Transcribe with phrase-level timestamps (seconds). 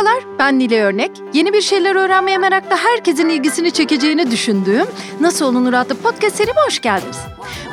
[0.00, 1.10] Merhabalar, ben Nile Örnek.
[1.32, 4.86] Yeni bir şeyler öğrenmeye merakla herkesin ilgisini çekeceğini düşündüğüm
[5.20, 7.18] Nasıl Olunur adlı podcast serime hoş geldiniz.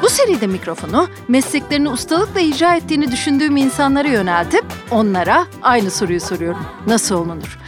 [0.02, 6.65] Bu seride mikrofonu mesleklerini ustalıkla icra ettiğini düşündüğüm insanlara yöneltip onlara aynı soruyu soruyorum.
[6.87, 7.60] Nasıl olunur?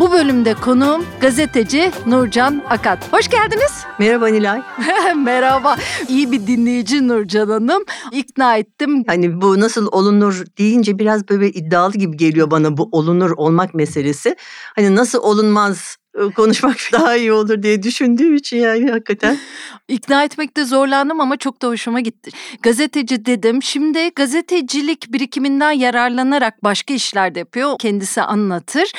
[0.00, 3.12] Bu bölümde konuğum gazeteci Nurcan Akat.
[3.12, 3.84] Hoş geldiniz.
[3.98, 4.62] Merhaba Nilay.
[5.16, 5.76] Merhaba.
[6.08, 7.84] İyi bir dinleyici Nurcan Hanım.
[8.12, 9.04] İkna ettim.
[9.06, 14.36] Hani bu nasıl olunur deyince biraz böyle iddialı gibi geliyor bana bu olunur olmak meselesi.
[14.76, 15.96] Hani nasıl olunmaz
[16.36, 19.38] konuşmak daha iyi olur diye düşündüğüm için yani hakikaten.
[19.88, 22.30] İkna etmekte zorlandım ama çok da hoşuma gitti.
[22.62, 23.62] Gazeteci dedim.
[23.62, 27.78] Şimdi gazetecilik birikiminden yararlanarak başka işler de yapıyor.
[27.78, 28.92] Kendisi anlatır.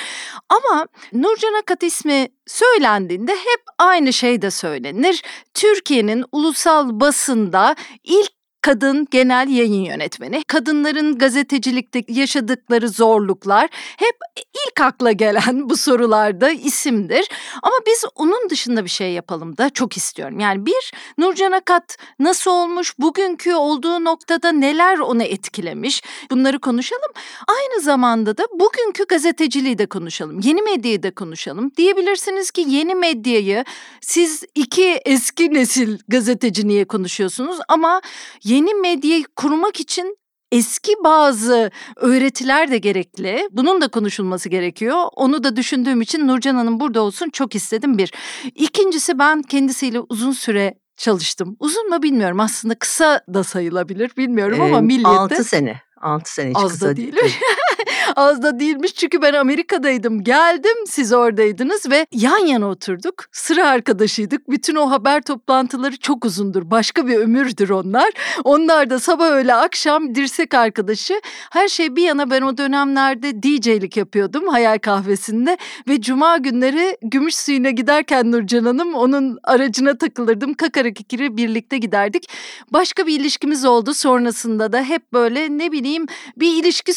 [0.50, 5.24] Ama Nurcan Akat ismi söylendiğinde hep aynı şey de söylenir.
[5.54, 8.35] Türkiye'nin ulusal basında ilk
[8.66, 10.44] kadın genel yayın yönetmeni.
[10.44, 17.30] Kadınların gazetecilikte yaşadıkları zorluklar hep ilk akla gelen bu sorularda isimdir.
[17.64, 20.40] Ama biz onun dışında bir şey yapalım da çok istiyorum.
[20.40, 27.12] Yani bir Nurcan Akat nasıl olmuş, bugünkü olduğu noktada neler onu etkilemiş bunları konuşalım.
[27.48, 30.40] Aynı zamanda da bugünkü gazeteciliği de konuşalım.
[30.40, 31.72] Yeni medyayı da konuşalım.
[31.78, 33.66] Diyebilirsiniz ki yeni medyayı
[34.02, 38.02] siz iki eski nesil gazeteci niye konuşuyorsunuz ama
[38.44, 40.18] yeni medyayı kurmak için
[40.52, 43.50] eski bazı öğretiler de gerekli.
[43.52, 44.98] Bunun da konuşulması gerekiyor.
[45.16, 48.14] Onu da düşündüğüm için Nurcan Hanım burada olsun çok istedim bir.
[48.56, 51.56] İkincisi ben kendisiyle uzun süre çalıştım.
[51.60, 55.10] Uzun mu bilmiyorum aslında kısa da sayılabilir bilmiyorum ee, ama milliyette.
[55.10, 55.82] 6 sene.
[56.02, 57.16] 6 sene hiç Az kısa da değil.
[58.16, 60.24] Az da değilmiş çünkü ben Amerika'daydım.
[60.24, 63.26] Geldim siz oradaydınız ve yan yana oturduk.
[63.32, 64.50] Sıra arkadaşıydık.
[64.50, 66.72] Bütün o haber toplantıları çok uzundur.
[66.72, 68.10] Başka bir ömürdür onlar.
[68.44, 71.22] Onlar da sabah öğle akşam dirsek arkadaşı.
[71.52, 75.58] Her şey bir yana ben o dönemlerde DJ'lik yapıyordum hayal kahvesinde.
[75.88, 80.54] Ve cuma günleri gümüş suyuna giderken Nurcan Hanım onun aracına takılırdım.
[80.54, 82.30] Kakarak ikili birlikte giderdik.
[82.74, 86.06] Başka bir ilişkimiz oldu sonrasında da hep böyle ne bileyim
[86.38, 86.94] bir ilişki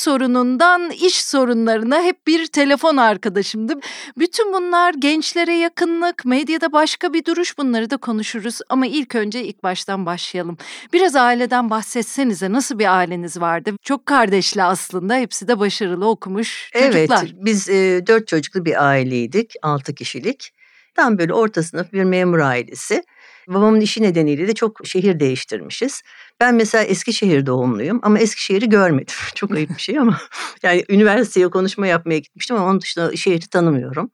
[0.68, 3.74] sorunundan iş sorunlarına hep bir telefon arkadaşımdı.
[4.18, 8.58] Bütün bunlar gençlere yakınlık, medyada başka bir duruş bunları da konuşuruz.
[8.68, 10.58] Ama ilk önce ilk baştan başlayalım.
[10.92, 13.70] Biraz aileden bahsetsenize nasıl bir aileniz vardı?
[13.82, 17.22] Çok kardeşli aslında hepsi de başarılı okumuş çocuklar.
[17.22, 20.52] Evet biz e, dört çocuklu bir aileydik, altı kişilik.
[20.94, 23.02] Tam böyle orta sınıf bir memur ailesi.
[23.48, 26.02] Babamın işi nedeniyle de çok şehir değiştirmişiz.
[26.40, 29.14] Ben mesela Eskişehir doğumluyum ama Eskişehir'i görmedim.
[29.34, 30.18] Çok ayıp bir şey ama.
[30.62, 34.10] Yani üniversiteye konuşma yapmaya gitmiştim ama onun dışında şehri tanımıyorum.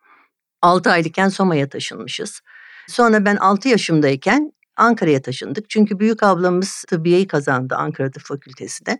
[0.62, 2.40] 6 aylıkken Soma'ya taşınmışız.
[2.88, 5.70] Sonra ben 6 yaşımdayken Ankara'ya taşındık.
[5.70, 8.98] Çünkü büyük ablamız tıbbiyeyi kazandı Ankara Tıp Fakültesi'nde.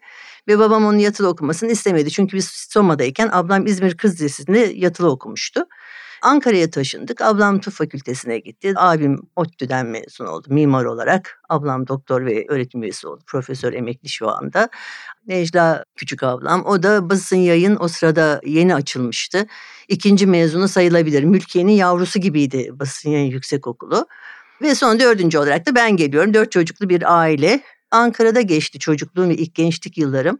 [0.49, 2.11] Ve babam onun yatılı okumasını istemedi.
[2.11, 5.67] Çünkü biz Soma'dayken ablam İzmir Kız Lisesi'nde yatılı okumuştu.
[6.25, 7.21] Ankara'ya taşındık.
[7.21, 8.73] Ablam tıp fakültesine gitti.
[8.77, 11.41] Abim ODTÜ'den mezun oldu mimar olarak.
[11.49, 13.23] Ablam doktor ve öğretim üyesi oldu.
[13.27, 14.69] Profesör emekli şu anda.
[15.27, 16.65] Necla küçük ablam.
[16.67, 19.47] O da basın yayın o sırada yeni açılmıştı.
[19.89, 21.25] İkinci mezunu sayılabilir.
[21.25, 24.07] Mülkiye'nin yavrusu gibiydi basın yayın yüksek okulu.
[24.63, 26.35] Ve son dördüncü olarak da ben geliyorum.
[26.35, 27.61] Dört çocuklu bir aile.
[27.95, 30.39] Ankara'da geçti çocukluğum ve ilk gençlik yıllarım.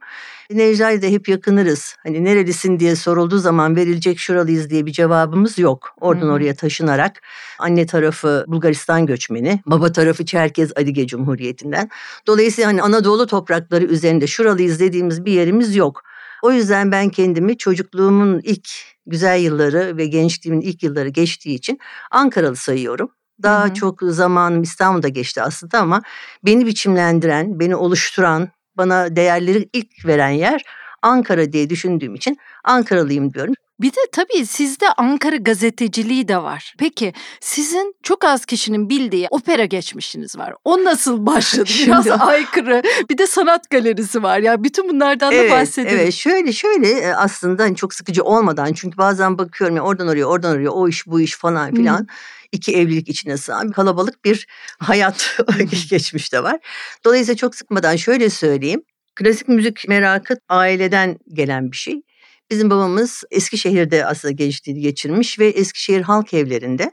[0.51, 1.97] Necla'yla da hep yakınırız.
[2.03, 5.95] Hani nerelisin diye sorulduğu zaman verilecek şuralıyız diye bir cevabımız yok.
[6.01, 6.31] Oradan hmm.
[6.31, 7.23] oraya taşınarak
[7.59, 11.91] anne tarafı Bulgaristan göçmeni, baba tarafı Çerkez Adige Cumhuriyeti'nden.
[12.27, 16.03] Dolayısıyla hani Anadolu toprakları üzerinde şuralıyız dediğimiz bir yerimiz yok.
[16.43, 18.69] O yüzden ben kendimi çocukluğumun ilk
[19.07, 21.79] güzel yılları ve gençliğimin ilk yılları geçtiği için
[22.11, 23.11] Ankaralı sayıyorum.
[23.43, 23.75] Daha Hı-hı.
[23.75, 26.03] çok zamanım İstanbul'da geçti aslında ama
[26.45, 30.63] beni biçimlendiren, beni oluşturan, bana değerleri ilk veren yer
[31.03, 33.55] Ankara diye düşündüğüm için Ankaralıyım diyorum.
[33.81, 36.75] Bir de tabii sizde Ankara gazeteciliği de var.
[36.79, 40.55] Peki sizin çok az kişinin bildiği opera geçmişiniz var.
[40.65, 41.71] O nasıl başladı?
[41.87, 42.83] Biraz aykırı.
[43.11, 44.39] Bir de sanat galerisi var.
[44.39, 45.89] Ya yani bütün bunlardan evet, da bahsedin.
[45.89, 50.25] Evet şöyle şöyle e, aslında hani çok sıkıcı olmadan çünkü bazen bakıyorum ya oradan oraya
[50.25, 51.99] oradan oraya o iş bu iş falan filan.
[51.99, 52.07] Hmm
[52.55, 54.47] iki evlilik içine sığan kalabalık bir
[54.79, 55.39] hayat
[55.91, 56.59] geçmişte var.
[57.05, 58.83] Dolayısıyla çok sıkmadan şöyle söyleyeyim.
[59.15, 62.03] Klasik müzik merakı aileden gelen bir şey.
[62.51, 66.93] Bizim babamız Eskişehir'de aslında gençliğini geçirmiş ve Eskişehir halk evlerinde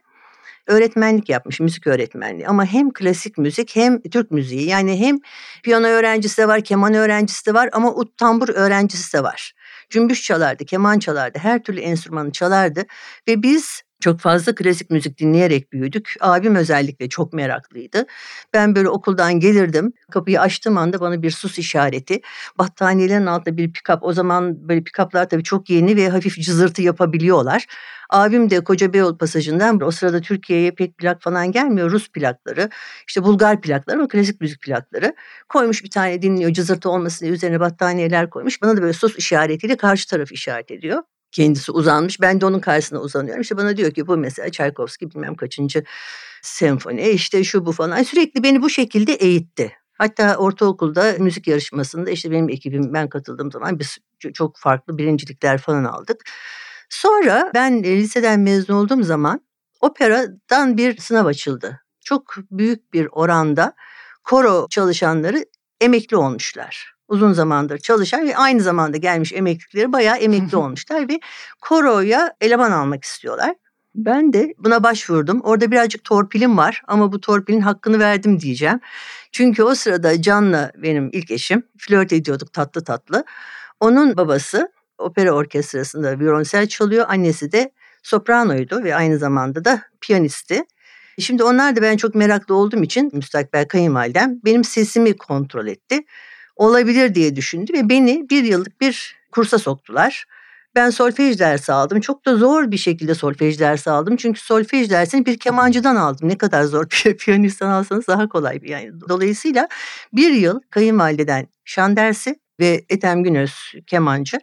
[0.67, 2.47] öğretmenlik yapmış, müzik öğretmenliği.
[2.47, 4.67] Ama hem klasik müzik hem Türk müziği.
[4.67, 5.19] Yani hem
[5.63, 9.53] piyano öğrencisi de var, keman öğrencisi de var ama ut tambur öğrencisi de var.
[9.89, 12.85] Cümbüş çalardı, keman çalardı, her türlü enstrümanı çalardı.
[13.27, 16.15] Ve biz Çok fazla klasik müzik dinleyerek büyüdük.
[16.19, 18.05] Abim özellikle çok meraklıydı.
[18.53, 19.93] Ben böyle okuldan gelirdim.
[20.11, 22.21] Kapıyı açtığım anda bana bir sus işareti.
[22.59, 24.03] Battaniyelerin altında bir pikap.
[24.03, 27.65] O zaman böyle pikaplar tabii çok yeni ve hafif cızırtı yapabiliyorlar.
[28.09, 31.91] Abim de Koca Beyoğlu pasajından o sırada Türkiye'ye pek plak falan gelmiyor.
[31.91, 32.69] Rus plakları,
[33.07, 35.15] işte Bulgar plakları ama klasik müzik plakları.
[35.49, 38.61] Koymuş bir tane dinliyor cızırtı olmasın diye üzerine battaniyeler koymuş.
[38.61, 42.21] Bana da böyle sus işaretiyle karşı taraf işaret ediyor kendisi uzanmış.
[42.21, 43.41] Ben de onun karşısına uzanıyorum.
[43.41, 45.83] İşte bana diyor ki bu mesela Çaykovski bilmem kaçıncı
[46.41, 48.03] senfoni işte şu bu falan.
[48.03, 49.71] Sürekli beni bu şekilde eğitti.
[49.93, 53.97] Hatta ortaokulda müzik yarışmasında işte benim ekibim ben katıldığım zaman biz
[54.33, 56.23] çok farklı birincilikler falan aldık.
[56.89, 59.41] Sonra ben liseden mezun olduğum zaman
[59.81, 61.81] operadan bir sınav açıldı.
[62.05, 63.73] Çok büyük bir oranda
[64.23, 65.45] koro çalışanları
[65.81, 71.19] emekli olmuşlar uzun zamandır çalışan ve aynı zamanda gelmiş emeklilikleri bayağı emekli olmuşlar ve
[71.61, 73.55] koroya eleman almak istiyorlar.
[73.95, 75.41] Ben de buna başvurdum.
[75.41, 78.79] Orada birazcık torpilim var ama bu torpilin hakkını verdim diyeceğim.
[79.31, 83.23] Çünkü o sırada Can'la benim ilk eşim flört ediyorduk tatlı tatlı.
[83.79, 87.05] Onun babası opera orkestrasında violonsel çalıyor.
[87.09, 87.71] Annesi de
[88.03, 90.63] sopranoydu ve aynı zamanda da piyanisti.
[91.19, 96.03] Şimdi onlar da ben çok meraklı olduğum için müstakbel kayınvalidem benim sesimi kontrol etti
[96.61, 100.25] olabilir diye düşündü ve beni bir yıllık bir kursa soktular.
[100.75, 101.99] Ben solfej dersi aldım.
[101.99, 104.15] Çok da zor bir şekilde solfej dersi aldım.
[104.15, 106.29] Çünkü solfej dersini bir kemancıdan aldım.
[106.29, 106.87] Ne kadar zor
[107.19, 108.91] piyanistten alsanız daha kolay bir yani.
[109.09, 109.67] Dolayısıyla
[110.13, 114.39] bir yıl kayınvalideden şan dersi ve Ethem Günöz kemancı.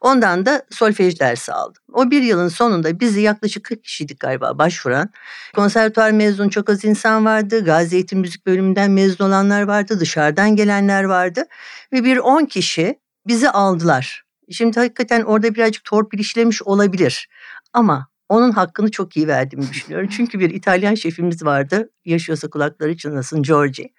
[0.00, 1.82] Ondan da solfej dersi aldım.
[1.92, 5.10] O bir yılın sonunda bizi yaklaşık 40 kişiydik galiba başvuran.
[5.54, 7.64] Konservatuar mezun çok az insan vardı.
[7.64, 10.00] Gazi Eğitim Müzik Bölümünden mezun olanlar vardı.
[10.00, 11.44] Dışarıdan gelenler vardı.
[11.92, 14.22] Ve bir 10 kişi bizi aldılar.
[14.50, 17.28] Şimdi hakikaten orada birazcık torpil işlemiş olabilir.
[17.72, 20.08] Ama onun hakkını çok iyi verdiğimi düşünüyorum.
[20.16, 21.90] Çünkü bir İtalyan şefimiz vardı.
[22.04, 23.92] Yaşıyorsa kulakları çınlasın Giorgi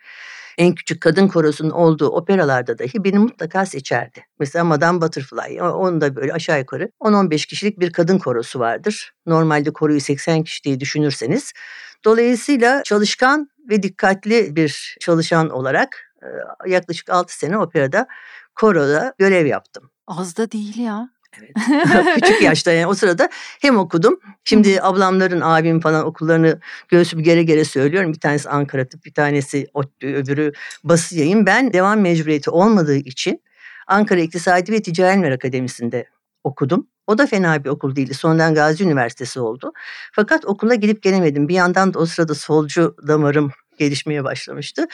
[0.58, 4.26] en küçük kadın korosunun olduğu operalarda dahi beni mutlaka seçerdi.
[4.40, 9.14] Mesela Madame Butterfly, onun da böyle aşağı yukarı 10-15 kişilik bir kadın korosu vardır.
[9.26, 11.54] Normalde koroyu 80 kişi diye düşünürseniz.
[12.06, 16.14] Dolayısıyla çalışkan ve dikkatli bir çalışan olarak
[16.68, 18.08] yaklaşık 6 sene operada
[18.56, 19.90] koroda görev yaptım.
[20.08, 21.10] Az da değil ya.
[21.40, 22.16] Evet.
[22.16, 23.30] Küçük yaşta yani o sırada
[23.62, 24.20] hem okudum.
[24.44, 26.60] Şimdi ablamların, abim falan okullarını
[26.90, 28.14] göğsüm gere gere söylüyorum.
[28.14, 30.52] Bir tanesi Ankara Tıp, bir tanesi ODTÜ, öbürü
[30.84, 31.46] Bası Yayın.
[31.46, 33.42] Ben devam mecburiyeti olmadığı için
[33.88, 36.06] Ankara İktisadi ve Ticaret Akademisi'nde
[36.44, 36.88] okudum.
[37.08, 38.14] O da fena bir okul değildi.
[38.14, 39.74] Sonradan Gazi Üniversitesi oldu.
[40.12, 41.48] Fakat okula gidip gelemedim.
[41.48, 44.88] Bir yandan da o sırada solcu damarım gelişmeye başlamıştı.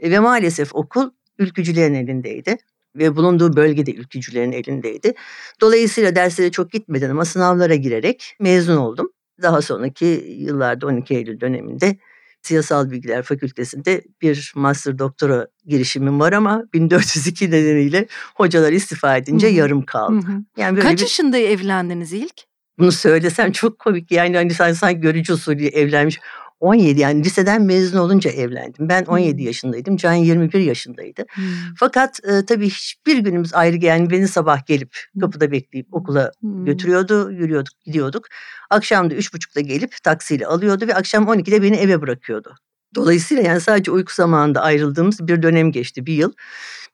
[0.00, 2.56] E, ve maalesef okul ülkücülerin elindeydi
[2.96, 5.14] ve bulunduğu bölgede ülkücülerin elindeydi.
[5.60, 9.12] Dolayısıyla derslere çok gitmeden ama sınavlara girerek mezun oldum.
[9.42, 11.96] Daha sonraki yıllarda 12 Eylül döneminde
[12.42, 19.56] Siyasal Bilgiler Fakültesi'nde bir master doktora girişimim var ama 1402 nedeniyle hocalar istifa edince Hı-hı.
[19.56, 20.26] yarım kaldı.
[20.26, 20.44] Hı-hı.
[20.56, 21.02] Yani böyle Kaç bir...
[21.02, 22.42] yaşında evlendiniz ilk?
[22.78, 26.20] Bunu söylesem çok komik yani hani sanki, sanki görücü usulü evlenmiş.
[26.62, 28.88] 17 yani liseden mezun olunca evlendim.
[28.88, 29.46] Ben 17 hmm.
[29.46, 29.96] yaşındaydım.
[29.96, 31.24] Can 21 yaşındaydı.
[31.30, 31.44] Hmm.
[31.76, 36.64] Fakat e, tabii hiçbir günümüz ayrı yani beni sabah gelip kapıda bekleyip okula hmm.
[36.64, 37.30] götürüyordu.
[37.30, 38.26] Yürüyorduk gidiyorduk.
[38.70, 42.54] Akşam da 3.30'da gelip taksiyle alıyordu ve akşam 12'de beni eve bırakıyordu.
[42.94, 46.32] Dolayısıyla yani sadece uyku zamanında ayrıldığımız bir dönem geçti bir yıl.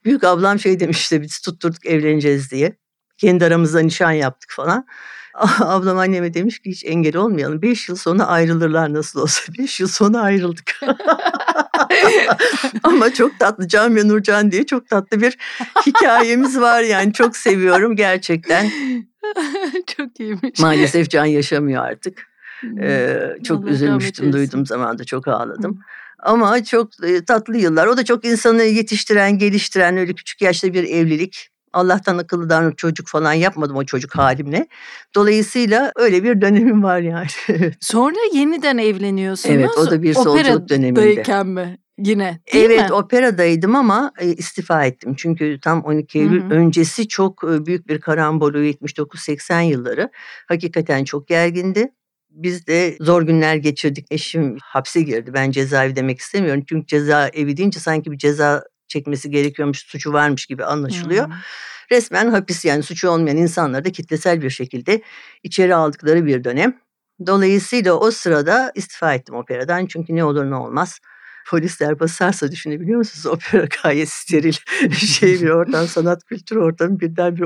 [0.04, 2.76] Büyük ablam şey demişti biz tutturduk evleneceğiz diye.
[3.16, 4.86] Kendi aramızda nişan yaptık falan.
[5.60, 7.62] Ablam anneme demiş ki hiç engel olmayalım.
[7.62, 9.52] Beş yıl sonra ayrılırlar nasıl olsa.
[9.58, 10.80] Beş yıl sonra ayrıldık.
[12.82, 15.38] Ama çok tatlı Can ve Nurcan diye çok tatlı bir
[15.86, 17.12] hikayemiz var yani.
[17.12, 18.70] Çok seviyorum gerçekten.
[19.96, 20.60] çok iyiymiş.
[20.60, 22.28] Maalesef Can yaşamıyor artık.
[22.80, 25.80] Ee, çok Allah üzülmüştüm duyduğum zaman da çok ağladım.
[26.18, 26.90] Ama çok
[27.26, 27.86] tatlı yıllar.
[27.86, 31.50] O da çok insanı yetiştiren, geliştiren öyle küçük yaşta bir evlilik.
[31.72, 34.66] Allah'tan akıllıdan çocuk falan yapmadım o çocuk halimle.
[35.14, 37.26] Dolayısıyla öyle bir dönemim var yani.
[37.80, 39.56] Sonra yeniden evleniyorsunuz.
[39.56, 41.42] Evet o da bir solculuk döneminde.
[41.44, 41.78] mi?
[41.98, 42.94] Yine değil Evet mi?
[42.94, 45.14] operadaydım ama e, istifa ettim.
[45.16, 46.54] Çünkü tam 12 Eylül Hı-hı.
[46.54, 50.10] öncesi çok e, büyük bir karambolu 79-80 yılları.
[50.48, 51.92] Hakikaten çok gergindi.
[52.30, 54.06] Biz de zor günler geçirdik.
[54.10, 55.30] Eşim hapse girdi.
[55.34, 56.64] Ben cezaevi demek istemiyorum.
[56.68, 61.26] Çünkü cezaevi deyince sanki bir ceza çekmesi gerekiyormuş, suçu varmış gibi anlaşılıyor.
[61.26, 61.34] Hmm.
[61.90, 65.02] Resmen hapis yani suçu olmayan insanları da kitlesel bir şekilde
[65.42, 66.80] içeri aldıkları bir dönem.
[67.26, 71.00] Dolayısıyla o sırada istifa ettim operadan çünkü ne olur ne olmaz
[71.48, 73.26] polisler basarsa düşünebiliyor musunuz?
[73.34, 74.52] Opera gayet steril
[74.90, 77.44] şey bir ortam, sanat kültür ortamı birden bir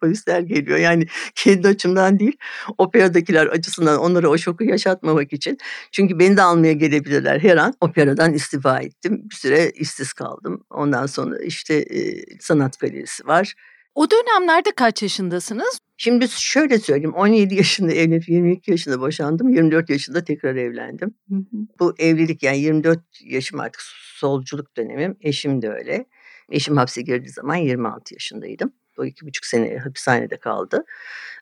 [0.00, 0.78] polisler geliyor.
[0.78, 2.36] Yani kendi açımdan değil,
[2.78, 5.58] operadakiler açısından onlara o şoku yaşatmamak için.
[5.92, 7.74] Çünkü beni de almaya gelebilirler her an.
[7.80, 9.22] Operadan istifa ettim.
[9.30, 10.64] Bir süre işsiz kaldım.
[10.70, 13.54] Ondan sonra işte e, sanat galerisi var.
[13.94, 15.78] O dönemlerde kaç yaşındasınız?
[15.96, 19.48] Şimdi şöyle söyleyeyim 17 yaşında evlenip 22 yaşında boşandım.
[19.48, 21.14] 24 yaşında tekrar evlendim.
[21.28, 21.56] Hı hı.
[21.80, 23.82] Bu evlilik yani 24 yaşım artık
[24.18, 25.16] solculuk dönemim.
[25.20, 26.06] Eşim de öyle.
[26.50, 28.72] Eşim hapse girdiği zaman 26 yaşındaydım.
[28.98, 30.84] O iki buçuk sene hapishanede kaldı.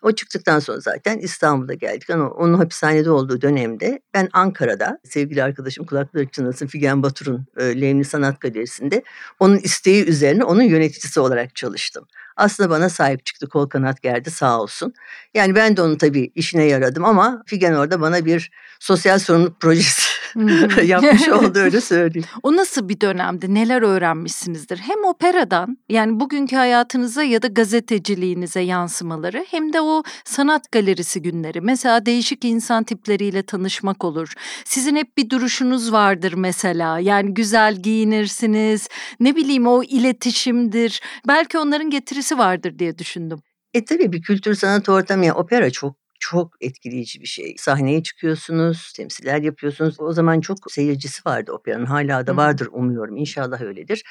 [0.02, 2.10] O çıktıktan sonra zaten İstanbul'a geldik.
[2.10, 8.04] Ama onun hapishanede olduğu dönemde ben Ankara'da sevgili arkadaşım kulakları çınlasın Figen Batur'un e, Levni
[8.04, 9.02] Sanat Galerisi'nde
[9.40, 12.06] onun isteği üzerine onun yöneticisi olarak çalıştım.
[12.36, 14.94] Aslında bana sahip çıktı kol kanat gerdi sağ olsun.
[15.34, 20.11] Yani ben de onun tabii işine yaradım ama Figen orada bana bir sosyal sorumluluk projesi
[20.84, 22.28] yapmış oldu öyle söyleyeyim.
[22.42, 23.54] O nasıl bir dönemdi?
[23.54, 24.76] Neler öğrenmişsinizdir?
[24.78, 31.60] Hem operadan yani bugünkü hayatınıza ya da gazeteciliğinize yansımaları hem de o sanat galerisi günleri.
[31.60, 34.32] Mesela değişik insan tipleriyle tanışmak olur.
[34.64, 36.98] Sizin hep bir duruşunuz vardır mesela.
[36.98, 38.88] Yani güzel giyinirsiniz.
[39.20, 41.00] Ne bileyim o iletişimdir.
[41.28, 43.38] Belki onların getirisi vardır diye düşündüm.
[43.74, 46.01] E tabii bir kültür sanat ortamı yani opera çok
[46.32, 47.54] çok etkileyici bir şey.
[47.58, 50.00] Sahneye çıkıyorsunuz, temsiller yapıyorsunuz.
[50.00, 51.86] O zaman çok seyircisi vardı operanın.
[51.86, 53.16] Hala da vardır umuyorum.
[53.16, 54.02] İnşallah öyledir.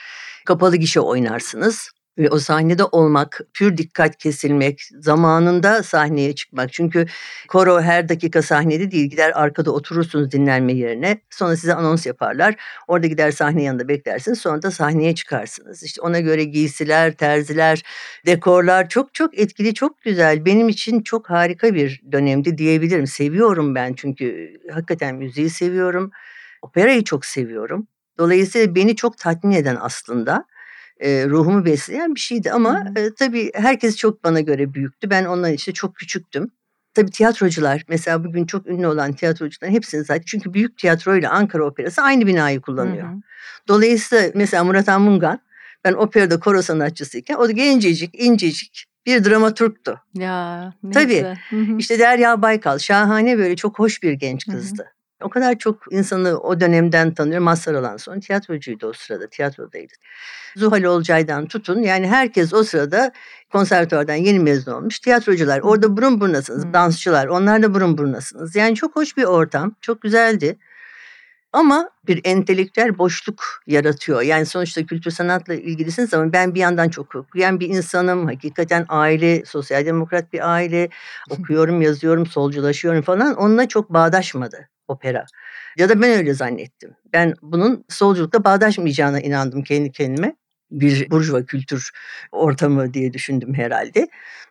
[0.45, 6.73] Kapalı gişe oynarsınız ve o sahnede olmak, pür dikkat kesilmek, zamanında sahneye çıkmak.
[6.73, 7.05] Çünkü
[7.47, 9.09] koro her dakika sahnede değil.
[9.09, 11.21] Gider arkada oturursunuz dinlenme yerine.
[11.29, 12.55] Sonra size anons yaparlar.
[12.87, 14.39] Orada gider sahne yanında beklersiniz.
[14.39, 15.83] Sonra da sahneye çıkarsınız.
[15.83, 17.83] İşte ona göre giysiler, terziler,
[18.25, 20.45] dekorlar çok çok etkili, çok güzel.
[20.45, 23.07] Benim için çok harika bir dönemdi diyebilirim.
[23.07, 26.11] Seviyorum ben çünkü hakikaten müziği seviyorum.
[26.61, 27.87] Operayı çok seviyorum.
[28.17, 30.45] Dolayısıyla beni çok tatmin eden aslında
[31.01, 35.09] e, ruhumu besleyen bir şeydi ama e, tabii herkes çok bana göre büyüktü.
[35.09, 36.51] Ben onların işte çok küçüktüm.
[36.93, 41.65] Tabii tiyatrocular mesela bugün çok ünlü olan tiyatrocuların hepsini zaten çünkü büyük tiyatro ile Ankara
[41.65, 43.07] Operası aynı binayı kullanıyor.
[43.07, 43.21] Hı hı.
[43.67, 45.39] Dolayısıyla mesela Murat Anmungan
[45.83, 49.99] ben operada koro sanatçısıyken o da gencecik, incecik bir dramaturgtu.
[50.13, 51.23] Ya ne Tabii.
[51.49, 51.77] Hı hı.
[51.77, 54.81] işte Derya Baykal şahane böyle çok hoş bir genç kızdı.
[54.81, 55.00] Hı hı.
[55.21, 57.43] O kadar çok insanı o dönemden tanıyorum.
[57.43, 59.93] Mazhar Alan sonra tiyatrocuydu o sırada, tiyatrodaydı.
[60.55, 63.11] Zuhal Olcay'dan tutun yani herkes o sırada
[63.51, 64.99] konservatuvardan yeni mezun olmuş.
[64.99, 68.55] Tiyatrocular orada burun burnasınız, dansçılar onlar da burun burnasınız.
[68.55, 70.57] Yani çok hoş bir ortam, çok güzeldi.
[71.53, 74.21] Ama bir entelektüel boşluk yaratıyor.
[74.21, 78.25] Yani sonuçta kültür sanatla ilgilisiniz ama ben bir yandan çok okuyan bir insanım.
[78.25, 80.89] Hakikaten aile, sosyal demokrat bir aile.
[81.29, 83.35] Okuyorum, yazıyorum, solculaşıyorum falan.
[83.35, 85.25] Onunla çok bağdaşmadı opera.
[85.77, 86.95] Ya da ben öyle zannettim.
[87.13, 90.35] Ben bunun solculukla bağdaşmayacağına inandım kendi kendime.
[90.71, 91.91] Bir burjuva kültür
[92.31, 94.07] ortamı diye düşündüm herhalde.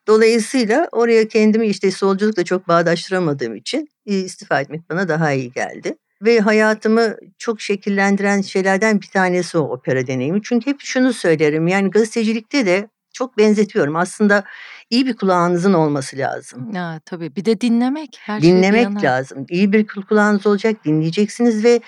[0.07, 5.97] Dolayısıyla oraya kendimi işte solculukla çok bağdaştıramadığım için istifa etmek bana daha iyi geldi.
[6.23, 10.41] Ve hayatımı çok şekillendiren şeylerden bir tanesi o opera deneyimi.
[10.43, 13.97] Çünkü hep şunu söylerim yani gazetecilikte de çok benzetiyorum.
[13.97, 14.45] Aslında
[14.91, 16.73] iyi bir kulağınızın olması lazım.
[16.75, 18.19] Ya tabii bir de dinlemek.
[18.21, 19.47] Her dinlemek şey lazım.
[19.49, 21.81] İyi bir kulağınız olacak, dinleyeceksiniz ve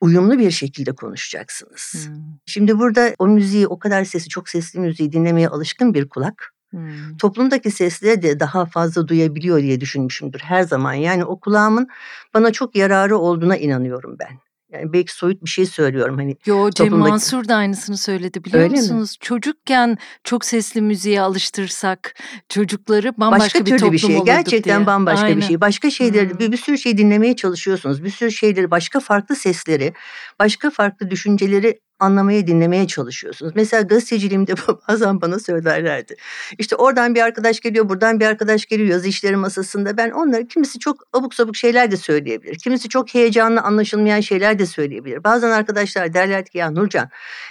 [0.00, 2.06] uyumlu bir şekilde konuşacaksınız.
[2.06, 2.14] Hmm.
[2.46, 6.54] Şimdi burada o müziği, o kadar sesi, çok sesli müziği dinlemeye alışkın bir kulak.
[6.70, 7.16] Hmm.
[7.18, 10.92] Toplumdaki sesleri de daha fazla duyabiliyor diye düşünmüşümdür her zaman.
[10.92, 11.88] Yani o kulağımın
[12.34, 14.47] bana çok yararı olduğuna inanıyorum ben.
[14.72, 16.36] Yani belki soyut bir şey söylüyorum hani.
[16.46, 17.10] Yo Cem toplumdaki...
[17.10, 19.10] Mansur da aynısını söyledi biliyor Öyle musunuz?
[19.10, 19.16] Mi?
[19.20, 22.14] Çocukken çok sesli müziğe alıştırsak
[22.48, 24.24] çocukları bambaşka Başka bir toplum bir şey.
[24.24, 24.86] Gerçekten diye.
[24.86, 25.38] bambaşka Aynen.
[25.38, 25.60] bir şey.
[25.60, 26.38] Başka şeyleri hmm.
[26.38, 28.04] bir, bir sürü şey dinlemeye çalışıyorsunuz.
[28.04, 29.92] Bir sürü şeyleri başka farklı sesleri,
[30.38, 33.52] başka farklı düşünceleri anlamaya, dinlemeye çalışıyorsunuz.
[33.54, 34.54] Mesela gazeteciliğimde
[34.88, 36.16] bazen bana söylerlerdi.
[36.58, 39.96] İşte oradan bir arkadaş geliyor, buradan bir arkadaş geliyor yazı işleri masasında.
[39.96, 42.58] Ben onları kimisi çok abuk sabuk şeyler de söyleyebilir.
[42.58, 45.24] Kimisi çok heyecanlı anlaşılmayan şeyler de söyleyebilir.
[45.24, 47.08] Bazen arkadaşlar derler ki ya Nurcan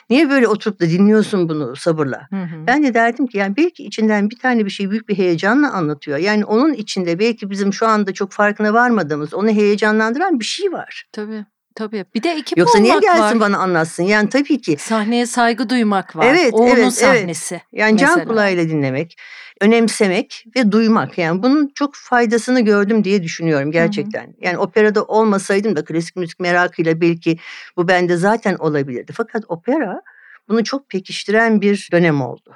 [0.09, 2.27] niye böyle oturup da dinliyorsun bunu sabırla?
[2.29, 2.67] Hı hı.
[2.67, 6.17] Ben de derdim ki yani belki içinden bir tane bir şey büyük bir heyecanla anlatıyor.
[6.17, 11.05] Yani onun içinde belki bizim şu anda çok farkına varmadığımız, onu heyecanlandıran bir şey var.
[11.11, 11.45] Tabii.
[11.77, 12.05] Tabii.
[12.15, 13.39] Bir de ekip Yoksa olmak niye gelsin var.
[13.39, 14.03] bana anlatsın?
[14.03, 14.77] Yani tabii ki.
[14.79, 16.25] Sahneye saygı duymak var.
[16.25, 17.55] Evet, o evet, onun sahnesi.
[17.55, 17.65] Evet.
[17.71, 18.15] Yani mesela.
[18.15, 19.17] can kulağıyla dinlemek,
[19.61, 21.17] önemsemek ve duymak.
[21.17, 24.23] Yani bunun çok faydasını gördüm diye düşünüyorum gerçekten.
[24.23, 24.35] Hı hı.
[24.41, 27.37] Yani operada olmasaydım da klasik müzik merakıyla belki
[27.77, 29.13] bu bende zaten olabilirdi.
[29.15, 30.01] Fakat opera
[30.49, 32.53] bunu çok pekiştiren bir dönem oldu.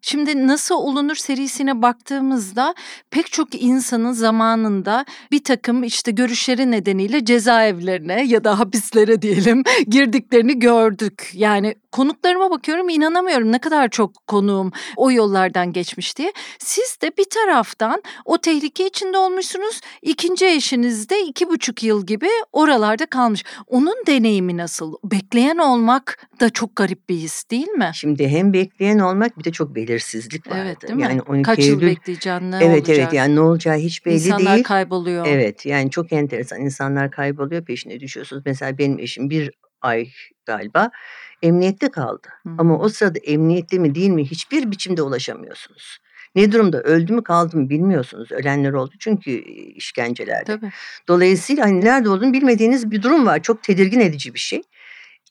[0.00, 2.74] Şimdi Nasıl Olunur serisine baktığımızda
[3.10, 10.58] pek çok insanın zamanında bir takım işte görüşleri nedeniyle cezaevlerine ya da hapislere diyelim girdiklerini
[10.58, 11.30] gördük.
[11.34, 16.32] Yani konuklarıma bakıyorum inanamıyorum ne kadar çok konuğum o yollardan geçmiş diye.
[16.58, 19.80] Siz de bir taraftan o tehlike içinde olmuşsunuz.
[20.02, 23.44] İkinci eşiniz de iki buçuk yıl gibi oralarda kalmış.
[23.66, 24.94] Onun deneyimi nasıl?
[25.04, 27.90] Bekleyen olmak da çok garip bir his değil mi?
[27.94, 30.58] Şimdi hem bekleyen olmak bir de çok belirsizlik vardı.
[30.64, 31.02] Evet değil mi?
[31.02, 32.98] Yani 12 Kaç Eylül, yıl bekleyeceksin ne evet olacak?
[32.98, 34.64] evet yani ne olacağı hiç belli İnsanlar değil.
[34.64, 35.26] kayboluyor.
[35.28, 38.42] Evet yani çok enteresan insanlar kayboluyor peşine düşüyorsunuz.
[38.46, 39.50] Mesela benim eşim bir
[39.82, 40.08] ay
[40.46, 40.90] galiba
[41.42, 42.28] emniyette kaldı.
[42.46, 42.50] Hı.
[42.58, 45.98] Ama o sırada emniyette mi değil mi hiçbir biçimde ulaşamıyorsunuz.
[46.34, 48.32] Ne durumda öldü mü kaldı mı bilmiyorsunuz.
[48.32, 49.30] Ölenler oldu çünkü
[49.74, 50.44] işkencelerde.
[50.44, 50.70] Tabii.
[51.08, 53.42] Dolayısıyla hani nerede olduğunu bilmediğiniz bir durum var.
[53.42, 54.62] Çok tedirgin edici bir şey.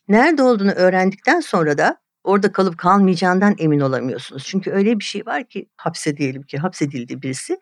[0.08, 4.44] Nerede olduğunu öğrendikten sonra da orada kalıp kalmayacağından emin olamıyorsunuz.
[4.44, 7.58] Çünkü öyle bir şey var ki hapse diyelim ki hapsedildi birisi.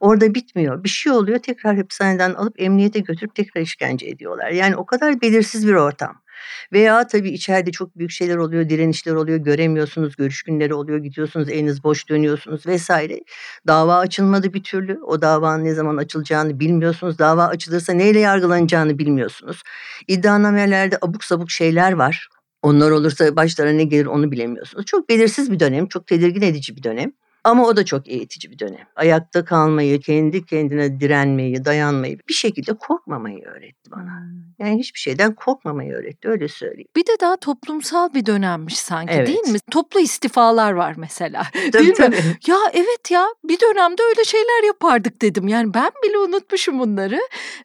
[0.00, 0.84] Orada bitmiyor.
[0.84, 4.50] Bir şey oluyor tekrar hapishaneden alıp emniyete götürüp tekrar işkence ediyorlar.
[4.50, 6.24] Yani o kadar belirsiz bir ortam.
[6.72, 11.84] Veya tabii içeride çok büyük şeyler oluyor, direnişler oluyor, göremiyorsunuz, görüş günleri oluyor, gidiyorsunuz, eliniz
[11.84, 13.20] boş dönüyorsunuz vesaire.
[13.66, 15.00] Dava açılmadı bir türlü.
[15.02, 17.18] O davanın ne zaman açılacağını bilmiyorsunuz.
[17.18, 19.62] Dava açılırsa neyle yargılanacağını bilmiyorsunuz.
[20.08, 22.28] İddianamelerde abuk sabuk şeyler var.
[22.64, 24.86] Onlar olursa başlarına ne gelir onu bilemiyorsunuz.
[24.86, 27.12] Çok belirsiz bir dönem, çok tedirgin edici bir dönem.
[27.44, 28.86] Ama o da çok eğitici bir dönem.
[28.96, 34.22] Ayakta kalmayı, kendi kendine direnmeyi, dayanmayı, bir şekilde korkmamayı öğretti bana.
[34.58, 36.88] Yani hiçbir şeyden korkmamayı öğretti, öyle söyleyeyim.
[36.96, 39.28] Bir de daha toplumsal bir dönemmiş sanki Evet.
[39.28, 39.58] değil mi?
[39.70, 41.42] Toplu istifalar var mesela.
[41.52, 41.94] Tabii, değil mi?
[41.94, 42.16] tabii.
[42.46, 45.48] Ya evet ya bir dönemde öyle şeyler yapardık dedim.
[45.48, 47.20] Yani ben bile unutmuşum bunları.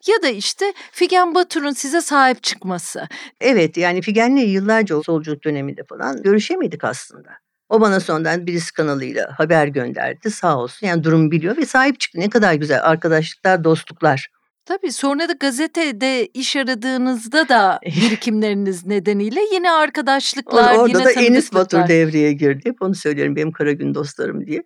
[0.07, 3.07] Ya da işte Figen Batur'un size sahip çıkması.
[3.41, 7.29] Evet yani Figen'le yıllarca o solculuk döneminde falan görüşemedik aslında.
[7.69, 10.87] O bana sonradan birisi kanalıyla haber gönderdi sağ olsun.
[10.87, 12.19] Yani durumu biliyor ve sahip çıktı.
[12.19, 14.29] Ne kadar güzel arkadaşlıklar, dostluklar.
[14.69, 21.53] Tabii sonra da gazetede iş aradığınızda da birikimleriniz nedeniyle yine arkadaşlıklar, Orada yine da Enis.
[21.53, 22.61] Batur devreye girdi.
[22.69, 24.63] Hep onu söylüyorum benim kara gün dostlarım diye.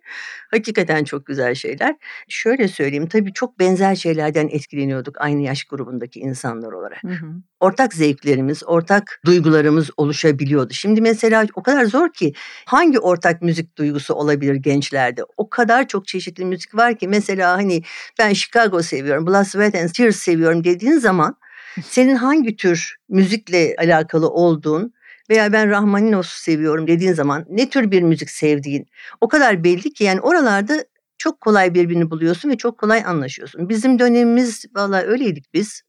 [0.50, 1.96] Hakikaten çok güzel şeyler.
[2.28, 7.02] Şöyle söyleyeyim tabii çok benzer şeylerden etkileniyorduk aynı yaş grubundaki insanlar olarak.
[7.02, 7.26] Hı hı.
[7.64, 10.72] Ortak zevklerimiz, ortak duygularımız oluşabiliyordu.
[10.72, 12.32] Şimdi mesela o kadar zor ki
[12.66, 15.22] hangi ortak müzik duygusu olabilir gençlerde?
[15.36, 17.82] O kadar çok çeşitli müzik var ki mesela hani
[18.18, 21.36] ben Chicago seviyorum, Blood, Sweat and Tears seviyorum dediğin zaman
[21.82, 24.92] senin hangi tür müzikle alakalı olduğun
[25.30, 28.86] veya ben Rahmaninov'u seviyorum dediğin zaman ne tür bir müzik sevdiğin
[29.20, 30.84] o kadar belli ki yani oralarda
[31.18, 33.68] çok kolay birbirini buluyorsun ve çok kolay anlaşıyorsun.
[33.68, 35.82] Bizim dönemimiz valla öyleydik biz.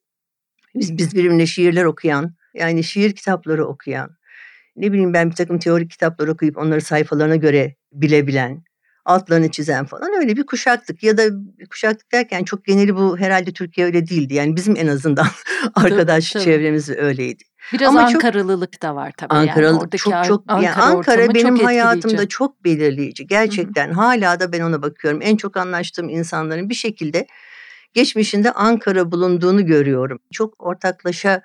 [0.76, 4.10] Biz, biz birbirine şiirler okuyan, yani şiir kitapları okuyan,
[4.76, 8.64] ne bileyim ben bir takım teorik kitaplar okuyup onları sayfalarına göre bilebilen,
[9.06, 11.04] altlarını çizen falan öyle bir kuşaktık.
[11.04, 14.34] Ya da bir kuşaktık derken çok geneli bu herhalde Türkiye öyle değildi.
[14.34, 15.28] Yani bizim en azından
[15.76, 16.44] arkadaş tabii.
[16.44, 17.44] çevremiz öyleydi.
[17.74, 19.36] Biraz Ama çok- Ankaralılık da var tabii.
[19.36, 19.50] yani.
[19.50, 23.28] Ankara'lık Oradaki çok çok yani Ankara, Ankara ortamı benim çok hayatımda çok belirleyici.
[23.28, 25.20] Gerçekten hala da ben ona bakıyorum.
[25.24, 27.28] En çok anlaştığım insanların bir şekilde
[27.96, 30.20] geçmişinde Ankara bulunduğunu görüyorum.
[30.32, 31.42] Çok ortaklaşa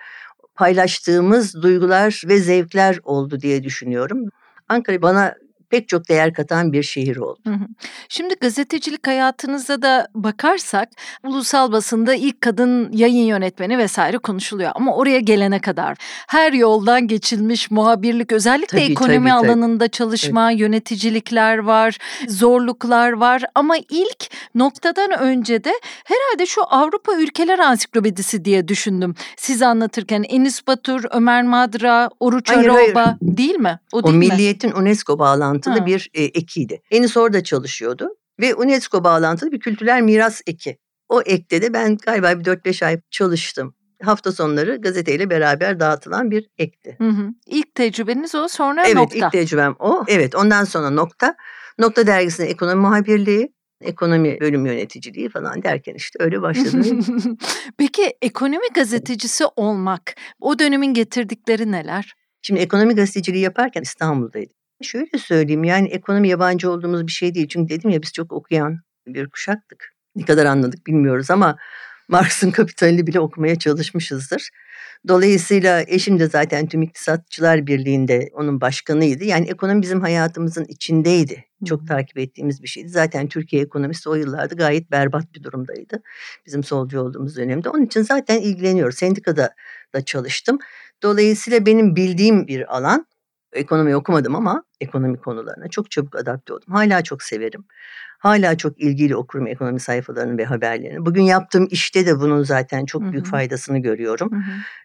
[0.55, 4.25] paylaştığımız duygular ve zevkler oldu diye düşünüyorum.
[4.69, 5.35] Ankara bana
[5.71, 7.39] pek çok değer katan bir şehir oldu.
[7.47, 7.67] Hı hı.
[8.09, 10.89] Şimdi gazetecilik hayatınıza da bakarsak
[11.25, 15.97] ulusal basında ilk kadın yayın yönetmeni vesaire konuşuluyor ama oraya gelene kadar
[16.29, 19.51] her yoldan geçilmiş muhabirlik özellikle Tabii, ekonomi tabii, tabii.
[19.51, 25.73] alanında çalışma, yöneticilikler var, zorluklar var ama ilk noktadan önce de
[26.05, 29.15] herhalde şu Avrupa Ülkeler Ansiklopedisi diye düşündüm.
[29.37, 32.89] Siz anlatırken Enis Batur, Ömer Madra, Oruç Hayır, hayır.
[32.89, 33.79] Aroba değil mi?
[33.93, 34.27] O O değil mi?
[34.29, 35.19] milliyetin UNESCO
[35.61, 35.87] bağlantılı Ha.
[35.87, 36.81] bir e, ekiydi.
[36.91, 38.09] Enis orada çalışıyordu
[38.41, 40.79] ve UNESCO bağlantılı bir kültürel miras eki.
[41.09, 43.75] O ekte de ben galiba bir 4-5 ay çalıştım.
[44.03, 46.97] Hafta sonları gazeteyle beraber dağıtılan bir ekti.
[46.99, 47.29] Hı hı.
[47.47, 49.17] İlk tecrübeniz o sonra Evet nokta.
[49.17, 50.05] ilk tecrübem o.
[50.09, 51.35] Evet ondan sonra nokta.
[51.79, 57.05] Nokta dergisinin ekonomi muhabirliği, ekonomi bölüm yöneticiliği falan derken işte öyle başladım.
[57.79, 62.15] Peki ekonomi gazetecisi olmak o dönemin getirdikleri neler?
[62.43, 64.57] Şimdi ekonomi gazeteciliği yaparken İstanbul'daydım.
[64.83, 67.49] Şöyle söyleyeyim yani ekonomi yabancı olduğumuz bir şey değil.
[67.49, 69.95] Çünkü dedim ya biz çok okuyan bir kuşaktık.
[70.17, 71.57] Ne kadar anladık bilmiyoruz ama
[72.09, 74.51] Marx'ın Kapitalini bile okumaya çalışmışızdır.
[75.09, 79.25] Dolayısıyla eşim de zaten Tüm İktisatçılar Birliği'nde onun başkanıydı.
[79.25, 81.45] Yani ekonomi bizim hayatımızın içindeydi.
[81.67, 82.89] Çok takip ettiğimiz bir şeydi.
[82.89, 86.03] Zaten Türkiye ekonomisi o yıllarda gayet berbat bir durumdaydı.
[86.47, 87.69] Bizim solcu olduğumuz dönemde.
[87.69, 88.97] Onun için zaten ilgileniyoruz.
[88.97, 89.55] Sendikada
[89.95, 90.59] da çalıştım.
[91.03, 93.07] Dolayısıyla benim bildiğim bir alan.
[93.53, 96.73] Ekonomi okumadım ama ekonomi konularına çok çabuk adapte oldum.
[96.75, 97.65] Hala çok severim.
[98.19, 101.07] Hala çok ilgili okurum ekonomi sayfalarını ve haberlerini.
[101.07, 103.31] Bugün yaptığım işte de bunun zaten çok büyük Hı-hı.
[103.31, 104.33] faydasını görüyorum.
[104.33, 104.41] Hı-hı.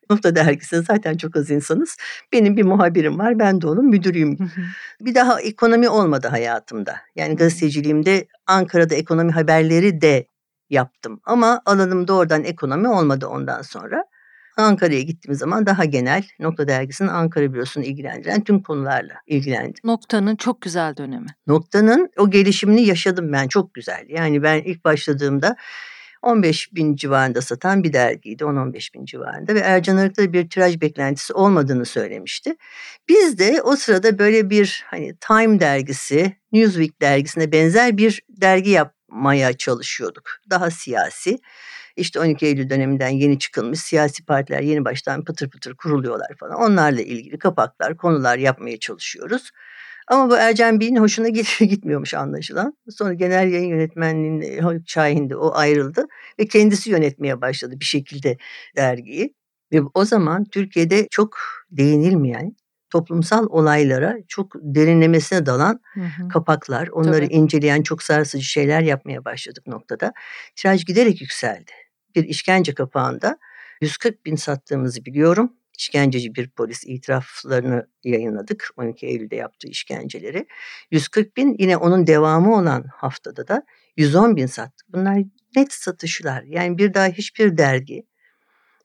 [0.10, 1.98] Nokta dergisinde zaten çok az insanız.
[2.34, 4.40] Benim bir muhabirim var, ben de onun müdürüyüm.
[4.40, 4.62] Hı-hı.
[5.02, 6.96] Bir daha ekonomi olmadı hayatımda.
[7.16, 10.28] Yani gazeteciliğimde Ankara'da ekonomi haberleri de
[10.70, 11.22] yaptım.
[11.26, 14.06] Ama alanım doğrudan ekonomi olmadı ondan sonra.
[14.58, 19.82] Ankara'ya gittiğimiz zaman daha genel Nokta Dergisi'nin Ankara bürosunu ilgilendiren tüm konularla ilgilendim.
[19.84, 21.28] Noktanın çok güzel dönemi.
[21.48, 24.06] Noktanın o gelişimini yaşadım ben çok güzel.
[24.10, 25.56] Yani ben ilk başladığımda
[26.26, 31.34] 15 bin civarında satan bir dergiydi 10-15 bin civarında ve Ercan Arık'ta bir tiraj beklentisi
[31.34, 32.56] olmadığını söylemişti.
[33.10, 39.58] Biz de o sırada böyle bir hani Time dergisi, Newsweek dergisine benzer bir dergi yapmaya
[39.58, 40.24] çalışıyorduk.
[40.50, 41.39] Daha siyasi
[41.96, 46.62] işte 12 Eylül döneminden yeni çıkılmış siyasi partiler yeni baştan pıtır pıtır kuruluyorlar falan.
[46.62, 49.52] Onlarla ilgili kapaklar, konular yapmaya çalışıyoruz.
[50.08, 51.30] Ama bu Ercan Bey'in hoşuna
[51.60, 52.78] gitmiyormuş anlaşılan.
[52.90, 54.86] Sonra genel yayın yönetmenliğinde Haluk
[55.36, 56.06] o ayrıldı
[56.40, 58.38] ve kendisi yönetmeye başladı bir şekilde
[58.76, 59.34] dergiyi.
[59.72, 61.38] Ve o zaman Türkiye'de çok
[61.72, 62.56] değinilmeyen
[62.90, 66.28] toplumsal olaylara çok derinlemesine dalan hı hı.
[66.28, 67.34] kapaklar, onları Tabii.
[67.34, 70.14] inceleyen çok sarsıcı şeyler yapmaya başladık noktada.
[70.56, 71.72] Tiraj giderek yükseldi
[72.15, 73.38] bir işkence kapağında
[73.82, 75.54] 140 bin sattığımızı biliyorum.
[75.78, 80.47] İşkenceci bir polis itiraflarını yayınladık 12 Eylül'de yaptığı işkenceleri.
[80.91, 83.63] 140 bin yine onun devamı olan haftada da
[83.97, 84.86] 110 bin sattı.
[84.89, 85.17] Bunlar
[85.56, 86.43] net satışlar.
[86.43, 88.06] Yani bir daha hiçbir dergi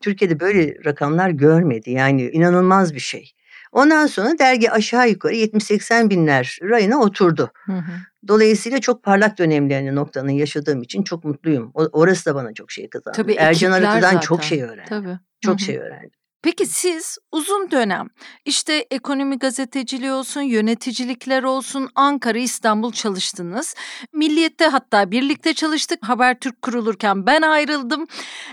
[0.00, 1.90] Türkiye'de böyle rakamlar görmedi.
[1.90, 3.32] Yani inanılmaz bir şey.
[3.72, 7.50] Ondan sonra dergi aşağı yukarı 70-80 binler rayına oturdu.
[7.66, 7.92] Hı hı.
[8.28, 11.70] Dolayısıyla çok parlak dönemlerini noktanın yaşadığım için çok mutluyum.
[11.74, 13.16] O, orası da bana çok şey kazandı.
[13.16, 14.84] Tabii Ercan Arıtı'dan çok şey öğrendim.
[14.88, 15.18] Tabii.
[15.40, 15.64] Çok Hı-hı.
[15.64, 16.19] şey öğrendim.
[16.42, 18.08] Peki siz uzun dönem
[18.44, 23.74] işte ekonomi gazeteciliği olsun, yöneticilikler olsun, Ankara, İstanbul çalıştınız.
[24.12, 25.98] Milliyet'te hatta birlikte çalıştık.
[26.08, 28.06] Habertürk kurulurken ben ayrıldım.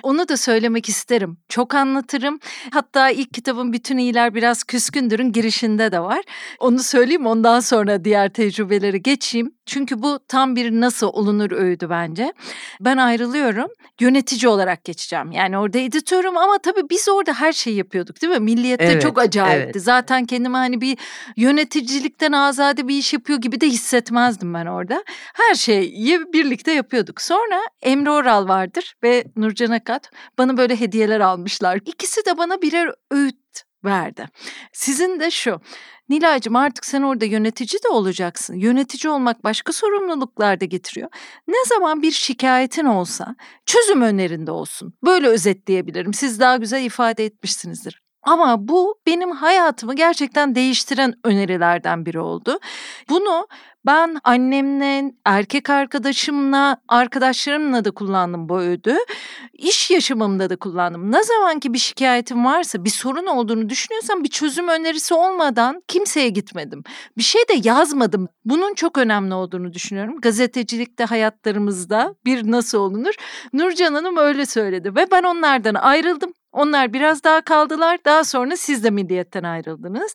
[0.03, 1.37] Onu da söylemek isterim.
[1.49, 2.39] Çok anlatırım.
[2.71, 6.21] Hatta ilk kitabın Bütün İyiler Biraz Küskündür'ün girişinde de var.
[6.59, 9.51] Onu söyleyeyim ondan sonra diğer tecrübeleri geçeyim.
[9.65, 12.33] Çünkü bu tam bir nasıl olunur öğüdü bence.
[12.81, 13.67] Ben ayrılıyorum.
[13.99, 15.31] Yönetici olarak geçeceğim.
[15.31, 18.39] Yani orada editörüm ama tabii biz orada her şeyi yapıyorduk değil mi?
[18.39, 19.71] Milliyette evet, çok acayipti.
[19.73, 19.83] Evet.
[19.83, 20.97] Zaten kendimi hani bir
[21.35, 25.03] yöneticilikten azade bir iş yapıyor gibi de hissetmezdim ben orada.
[25.33, 27.21] Her şeyi birlikte yapıyorduk.
[27.21, 31.79] Sonra Emre Oral vardır ve Nurcan Akat bana böyle hediyeler almışlar.
[31.85, 34.25] İkisi de bana birer öğüt verdi.
[34.73, 35.61] Sizin de şu.
[36.09, 38.55] Nilay'cığım artık sen orada yönetici de olacaksın.
[38.55, 41.09] Yönetici olmak başka sorumluluklar da getiriyor.
[41.47, 43.35] Ne zaman bir şikayetin olsa
[43.65, 44.93] çözüm önerinde olsun.
[45.05, 46.13] Böyle özetleyebilirim.
[46.13, 48.06] Siz daha güzel ifade etmişsinizdir.
[48.27, 52.59] Ama bu benim hayatımı gerçekten değiştiren önerilerden biri oldu.
[53.09, 53.47] Bunu
[53.85, 58.95] ben annemle, erkek arkadaşımla, arkadaşlarımla da kullandım bu öğüdü.
[59.53, 61.11] İş yaşamımda da kullandım.
[61.11, 66.29] Ne zaman ki bir şikayetim varsa, bir sorun olduğunu düşünüyorsam bir çözüm önerisi olmadan kimseye
[66.29, 66.83] gitmedim.
[67.17, 68.27] Bir şey de yazmadım.
[68.45, 70.21] Bunun çok önemli olduğunu düşünüyorum.
[70.21, 73.13] Gazetecilikte hayatlarımızda bir nasıl olunur?
[73.53, 76.33] Nurcan Hanım öyle söyledi ve ben onlardan ayrıldım.
[76.57, 77.99] Onlar biraz daha kaldılar.
[78.05, 80.13] Daha sonra siz de milliyetten ayrıldınız.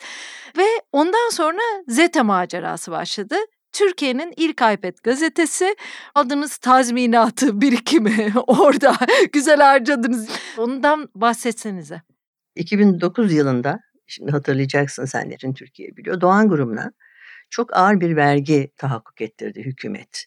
[0.58, 3.34] Ve ondan sonra Zeta macerası başladı.
[3.72, 5.76] Türkiye'nin ilk iPad gazetesi.
[6.14, 8.96] Aldığınız tazminatı, birikimi orada
[9.32, 10.28] güzel harcadınız.
[10.58, 12.02] Ondan bahsetsenize.
[12.56, 16.92] 2009 yılında, şimdi hatırlayacaksın sen de Türkiye biliyor, Doğan grubuna
[17.50, 20.26] çok ağır bir vergi tahakkuk ettirdi hükümet.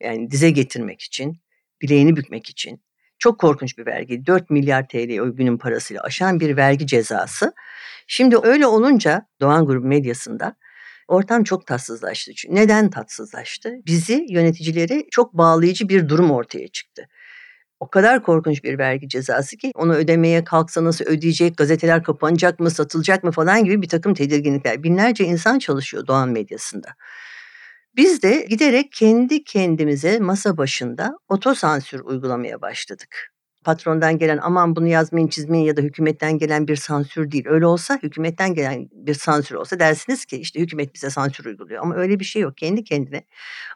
[0.00, 1.40] Yani dize getirmek için,
[1.82, 2.85] bileğini bükmek için.
[3.18, 4.26] Çok korkunç bir vergi.
[4.26, 7.52] 4 milyar TL o günün parasıyla aşan bir vergi cezası.
[8.06, 10.56] Şimdi öyle olunca Doğan Grubu medyasında
[11.08, 12.32] ortam çok tatsızlaştı.
[12.48, 13.72] Neden tatsızlaştı?
[13.86, 17.08] Bizi yöneticileri çok bağlayıcı bir durum ortaya çıktı.
[17.80, 22.70] O kadar korkunç bir vergi cezası ki onu ödemeye kalksa nasıl ödeyecek, gazeteler kapanacak mı,
[22.70, 24.82] satılacak mı falan gibi bir takım tedirginlikler.
[24.82, 26.88] Binlerce insan çalışıyor Doğan medyasında.
[27.96, 33.32] Biz de giderek kendi kendimize masa başında otosansür uygulamaya başladık.
[33.64, 37.44] Patrondan gelen aman bunu yazmayın çizmeyin ya da hükümetten gelen bir sansür değil.
[37.48, 41.82] Öyle olsa hükümetten gelen bir sansür olsa dersiniz ki işte hükümet bize sansür uyguluyor.
[41.82, 43.24] Ama öyle bir şey yok kendi kendine.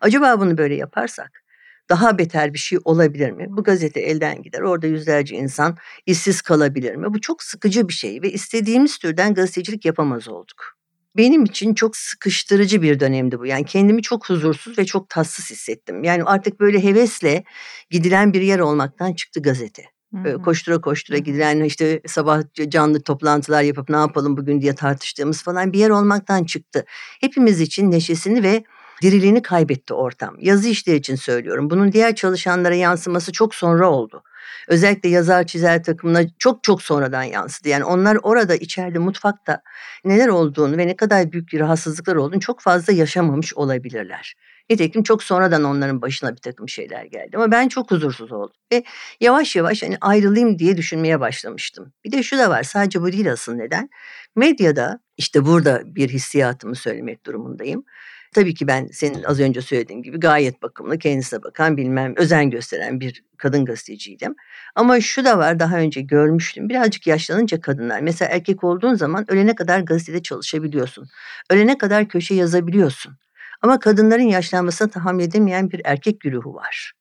[0.01, 1.43] Acaba bunu böyle yaparsak
[1.89, 3.47] daha beter bir şey olabilir mi?
[3.49, 4.61] Bu gazete elden gider.
[4.61, 7.15] Orada yüzlerce insan işsiz kalabilir mi?
[7.15, 10.80] Bu çok sıkıcı bir şey ve istediğimiz türden gazetecilik yapamaz olduk.
[11.17, 13.47] Benim için çok sıkıştırıcı bir dönemdi bu.
[13.47, 16.05] Yani kendimi çok huzursuz ve çok tatsız hissettim.
[16.05, 17.45] Yani artık böyle hevesle
[17.91, 19.83] gidilen bir yer olmaktan çıktı gazete.
[20.15, 25.73] Hı Koştura koştura gidilen işte sabah canlı toplantılar yapıp ne yapalım bugün diye tartıştığımız falan
[25.73, 26.85] bir yer olmaktan çıktı.
[27.21, 28.65] Hepimiz için neşesini ve
[29.03, 30.37] diriliğini kaybetti ortam.
[30.41, 31.71] Yazı işleri için söylüyorum.
[31.71, 34.23] Bunun diğer çalışanlara yansıması çok sonra oldu.
[34.69, 37.69] Özellikle yazar çizer takımına çok çok sonradan yansıdı.
[37.69, 39.63] Yani onlar orada içeride mutfakta
[40.05, 44.35] neler olduğunu ve ne kadar büyük rahatsızlıklar olduğunu çok fazla yaşamamış olabilirler.
[44.71, 47.37] Nitekim çok sonradan onların başına bir takım şeyler geldi.
[47.37, 48.57] Ama ben çok huzursuz oldum.
[48.73, 48.85] Ve
[49.21, 51.93] yavaş yavaş hani ayrılayım diye düşünmeye başlamıştım.
[52.05, 53.91] Bir de şu da var sadece bu değil asıl neden.
[54.37, 57.85] Medyada işte burada bir hissiyatımı söylemek durumundayım.
[58.33, 63.01] Tabii ki ben senin az önce söylediğin gibi gayet bakımlı, kendisine bakan bilmem özen gösteren
[63.01, 64.35] bir kadın gazeteciydim.
[64.75, 66.69] Ama şu da var daha önce görmüştüm.
[66.69, 71.09] Birazcık yaşlanınca kadınlar mesela erkek olduğun zaman ölene kadar gazetede çalışabiliyorsun.
[71.51, 73.17] Ölene kadar köşe yazabiliyorsun.
[73.63, 76.93] Ama kadınların yaşlanmasına tahammül edemeyen bir erkek güruhu var.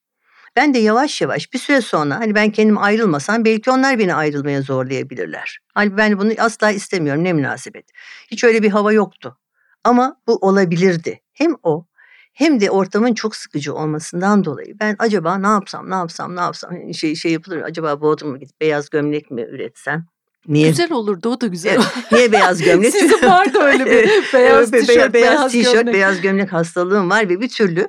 [0.56, 4.62] Ben de yavaş yavaş bir süre sonra hani ben kendim ayrılmasam belki onlar beni ayrılmaya
[4.62, 5.60] zorlayabilirler.
[5.74, 7.86] Hani ben bunu asla istemiyorum ne münasebet.
[8.32, 9.39] Hiç öyle bir hava yoktu.
[9.84, 11.22] Ama bu olabilirdi.
[11.34, 11.86] Hem o
[12.34, 16.72] hem de ortamın çok sıkıcı olmasından dolayı ben acaba ne yapsam ne yapsam ne yapsam
[16.72, 20.06] hani şey şey yapılır acaba Bodrum'a gidip beyaz gömlek mi üretsem
[20.48, 20.70] Niye?
[20.70, 21.74] Güzel olurdu o da güzel.
[21.74, 22.92] Evet, niye beyaz gömlek?
[22.92, 25.94] Sizin vardı öyle bir beyaz tişört, beyaz, beyaz tişört, gömlek.
[25.94, 27.88] beyaz gömlek hastalığım var ve bir türlü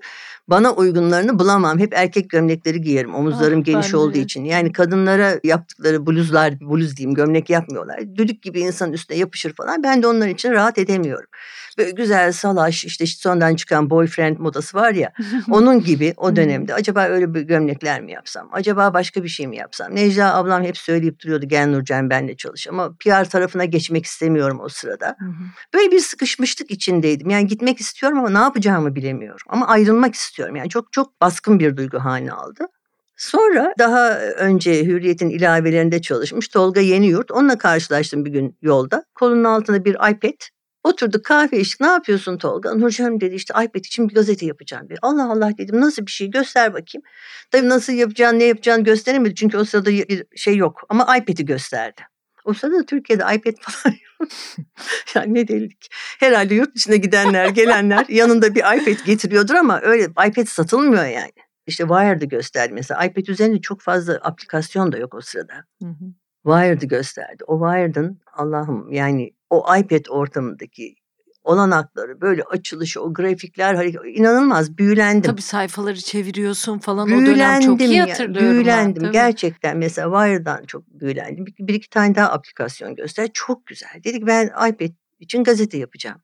[0.49, 1.79] bana uygunlarını bulamam.
[1.79, 3.15] Hep erkek gömlekleri giyerim.
[3.15, 4.21] Omuzlarım ah, geniş olduğu de.
[4.21, 4.45] için.
[4.45, 8.17] Yani kadınlara yaptıkları bluzlar, bluz diyeyim gömlek yapmıyorlar.
[8.17, 9.83] Düdük gibi insanın üstüne yapışır falan.
[9.83, 11.29] Ben de onlar için rahat edemiyorum.
[11.81, 15.13] Böyle güzel salaş işte sondan çıkan boyfriend modası var ya.
[15.51, 18.49] onun gibi o dönemde acaba öyle bir gömlekler mi yapsam?
[18.53, 19.95] Acaba başka bir şey mi yapsam?
[19.95, 24.69] Necla ablam hep söyleyip duruyordu gel Nurcan benle çalış ama PR tarafına geçmek istemiyorum o
[24.69, 25.17] sırada.
[25.75, 27.31] Böyle bir sıkışmışlık içindeydim.
[27.31, 29.47] Yani gitmek istiyorum ama ne yapacağımı bilemiyorum.
[29.49, 30.57] Ama ayrılmak istiyorum.
[30.57, 32.67] Yani çok çok baskın bir duygu haline aldı.
[33.17, 37.31] Sonra daha önce Hürriyet'in ilavelerinde çalışmış Tolga Yeniyurt.
[37.31, 39.05] Onunla karşılaştım bir gün yolda.
[39.15, 40.60] Kolunun altında bir iPad.
[40.85, 41.81] Oturduk kahve içtik.
[41.81, 42.75] Ne yapıyorsun Tolga?
[42.75, 44.99] Nurcan'ım dedi işte iPad için bir gazete yapacağım dedi.
[45.03, 47.03] Allah Allah dedim nasıl bir şey göster bakayım.
[47.51, 49.35] Tabii nasıl yapacağını ne yapacağını gösteremedi.
[49.35, 50.81] Çünkü o sırada bir şey yok.
[50.89, 52.03] Ama iPad'i gösterdi.
[52.45, 54.31] O sırada Türkiye'de iPad falan yok.
[55.15, 55.89] yani ne delilik.
[56.21, 61.33] Herhalde yurt dışına gidenler, gelenler yanında bir iPad getiriyordur ama öyle iPad satılmıyor yani.
[61.67, 63.05] İşte Wired'ı gösterdi mesela.
[63.05, 65.55] iPad üzerinde çok fazla aplikasyon da yok o sırada.
[65.83, 66.05] Hı hı.
[66.45, 67.45] Wired'ı gösterdi.
[67.47, 70.95] O Wired'ın Allah'ım yani o iPad ortamındaki
[71.45, 73.85] olanakları böyle açılışı o grafikler
[74.15, 75.23] inanılmaz büyülendim.
[75.31, 78.51] Tabii sayfaları çeviriyorsun falan büyülendim o dönem çok iyi hatırlıyorum.
[78.51, 81.47] Büyülendim ben, gerçekten mesela Wire'dan çok büyülendim.
[81.47, 83.91] Bir, bir iki tane daha aplikasyon göster çok güzel.
[84.05, 86.21] Dedik ben iPad için gazete yapacağım.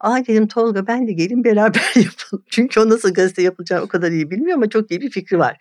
[0.00, 2.44] Aa dedim Tolga ben de gelin beraber yapalım.
[2.50, 5.56] Çünkü o nasıl gazete yapılacağını o kadar iyi bilmiyor ama çok iyi bir fikri var.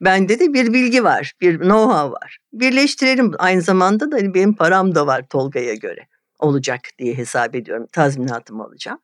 [0.00, 2.38] Bende de bir bilgi var, bir know-how var.
[2.52, 3.32] Birleştirelim.
[3.38, 6.06] Aynı zamanda da hani benim param da var Tolga'ya göre
[6.38, 7.86] olacak diye hesap ediyorum.
[7.92, 8.98] Tazminatımı alacağım.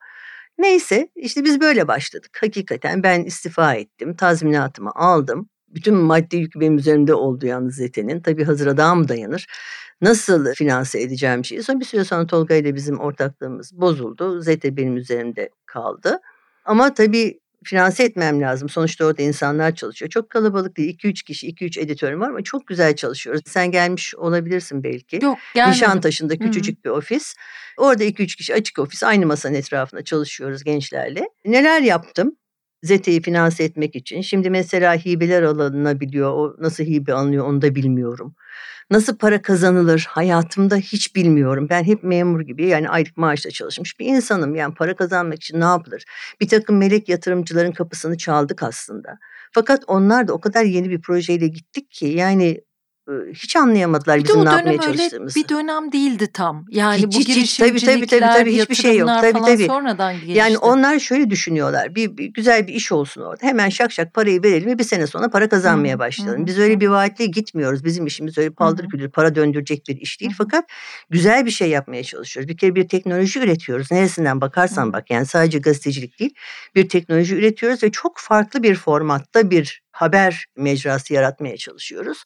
[0.59, 2.39] Neyse işte biz böyle başladık.
[2.41, 4.17] Hakikaten ben istifa ettim.
[4.17, 5.49] Tazminatımı aldım.
[5.69, 8.21] Bütün maddi yük benim üzerimde oldu yalnız Zete'nin.
[8.21, 9.47] Tabii hazıra daha mı dayanır?
[10.01, 11.63] Nasıl finanse edeceğim şeyi.
[11.63, 14.41] Sonra bir süre sonra Tolga ile bizim ortaklığımız bozuldu.
[14.41, 16.21] Zete benim üzerimde kaldı.
[16.65, 18.69] Ama tabii finanse etmem lazım.
[18.69, 20.11] Sonuçta orada insanlar çalışıyor.
[20.11, 20.99] Çok kalabalık değil.
[20.99, 23.43] 2-3 kişi, 2-3 editörüm var ama çok güzel çalışıyoruz.
[23.47, 25.19] Sen gelmiş olabilirsin belki.
[25.23, 25.73] Yok gelmedim.
[25.73, 26.85] Nişantaşı'nda küçücük Hı-hı.
[26.85, 27.35] bir ofis.
[27.77, 31.29] Orada 2-3 kişi açık ofis aynı masanın etrafında çalışıyoruz gençlerle.
[31.45, 32.37] Neler yaptım?
[32.83, 34.21] ZETE'yi finanse etmek için.
[34.21, 36.31] Şimdi mesela hibeler alınabiliyor.
[36.33, 38.35] O nasıl hibe alınıyor onu da bilmiyorum.
[38.91, 41.67] Nasıl para kazanılır hayatımda hiç bilmiyorum.
[41.71, 44.55] Ben hep memur gibi yani aylık maaşla çalışmış bir insanım.
[44.55, 46.05] Yani para kazanmak için ne yapılır?
[46.41, 49.19] Bir takım melek yatırımcıların kapısını çaldık aslında.
[49.53, 52.61] Fakat onlar da o kadar yeni bir projeyle gittik ki yani
[53.35, 55.41] hiç anlayamadılar bir bizim ne yapmaya çalıştığımızı.
[55.41, 56.65] bir dönem değildi tam.
[56.71, 59.09] Yani hiç, bu hiç, girişimcilikler, tabii, tabii, tabii, tabii, hiçbir şey yok.
[59.09, 59.67] Tabii, falan tabii.
[59.67, 60.33] sonradan gelişti.
[60.33, 61.95] Yani onlar şöyle düşünüyorlar.
[61.95, 63.47] Bir, bir güzel bir iş olsun orada.
[63.47, 66.47] Hemen şak şak parayı verelim ve bir sene sonra para kazanmaya başlayalım.
[66.47, 67.85] Biz öyle bir vaatle gitmiyoruz.
[67.85, 70.33] Bizim işimiz öyle paldır küldür para döndürecek bir iş değil.
[70.39, 70.65] Fakat
[71.11, 72.49] güzel bir şey yapmaya çalışıyoruz.
[72.49, 73.91] Bir kere bir teknoloji üretiyoruz.
[73.93, 76.35] Neresinden bakarsan bak yani sadece gazetecilik değil.
[76.75, 82.25] Bir teknoloji üretiyoruz ve çok farklı bir formatta bir haber mecrası yaratmaya çalışıyoruz.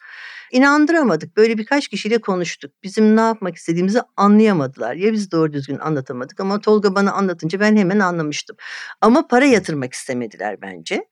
[0.52, 1.36] İnandıramadık.
[1.36, 2.72] Böyle birkaç kişiyle konuştuk.
[2.82, 4.94] Bizim ne yapmak istediğimizi anlayamadılar.
[4.94, 8.56] Ya biz doğru düzgün anlatamadık ama Tolga bana anlatınca ben hemen anlamıştım.
[9.00, 11.04] Ama para yatırmak istemediler bence.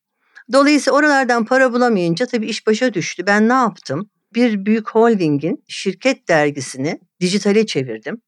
[0.53, 3.27] Dolayısıyla oralardan para bulamayınca tabii iş başa düştü.
[3.27, 4.11] Ben ne yaptım?
[4.35, 8.23] Bir büyük holdingin şirket dergisini dijitale çevirdim.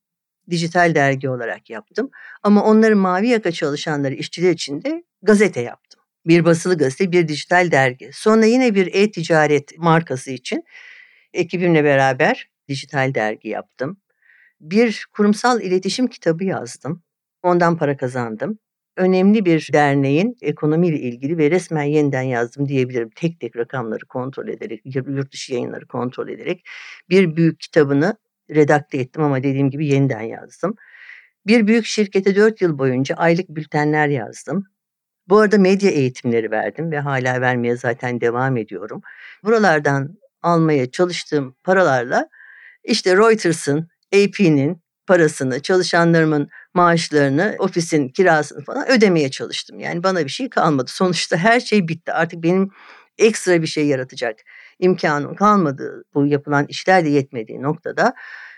[0.50, 2.10] Dijital dergi olarak yaptım.
[2.42, 6.03] Ama onların mavi yaka çalışanları, işçiler için de gazete yaptım.
[6.26, 8.10] Bir basılı gazete, bir dijital dergi.
[8.12, 10.64] Sonra yine bir e-ticaret markası için
[11.32, 13.96] ekibimle beraber dijital dergi yaptım.
[14.60, 17.02] Bir kurumsal iletişim kitabı yazdım.
[17.42, 18.58] Ondan para kazandım.
[18.96, 23.10] Önemli bir derneğin ekonomiyle ilgili ve resmen yeniden yazdım diyebilirim.
[23.16, 26.64] Tek tek rakamları kontrol ederek, yurt dışı yayınları kontrol ederek
[27.10, 28.16] bir büyük kitabını
[28.50, 30.74] redakte ettim ama dediğim gibi yeniden yazdım.
[31.46, 34.66] Bir büyük şirkete dört yıl boyunca aylık bültenler yazdım.
[35.28, 39.02] Bu arada medya eğitimleri verdim ve hala vermeye zaten devam ediyorum.
[39.44, 42.28] Buralardan almaya çalıştığım paralarla
[42.84, 49.78] işte Reuters'ın, AP'nin parasını, çalışanlarımın maaşlarını, ofisin kirasını falan ödemeye çalıştım.
[49.80, 50.90] Yani bana bir şey kalmadı.
[50.90, 52.12] Sonuçta her şey bitti.
[52.12, 52.70] Artık benim
[53.18, 54.38] ekstra bir şey yaratacak
[54.78, 56.04] imkanım kalmadı.
[56.14, 58.14] Bu yapılan işler de yetmediği noktada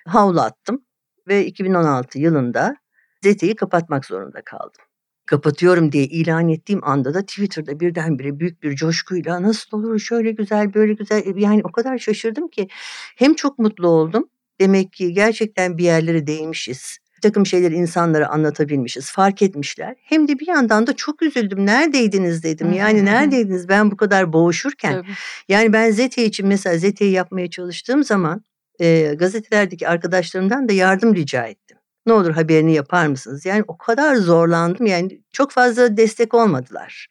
[0.06, 0.84] havlu attım
[1.28, 2.76] ve 2016 yılında
[3.24, 4.85] ZT'yi kapatmak zorunda kaldım.
[5.26, 10.74] Kapatıyorum diye ilan ettiğim anda da Twitter'da birdenbire büyük bir coşkuyla nasıl olur şöyle güzel
[10.74, 12.68] böyle güzel yani o kadar şaşırdım ki
[13.16, 14.28] hem çok mutlu oldum
[14.60, 19.94] demek ki gerçekten bir yerlere değmişiz bir takım şeyleri insanlara anlatabilmişiz, fark etmişler.
[20.02, 21.66] Hem de bir yandan da çok üzüldüm.
[21.66, 22.72] Neredeydiniz dedim.
[22.72, 24.92] Yani neredeydiniz ben bu kadar boğuşurken.
[24.92, 25.12] Tabii.
[25.48, 28.44] Yani ben Zete için mesela Zete'yi yapmaya çalıştığım zaman
[28.80, 31.75] e, gazetelerdeki arkadaşlarımdan da yardım rica ettim.
[32.06, 33.46] Ne olur haberini yapar mısınız?
[33.46, 37.08] Yani o kadar zorlandım yani çok fazla destek olmadılar.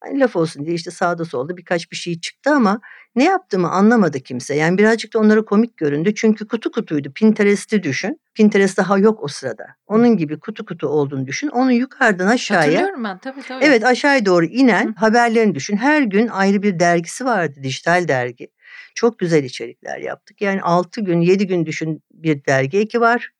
[0.00, 2.80] Hani laf olsun diye işte sağda solda birkaç bir şey çıktı ama
[3.16, 4.54] ne yaptığımı anlamadı kimse.
[4.54, 6.14] Yani birazcık da onlara komik göründü.
[6.14, 7.12] Çünkü kutu kutuydu.
[7.12, 8.20] Pinterest'i düşün.
[8.34, 9.66] Pinterest daha yok o sırada.
[9.86, 11.48] Onun gibi kutu kutu olduğunu düşün.
[11.48, 12.62] Onu yukarıdan aşağıya.
[12.62, 13.64] Hatırlıyorum ben tabii tabii.
[13.64, 14.92] Evet aşağıya doğru inen Hı.
[14.96, 15.76] haberlerini düşün.
[15.76, 17.60] Her gün ayrı bir dergisi vardı.
[17.62, 18.48] Dijital dergi.
[18.94, 20.42] Çok güzel içerikler yaptık.
[20.42, 23.30] Yani 6 gün 7 gün düşün bir dergi eki var.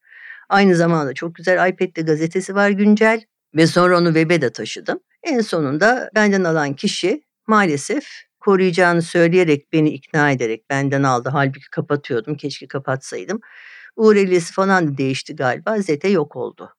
[0.49, 3.23] Aynı zamanda çok güzel iPad'de gazetesi var güncel.
[3.55, 5.01] Ve sonra onu web'e de taşıdım.
[5.23, 8.05] En sonunda benden alan kişi maalesef
[8.41, 11.29] koruyacağını söyleyerek beni ikna ederek benden aldı.
[11.33, 12.37] Halbuki kapatıyordum.
[12.37, 13.41] Keşke kapatsaydım.
[13.97, 15.79] URL'si falan da değişti galiba.
[15.79, 16.71] Zete yok oldu.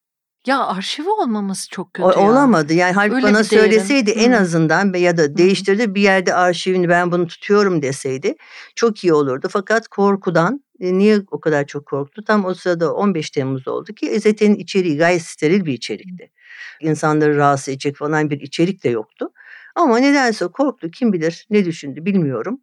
[0.47, 2.31] Ya arşivi olmaması çok kötü o, ya.
[2.31, 2.73] Olamadı.
[2.73, 7.27] Yani halbuki Öyle bana söyleseydi en azından ya da değiştirdi bir yerde arşivini ben bunu
[7.27, 8.35] tutuyorum deseydi
[8.75, 9.47] çok iyi olurdu.
[9.51, 12.23] Fakat korkudan niye o kadar çok korktu?
[12.23, 16.31] Tam o sırada 15 Temmuz oldu ki EZT'nin içeriği gayet steril bir içerikti.
[16.81, 19.31] İnsanları rahatsız edecek falan bir içerik de yoktu.
[19.75, 22.61] Ama nedense korktu kim bilir ne düşündü bilmiyorum.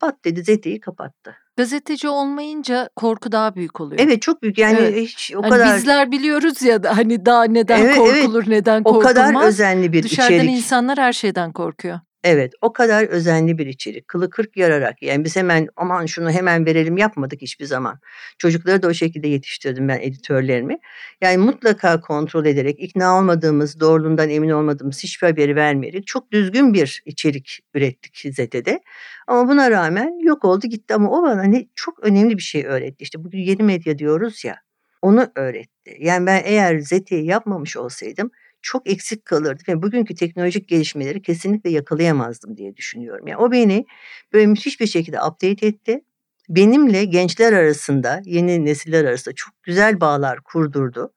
[0.00, 1.36] Pat dedi Zete'yi kapattı.
[1.56, 4.00] Gazeteci olmayınca korku daha büyük oluyor.
[4.00, 4.96] Evet çok büyük yani evet.
[4.96, 5.76] hiç o hani kadar.
[5.76, 8.48] Bizler biliyoruz ya da hani daha neden evet, korkulur evet.
[8.48, 9.10] neden korkulmaz.
[9.10, 10.40] O kadar özenli bir Dışarıdan içerik.
[10.40, 12.00] Dışarıdan insanlar her şeyden korkuyor.
[12.28, 14.08] Evet o kadar özenli bir içerik.
[14.08, 18.00] Kılı kırk yararak yani biz hemen aman şunu hemen verelim yapmadık hiçbir zaman.
[18.38, 20.78] Çocukları da o şekilde yetiştirdim ben editörlerimi.
[21.20, 27.02] Yani mutlaka kontrol ederek ikna olmadığımız doğruluğundan emin olmadığımız hiçbir haberi vermeyerek çok düzgün bir
[27.04, 28.80] içerik ürettik ZETE'de.
[29.26, 33.02] Ama buna rağmen yok oldu gitti ama o bana ne çok önemli bir şey öğretti.
[33.02, 34.56] İşte bugün yeni medya diyoruz ya
[35.02, 35.96] onu öğretti.
[35.98, 38.30] Yani ben eğer ZETE'yi yapmamış olsaydım
[38.66, 43.26] çok eksik kalırdı ve bugünkü teknolojik gelişmeleri kesinlikle yakalayamazdım diye düşünüyorum.
[43.26, 43.86] Yani o beni
[44.32, 46.00] böyle müthiş bir şekilde update etti.
[46.48, 51.12] Benimle gençler arasında, yeni nesiller arasında çok güzel bağlar kurdurdu.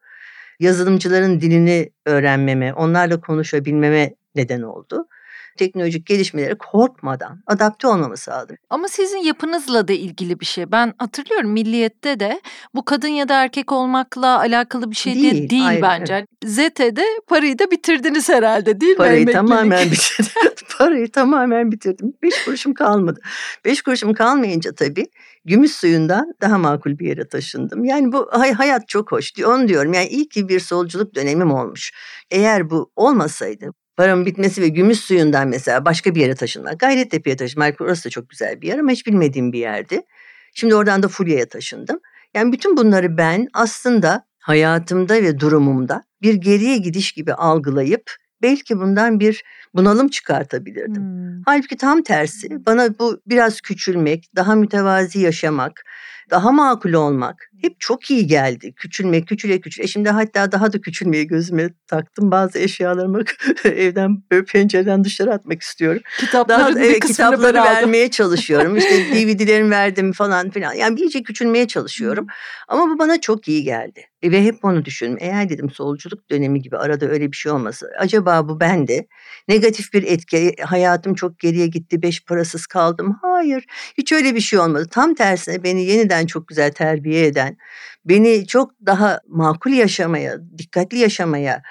[0.60, 5.08] Yazılımcıların dilini öğrenmeme, onlarla konuşabilmeme neden oldu
[5.58, 8.56] teknolojik gelişmelere korkmadan adapte olmamı sağladı.
[8.70, 10.72] Ama sizin yapınızla da ilgili bir şey.
[10.72, 12.42] Ben hatırlıyorum Milliyet'te de
[12.76, 16.14] bu kadın ya da erkek olmakla alakalı bir şey değil, değil, değil hayır, bence.
[16.14, 16.28] Evet.
[16.46, 19.32] ZT'de parayı da bitirdiniz herhalde değil parayı mi?
[19.32, 20.52] Parayı tamamen bitirdim.
[20.78, 22.14] parayı tamamen bitirdim.
[22.24, 23.20] Beş kuruşum kalmadı.
[23.66, 25.06] Beş kuruşum kalmayınca tabii
[25.46, 27.86] gümüş suyundan daha makul bir yere taşındım.
[27.86, 29.34] Yani bu hay hayat çok hoş.
[29.46, 29.94] Onu diyorum.
[29.94, 31.92] Yani iyi ki bir solculuk dönemim olmuş.
[32.32, 36.80] Eğer bu olmasaydı paramın bitmesi ve gümüş suyundan mesela başka bir yere taşınmak.
[36.80, 37.82] Gayrettepe'ye taşınmak.
[37.82, 40.02] Orası da çok güzel bir yer ama hiç bilmediğim bir yerdi.
[40.54, 42.00] Şimdi oradan da Fulya'ya taşındım.
[42.34, 49.20] Yani bütün bunları ben aslında hayatımda ve durumumda bir geriye gidiş gibi algılayıp belki bundan
[49.20, 51.04] bir bunalım çıkartabilirdim.
[51.04, 51.42] Hmm.
[51.46, 55.84] Halbuki tam tersi bana bu biraz küçülmek, daha mütevazi yaşamak,
[56.30, 58.74] daha makul olmak hep çok iyi geldi.
[58.74, 59.88] Küçülmek, küçüle küçüle.
[59.88, 62.32] Şimdi hatta daha da küçülmeyi gözüme taktım.
[62.32, 63.22] Bazı eşyalarımı
[63.64, 66.02] evden böyle pencereden dışarı atmak istiyorum.
[66.20, 68.78] Kitapların daha, evet, kitapları vermeye çalışıyorum.
[68.78, 70.74] İşte DVD'lerimi verdim falan filan.
[70.74, 72.28] Yani iyice küçülmeye çalışıyorum.
[72.68, 74.06] Ama bu bana çok iyi geldi.
[74.22, 75.18] E, ve hep onu düşündüm.
[75.20, 77.90] Eğer dedim solculuk dönemi gibi arada öyle bir şey olması.
[78.00, 79.08] Acaba bu bende
[79.48, 80.56] negatif bir etki.
[80.62, 82.02] Hayatım çok geriye gitti.
[82.02, 83.16] Beş parasız kaldım.
[83.22, 83.66] Hayır.
[83.98, 84.88] Hiç öyle bir şey olmadı.
[84.92, 87.58] Tam tersine beni yeniden çok güzel terbiye eden,
[88.06, 91.62] beni çok daha makul yaşamaya, dikkatli yaşamaya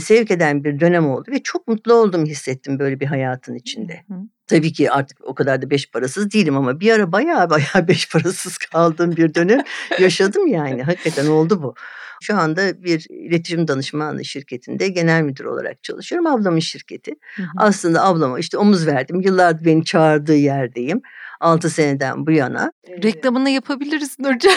[0.00, 4.04] sevk eden bir dönem oldu ve çok mutlu oldum hissettim böyle bir hayatın içinde.
[4.46, 8.08] Tabii ki artık o kadar da beş parasız değilim ama bir ara bayağı bayağı beş
[8.08, 9.60] parasız kaldığım bir dönem
[10.00, 10.82] yaşadım yani.
[10.82, 11.74] Hakikaten oldu bu.
[12.22, 16.26] Şu anda bir iletişim danışmanlığı şirketinde genel müdür olarak çalışıyorum.
[16.26, 17.12] Ablamın şirketi.
[17.36, 17.46] Hı hı.
[17.56, 19.20] Aslında ablama işte omuz verdim.
[19.20, 21.02] Yıllardır beni çağırdığı yerdeyim.
[21.40, 22.72] 6 seneden bu yana.
[23.02, 24.52] Reklamını yapabiliriz Nurcan.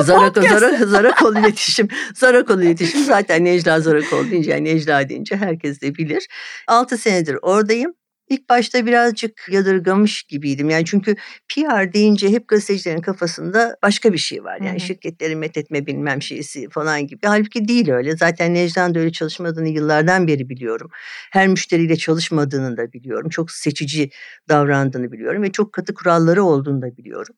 [0.00, 1.88] Zarakol, Zarakol, Zarakol iletişim.
[2.14, 6.28] Zarakol iletişim zaten Necla Zarakol deyince yani Necla deyince herkes de bilir.
[6.68, 7.94] 6 senedir oradayım.
[8.32, 10.70] İlk başta birazcık yadırgamış gibiydim.
[10.70, 11.16] Yani çünkü
[11.48, 14.58] PR deyince hep gazetecilerin kafasında başka bir şey var.
[14.60, 14.80] Yani Hı-hı.
[14.80, 17.26] şirketleri methetme bilmem şeysi falan gibi.
[17.26, 18.16] Halbuki değil öyle.
[18.16, 20.90] Zaten Necla'nın da öyle çalışmadığını yıllardan beri biliyorum.
[21.30, 23.28] Her müşteriyle çalışmadığını da biliyorum.
[23.28, 24.10] Çok seçici
[24.48, 27.34] davrandığını biliyorum ve çok katı kuralları olduğunu da biliyorum.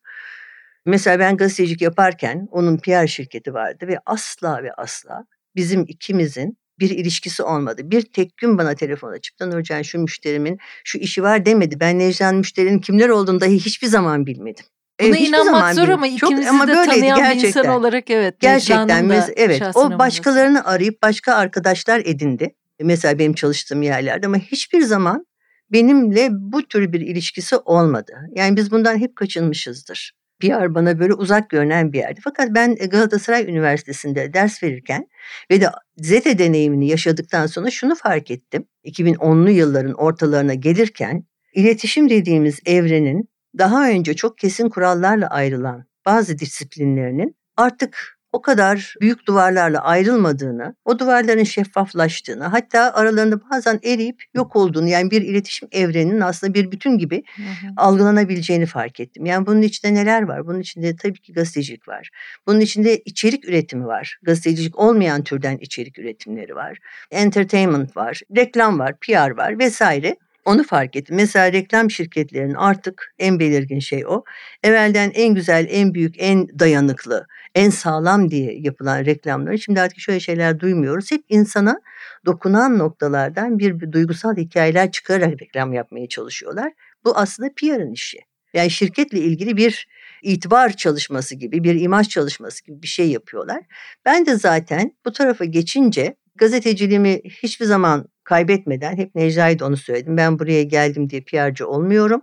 [0.85, 5.25] Mesela ben gazetecilik yaparken onun PR şirketi vardı ve asla ve asla
[5.55, 7.81] bizim ikimizin bir ilişkisi olmadı.
[7.85, 11.79] Bir tek gün bana telefon açıp da Nurcan şu müşterimin şu işi var demedi.
[11.79, 14.65] Ben Necla'nın müşterinin kimler olduğunu dahi hiçbir zaman bilmedim.
[15.01, 17.43] Buna evet, inanmak zor ama ikimizi ama de tanıyan gerçekten.
[17.43, 18.39] bir insan olarak evet.
[18.39, 20.69] Gerçekten mes- evet o başkalarını olması.
[20.69, 22.55] arayıp başka arkadaşlar edindi.
[22.81, 25.25] Mesela benim çalıştığım yerlerde ama hiçbir zaman
[25.71, 28.13] benimle bu tür bir ilişkisi olmadı.
[28.35, 30.11] Yani biz bundan hep kaçınmışızdır.
[30.39, 32.19] PR bana böyle uzak görünen bir yerdi.
[32.23, 35.07] Fakat ben Galatasaray Üniversitesi'nde ders verirken
[35.51, 38.67] ve de Zete deneyimini yaşadıktan sonra şunu fark ettim.
[38.85, 41.23] 2010'lu yılların ortalarına gelirken
[41.53, 49.27] iletişim dediğimiz evrenin daha önce çok kesin kurallarla ayrılan bazı disiplinlerinin artık o kadar büyük
[49.27, 56.21] duvarlarla ayrılmadığını, o duvarların şeffaflaştığını, hatta aralarında bazen eriyip yok olduğunu yani bir iletişim evreninin
[56.21, 57.73] aslında bir bütün gibi hı hı.
[57.77, 59.25] algılanabileceğini fark ettim.
[59.25, 60.47] Yani bunun içinde neler var?
[60.47, 62.09] Bunun içinde tabii ki gazetecilik var.
[62.47, 64.17] Bunun içinde içerik üretimi var.
[64.23, 66.77] Gazetecilik olmayan türden içerik üretimleri var.
[67.11, 70.15] Entertainment var, reklam var, PR var vesaire.
[70.45, 71.15] Onu fark ettim.
[71.15, 74.23] Mesela reklam şirketlerinin artık en belirgin şey o.
[74.63, 80.19] Evvelden en güzel, en büyük, en dayanıklı, en sağlam diye yapılan reklamları şimdi artık şöyle
[80.19, 81.11] şeyler duymuyoruz.
[81.11, 81.79] Hep insana
[82.25, 86.73] dokunan noktalardan bir, bir duygusal hikayeler çıkararak reklam yapmaya çalışıyorlar.
[87.05, 88.17] Bu aslında PR'ın işi.
[88.53, 89.87] Yani şirketle ilgili bir
[90.21, 93.61] itibar çalışması gibi, bir imaj çalışması gibi bir şey yapıyorlar.
[94.05, 100.17] Ben de zaten bu tarafa geçince gazeteciliğimi hiçbir zaman kaybetmeden hep Necla'ya onu söyledim.
[100.17, 102.21] Ben buraya geldim diye PR'cı olmuyorum.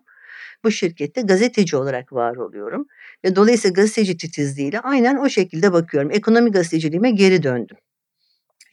[0.64, 2.86] Bu şirkette gazeteci olarak var oluyorum.
[3.24, 6.10] Ve dolayısıyla gazeteci titizliğiyle aynen o şekilde bakıyorum.
[6.10, 7.76] Ekonomi gazeteciliğime geri döndüm.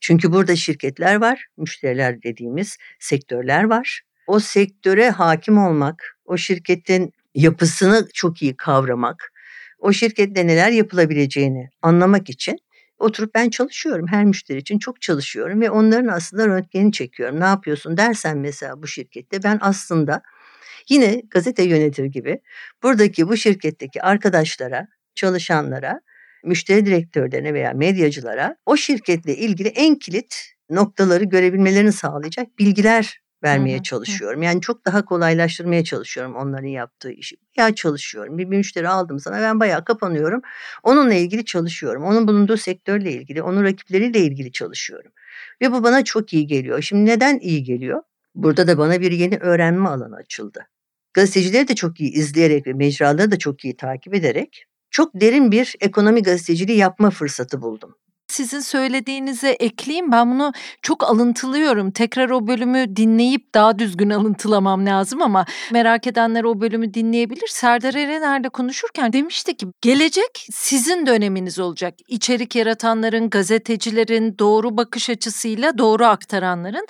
[0.02, 4.02] Çünkü burada şirketler var, müşteriler dediğimiz sektörler var.
[4.28, 9.32] O sektöre hakim olmak, o şirketin yapısını çok iyi kavramak,
[9.80, 12.58] o şirkette neler yapılabileceğini anlamak için
[13.00, 14.08] oturup ben çalışıyorum.
[14.08, 17.40] Her müşteri için çok çalışıyorum ve onların aslında röntgenini çekiyorum.
[17.40, 20.22] Ne yapıyorsun dersen mesela bu şirkette ben aslında
[20.90, 22.40] yine gazete yönetir gibi
[22.84, 26.02] buradaki bu şirketteki arkadaşlara, çalışanlara,
[26.44, 30.36] müşteri direktörlerine veya medyacılara o şirketle ilgili en kilit
[30.70, 33.84] noktaları görebilmelerini sağlayacak bilgiler vermeye hı hı.
[33.84, 34.42] çalışıyorum.
[34.44, 37.36] Yani çok daha kolaylaştırmaya çalışıyorum onların yaptığı işi.
[37.58, 38.38] Ya çalışıyorum.
[38.38, 40.42] Bir müşteri aldım sana ben bayağı kapanıyorum.
[40.84, 42.04] Onunla ilgili çalışıyorum.
[42.04, 45.12] Onun bulunduğu sektörle ilgili, onun rakipleriyle ilgili çalışıyorum.
[45.62, 46.82] Ve bu bana çok iyi geliyor.
[46.82, 48.02] Şimdi neden iyi geliyor?
[48.36, 50.68] Burada da bana bir yeni öğrenme alanı açıldı.
[51.14, 55.76] Gazetecileri de çok iyi izleyerek ve mecraları da çok iyi takip ederek çok derin bir
[55.80, 57.96] ekonomi gazeteciliği yapma fırsatı buldum
[58.32, 60.12] sizin söylediğinize ekleyeyim.
[60.12, 61.92] Ben bunu çok alıntılıyorum.
[61.92, 67.48] Tekrar o bölümü dinleyip daha düzgün alıntılamam lazım ama merak edenler o bölümü dinleyebilir.
[67.48, 71.94] Serdar Erener'le konuşurken demişti ki gelecek sizin döneminiz olacak.
[72.08, 76.86] İçerik yaratanların, gazetecilerin, doğru bakış açısıyla doğru aktaranların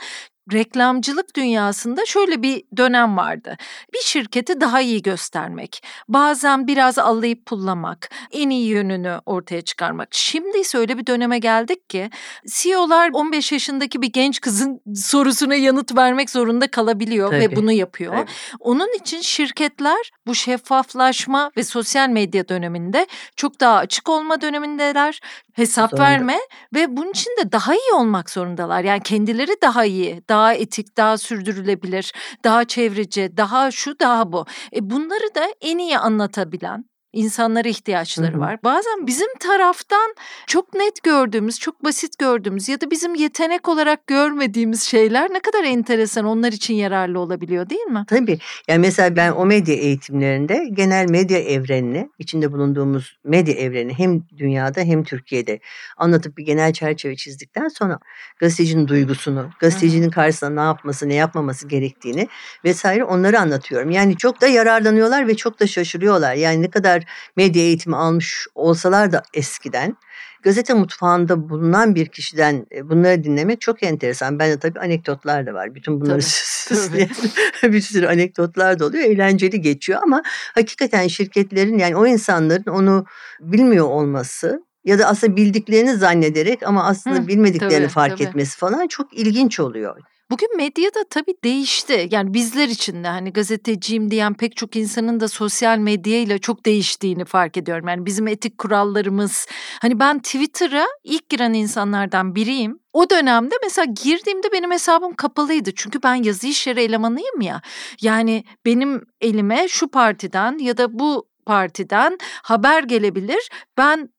[0.54, 3.58] reklamcılık dünyasında şöyle bir dönem vardı.
[3.94, 10.08] Bir şirketi daha iyi göstermek, bazen biraz allayıp pullamak, en iyi yönünü ortaya çıkarmak.
[10.12, 12.10] Şimdi ise öyle bir döneme geldik ki
[12.48, 17.40] CEO'lar 15 yaşındaki bir genç kızın sorusuna yanıt vermek zorunda kalabiliyor Tabii.
[17.40, 18.14] ve bunu yapıyor.
[18.14, 18.32] Tabii.
[18.60, 25.20] Onun için şirketler bu şeffaflaşma ve sosyal medya döneminde çok daha açık olma dönemindeler.
[25.60, 26.10] Hesap Zorunda.
[26.10, 26.38] verme
[26.74, 28.84] ve bunun için de daha iyi olmak zorundalar.
[28.84, 34.46] Yani kendileri daha iyi, daha daha etik, daha sürdürülebilir, daha çevreci, daha şu, daha bu.
[34.76, 38.60] E bunları da en iyi anlatabilen, İnsanlara ihtiyaçları var.
[38.64, 40.16] Bazen bizim taraftan
[40.48, 45.64] çok net gördüğümüz, çok basit gördüğümüz ya da bizim yetenek olarak görmediğimiz şeyler ne kadar
[45.64, 48.06] enteresan onlar için yararlı olabiliyor değil mi?
[48.08, 48.40] Tabii.
[48.68, 54.82] Yani mesela ben o medya eğitimlerinde genel medya evrenini, içinde bulunduğumuz medya evreni hem dünyada
[54.82, 55.60] hem Türkiye'de
[55.98, 58.00] anlatıp bir genel çerçeve çizdikten sonra
[58.40, 62.28] gazetecinin duygusunu, gazetecinin karşısında ne yapması, ne yapmaması gerektiğini
[62.66, 63.90] vesaire onları anlatıyorum.
[63.90, 66.36] Yani çok da yararlanıyorlar ve çok da şaşırıyorlar.
[66.36, 66.99] Yani ne kadar
[67.36, 69.98] medya eğitimi almış olsalar da eskiden
[70.44, 74.40] gazete mutfağında bulunan bir kişiden e, bunları dinlemek çok enteresan.
[74.40, 75.76] Ben de tabii anekdotlar da var.
[75.76, 77.10] Bütün bunları süsleyen
[77.64, 79.04] bir sürü anekdotlar da oluyor.
[79.04, 80.24] Eğlenceli geçiyor ama
[80.56, 83.06] hakikaten şirketlerin yani o insanların onu
[83.40, 88.24] bilmiyor olması ya da aslında bildiklerini zannederek ama aslında Hı, bilmediklerini tabii, fark tabii.
[88.24, 90.02] etmesi falan çok ilginç oluyor.
[90.32, 92.08] Bugün medya da tabii değişti.
[92.12, 97.26] Yani bizler için de hani gazeteciyim diyen pek çok insanın da sosyal medyayla çok değiştiğini
[97.26, 97.88] fark ediyorum.
[97.88, 99.48] Yani bizim etik kurallarımız
[99.82, 102.80] hani ben Twitter'a ilk giren insanlardan biriyim.
[102.94, 105.72] O dönemde mesela girdiğimde benim hesabım kapalıydı.
[105.76, 107.62] Çünkü ben yazı işleri elemanıyım ya.
[108.02, 113.50] Yani benim elime şu partiden ya da bu partiden haber gelebilir.
[113.78, 114.10] Ben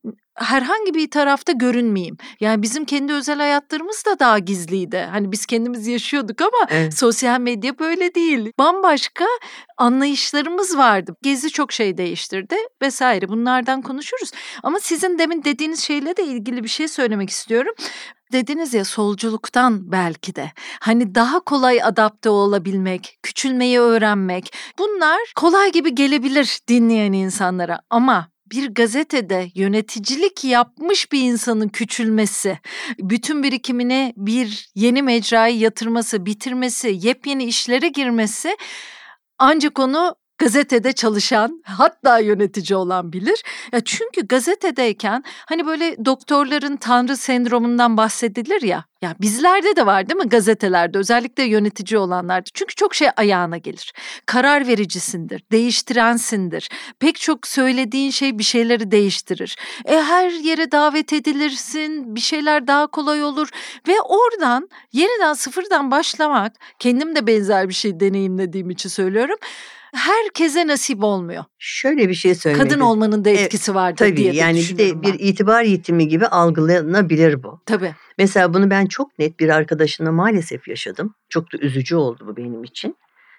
[0.41, 2.17] herhangi bir tarafta görünmeyeyim.
[2.41, 5.09] Yani bizim kendi özel hayatlarımız da daha gizliydi.
[5.11, 6.99] Hani biz kendimiz yaşıyorduk ama evet.
[6.99, 8.53] sosyal medya böyle değil.
[8.59, 9.27] Bambaşka
[9.79, 11.17] anlayışlarımız vardı.
[11.23, 13.29] Gezi çok şey değiştirdi vesaire.
[13.29, 14.31] Bunlardan konuşuruz.
[14.63, 17.75] Ama sizin demin dediğiniz şeyle de ilgili bir şey söylemek istiyorum
[18.33, 20.53] dediniz ya solculuktan belki de.
[20.81, 24.55] Hani daha kolay adapte olabilmek, küçülmeyi öğrenmek.
[24.79, 32.59] Bunlar kolay gibi gelebilir dinleyen insanlara ama bir gazetede yöneticilik yapmış bir insanın küçülmesi,
[32.99, 38.57] bütün birikimine bir yeni mecrayı yatırması, bitirmesi, yepyeni işlere girmesi
[39.39, 43.43] ancak onu gazetede çalışan hatta yönetici olan bilir.
[43.73, 48.85] Ya çünkü gazetedeyken hani böyle doktorların tanrı sendromundan bahsedilir ya.
[49.03, 52.51] Ya bizlerde de var değil mi gazetelerde özellikle yönetici olanlarda.
[52.55, 53.93] Çünkü çok şey ayağına gelir.
[54.27, 56.69] Karar vericisindir, değiştirensindir.
[56.99, 59.57] Pek çok söylediğin şey bir şeyleri değiştirir.
[59.85, 63.49] E her yere davet edilirsin, bir şeyler daha kolay olur
[63.89, 69.37] ve oradan yeniden sıfırdan başlamak kendim de benzer bir şey deneyimlediğim için söylüyorum
[69.93, 71.45] herkese nasip olmuyor.
[71.59, 75.15] Şöyle bir şey söylemek Kadın olmanın da etkisi vardır tabii, diye yani bir de bir
[75.19, 77.61] itibar yitimi gibi algılanabilir bu.
[77.67, 77.95] Tabii.
[78.19, 81.15] Mesela bunu ben çok net bir arkadaşımla maalesef yaşadım.
[81.29, 82.97] Çok da üzücü oldu bu benim için.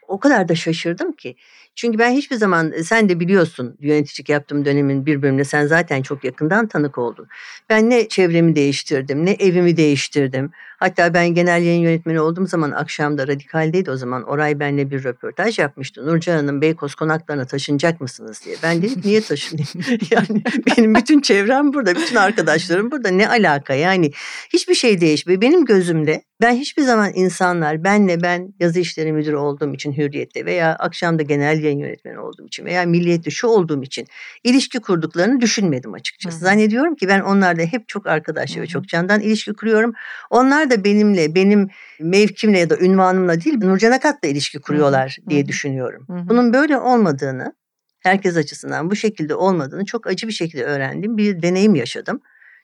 [0.08, 1.36] O kadar da şaşırdım ki.
[1.76, 6.02] Çünkü ben hiçbir zaman e, sen de biliyorsun yöneticilik yaptığım dönemin bir bölümünde sen zaten
[6.02, 7.28] çok yakından tanık oldun.
[7.70, 10.52] Ben ne çevremi değiştirdim ne evimi değiştirdim.
[10.82, 14.24] Hatta ben genel yayın yönetmeni olduğum zaman akşamda Radikal'deydi o zaman.
[14.24, 16.06] Oray benle bir röportaj yapmıştı.
[16.06, 18.56] Nurcan Hanım Beykoz konaklarına taşınacak mısınız diye.
[18.64, 19.70] Ben dedim niye taşınayım?
[20.12, 23.10] yani benim bütün çevrem burada, bütün arkadaşlarım burada.
[23.10, 24.12] Ne alaka yani?
[24.54, 25.42] Hiçbir şey değişmiyor.
[25.42, 30.76] Benim gözümde ben hiçbir zaman insanlar benle ben yazı işleri müdürü olduğum için hürriyette veya
[30.76, 34.08] akşamda genel yayın yönetmeni olduğum için veya milliyette şu olduğum için
[34.44, 36.38] ilişki kurduklarını düşünmedim açıkçası.
[36.38, 36.42] Hı.
[36.44, 39.94] Zannediyorum ki ben onlarla hep çok arkadaşça ve çok candan ilişki kuruyorum.
[40.30, 41.70] Onlar da benimle, benim
[42.00, 45.30] mevkimle ya da ünvanımla değil Nurcan Akat'la ilişki kuruyorlar Hı.
[45.30, 46.06] diye düşünüyorum.
[46.10, 46.30] Hı.
[46.30, 47.54] Bunun böyle olmadığını
[48.00, 51.18] herkes açısından bu şekilde olmadığını çok acı bir şekilde öğrendim.
[51.18, 52.22] Bir deneyim yaşadım.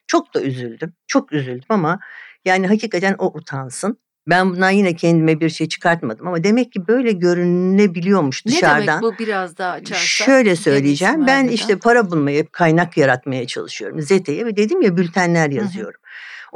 [0.07, 0.93] Çok da üzüldüm.
[1.07, 1.99] Çok üzüldüm ama
[2.45, 3.97] yani hakikaten o utansın.
[4.29, 8.81] Ben bundan yine kendime bir şey çıkartmadım ama demek ki böyle görünebiliyormuş dışarıdan.
[8.81, 10.25] Ne demek bu biraz daha açarsan?
[10.25, 11.27] Şöyle söyleyeceğim.
[11.27, 15.99] Ben işte para bulmaya, kaynak yaratmaya çalışıyorum ZT'ye ve dedim ya bültenler yazıyorum.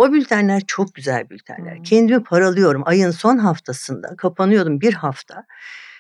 [0.02, 1.78] O bültenler çok güzel bültenler.
[1.78, 1.84] Hı.
[1.84, 2.82] Kendimi paralıyorum.
[2.86, 5.46] Ayın son haftasında kapanıyordum bir hafta.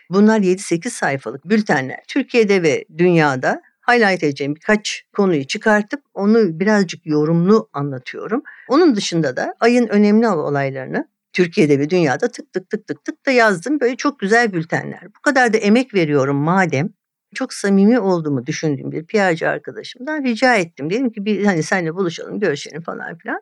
[0.09, 1.99] Bunlar 7-8 sayfalık bültenler.
[2.07, 8.43] Türkiye'de ve dünyada highlight edeceğim birkaç konuyu çıkartıp onu birazcık yorumlu anlatıyorum.
[8.69, 13.31] Onun dışında da ayın önemli olaylarını Türkiye'de ve dünyada tık tık tık tık tık da
[13.31, 13.79] yazdım.
[13.79, 15.03] Böyle çok güzel bültenler.
[15.17, 16.89] Bu kadar da emek veriyorum madem
[17.35, 20.89] çok samimi olduğumu düşündüğüm bir PR'cı arkadaşımdan rica ettim.
[20.89, 23.41] Dedim ki bir hani seninle buluşalım, görüşelim falan filan.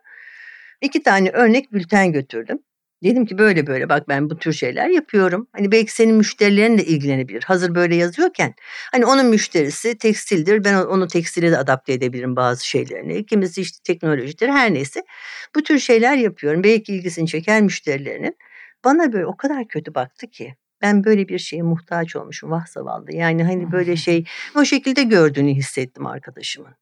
[0.81, 2.59] İki tane örnek bülten götürdüm.
[3.03, 5.47] Dedim ki böyle böyle bak ben bu tür şeyler yapıyorum.
[5.53, 7.43] Hani belki senin müşterilerin de ilgilenebilir.
[7.43, 8.53] Hazır böyle yazıyorken
[8.91, 10.63] hani onun müşterisi tekstildir.
[10.63, 13.25] Ben onu tekstile de adapte edebilirim bazı şeylerini.
[13.25, 15.03] Kimisi işte teknolojidir her neyse.
[15.55, 16.63] Bu tür şeyler yapıyorum.
[16.63, 18.37] Belki ilgisini çeker müşterilerinin.
[18.85, 20.55] Bana böyle o kadar kötü baktı ki.
[20.81, 23.15] Ben böyle bir şeye muhtaç olmuşum vah zavallı.
[23.15, 24.23] Yani hani böyle şey
[24.55, 26.75] o şekilde gördüğünü hissettim arkadaşımın.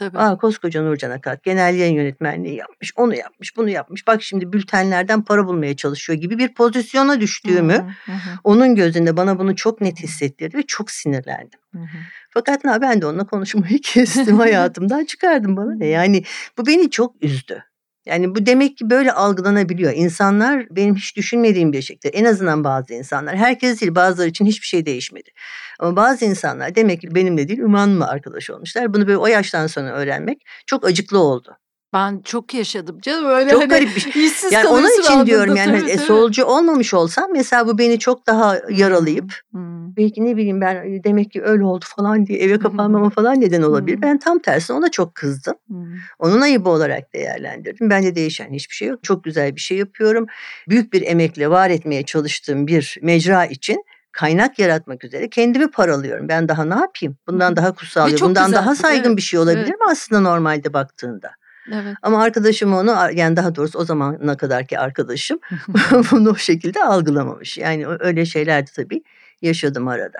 [0.00, 0.18] Tabii.
[0.18, 4.06] Aa koskoca Nurcan Akat genel yayın yönetmenliği yapmış, onu yapmış, bunu yapmış.
[4.06, 8.30] Bak şimdi bültenlerden para bulmaya çalışıyor gibi bir pozisyona düştüğümü Hı hı, hı.
[8.44, 11.60] onun gözünde bana bunu çok net hissettirdi ve çok sinirlendim.
[11.72, 11.98] Hı hı.
[12.30, 16.24] Fakat na ben de onunla konuşmayı kestim hayatımdan çıkardım bana ne yani
[16.58, 17.64] bu beni çok üzdü.
[18.10, 19.92] Yani bu demek ki böyle algılanabiliyor.
[19.94, 24.66] İnsanlar benim hiç düşünmediğim bir şekilde en azından bazı insanlar herkes değil bazıları için hiçbir
[24.66, 25.30] şey değişmedi.
[25.78, 28.94] Ama bazı insanlar demek ki benimle değil Üman'la arkadaş olmuşlar.
[28.94, 31.56] Bunu böyle o yaştan sonra öğrenmek çok acıklı oldu.
[31.92, 34.24] Ben çok yaşadım canım öyle Çok hani garip bir şey.
[34.26, 36.06] işsiz Yani onun için diyorum yani tabii, hani, e, tabii.
[36.06, 39.96] solcu olmamış olsam mesela bu beni çok daha yaralayıp Hmm.
[39.96, 43.62] belki ne bileyim ben "E, demek ki öyle oldu falan diye eve kapanmama falan neden
[43.62, 43.96] olabilir.
[43.98, 44.02] Hı.
[44.02, 45.54] Ben tam tersine ona çok kızdım.
[45.66, 45.84] Hmm.
[46.18, 47.90] Onun ayıbı olarak değerlendirdim.
[47.90, 49.04] Bende değişen hiçbir şey yok.
[49.04, 50.26] Çok güzel bir şey yapıyorum.
[50.68, 56.28] Büyük bir emekle var etmeye çalıştığım bir mecra için kaynak yaratmak üzere kendimi paralıyorum.
[56.28, 57.16] Ben daha ne yapayım?
[57.28, 57.56] Bundan Hı.
[57.56, 58.58] daha kutsal, bundan güzel.
[58.62, 59.68] daha saygın Evet, bir şey olabilir evet.
[59.80, 61.30] mi aslında normalde baktığında?
[61.72, 61.96] Evet.
[62.02, 65.38] Ama arkadaşım onu yani daha doğrusu o zamana kadarki arkadaşım
[66.10, 67.58] bunu o şekilde algılamamış.
[67.58, 69.02] Yani öyle şeyler de tabii
[69.42, 70.18] yaşadım arada.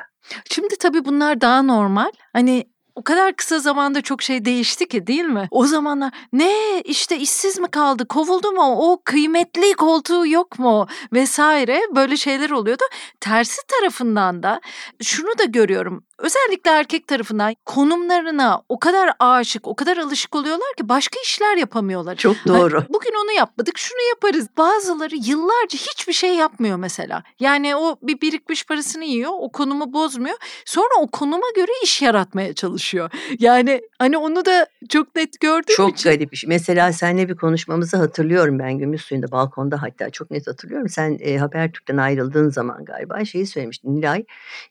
[0.51, 2.11] Şimdi tabii bunlar daha normal.
[2.33, 5.49] Hani o kadar kısa zamanda çok şey değişti ki değil mi?
[5.51, 11.81] O zamanlar ne işte işsiz mi kaldı, kovuldu mu, o kıymetli koltuğu yok mu vesaire
[11.97, 12.85] böyle şeyler oluyordu.
[13.21, 14.61] Tersi tarafından da
[15.03, 16.05] şunu da görüyorum.
[16.21, 22.17] Özellikle erkek tarafından konumlarına o kadar aşık, o kadar alışık oluyorlar ki başka işler yapamıyorlar.
[22.17, 22.85] Çok Hani doğru.
[22.89, 24.49] bugün onu yapmadık, şunu yaparız.
[24.59, 27.23] Bazıları yıllarca hiçbir şey yapmıyor mesela.
[27.41, 30.37] Yani o bir birikmiş parasını yiyor, o konumu bozmuyor.
[30.65, 33.11] Sonra o konuma göre iş yaratmaya çalışıyor.
[33.39, 36.11] Yani hani onu da çok net gördüğüm Çok için.
[36.11, 36.49] garip bir şey.
[36.49, 40.89] Mesela seninle bir konuşmamızı hatırlıyorum ben Gümüş Suyu'nda balkonda hatta çok net hatırlıyorum.
[40.89, 43.97] Sen e, Habertürk'ten ayrıldığın zaman galiba şeyi söylemiştin.
[43.97, 44.25] Nilay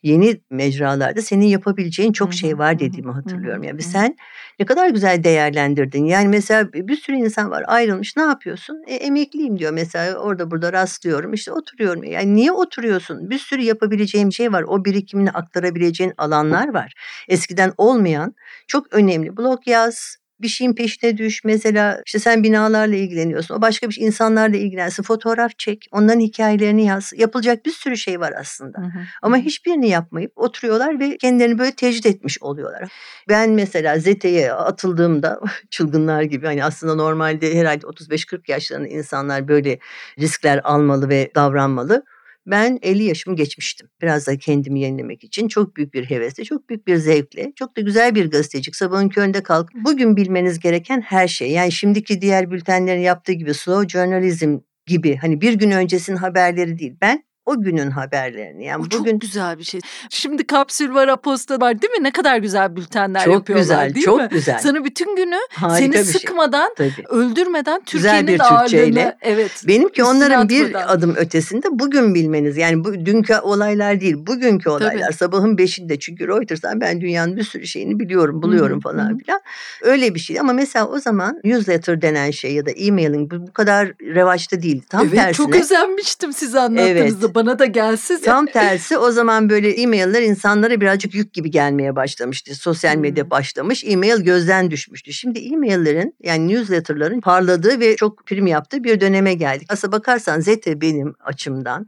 [0.04, 3.64] yeni mecralarda senin yapabileceğin çok şey var dediğimi hatırlıyorum.
[3.64, 4.18] Yani sen
[4.60, 6.06] ne kadar güzel değerlendirdin.
[6.06, 8.84] Yani mesela bir sürü insan var ayrılmış ne yapıyorsun?
[8.88, 12.04] E, emekliyim diyor mesela orada burada rastlıyorum işte oturuyorum.
[12.04, 13.30] Yani niye oturuyorsun?
[13.30, 14.64] Bir sürü yapabileceğim şey var.
[14.68, 16.94] O birikimini aktarabileceğin alanlar var.
[17.28, 18.36] Eskiden olmayan
[18.68, 19.38] çok önemli.
[19.38, 21.44] Blog yaz, bir şeyin peşine düş.
[21.44, 23.56] Mesela işte sen binalarla ilgileniyorsun.
[23.56, 25.04] O başka bir şey insanlarla ilgilensin.
[25.04, 25.88] Fotoğraf çek.
[25.92, 27.14] Onların hikayelerini yaz.
[27.18, 28.78] Yapılacak bir sürü şey var aslında.
[28.78, 32.90] Hı hı, Ama hiçbirini yapmayıp oturuyorlar ve kendilerini böyle tecrit etmiş oluyorlar.
[33.30, 39.80] Ben mesela ZT'ye atıldığımda çılgınlar gibi hani aslında normalde herhalde 35-40 yaşlarında insanlar böyle
[40.20, 42.04] riskler almalı ve davranmalı.
[42.52, 43.90] Ben 50 yaşımı geçmiştim.
[44.02, 47.82] Biraz da kendimi yenilemek için çok büyük bir hevesle, çok büyük bir zevkle, çok da
[47.82, 48.76] güzel bir gazetecik.
[48.76, 51.52] Sabahın köründe kalkıp bugün bilmeniz gereken her şey.
[51.52, 56.96] Yani şimdiki diğer bültenlerin yaptığı gibi slow journalism gibi hani bir gün öncesinin haberleri değil.
[57.02, 59.82] Ben o günün haberlerini yani O bugün çok güzel bir şey.
[60.10, 62.04] Şimdi kapsül var, aposta var değil mi?
[62.04, 64.28] Ne kadar güzel bültenler çok yapıyorlar güzel, değil çok mi?
[64.32, 64.60] güzel.
[64.60, 66.04] Sana bütün günü Harika seni şey.
[66.04, 67.04] sıkmadan, Tabii.
[67.10, 69.64] öldürmeden Türkiye'nin ağırlığını evet.
[69.68, 70.88] Benimki onların bir atmadan.
[70.88, 72.58] adım ötesinde bugün bilmeniz.
[72.58, 75.12] Yani bu dünkü olaylar değil, bugünkü olaylar.
[75.12, 79.42] Sabahın beşinde çünkü Reuters'tan ben dünyanın bir sürü şeyini biliyorum, buluyorum hı, falan filan.
[79.82, 83.54] Öyle bir şey ama mesela o zaman newsletter denen şey ya da e-mailing bu, bu
[83.54, 84.82] kadar revaçta değil.
[84.90, 85.34] Tam evet tersine.
[85.34, 87.26] çok özenmiştim siz anlattığınızda.
[87.26, 87.36] Evet.
[87.40, 88.22] Bana da gelsin.
[88.26, 92.56] Tam tersi o zaman böyle e-mailler insanlara birazcık yük gibi gelmeye başlamıştı.
[92.56, 93.32] Sosyal medya Hmm.
[93.32, 93.84] başlamış.
[93.88, 95.14] E-mail gözden düşmüştü.
[95.14, 99.68] Şimdi e-maillerin yani newsletterların parladığı ve çok prim yaptığı bir döneme geldik.
[99.72, 101.88] Aslına bakarsan Zete benim açımdan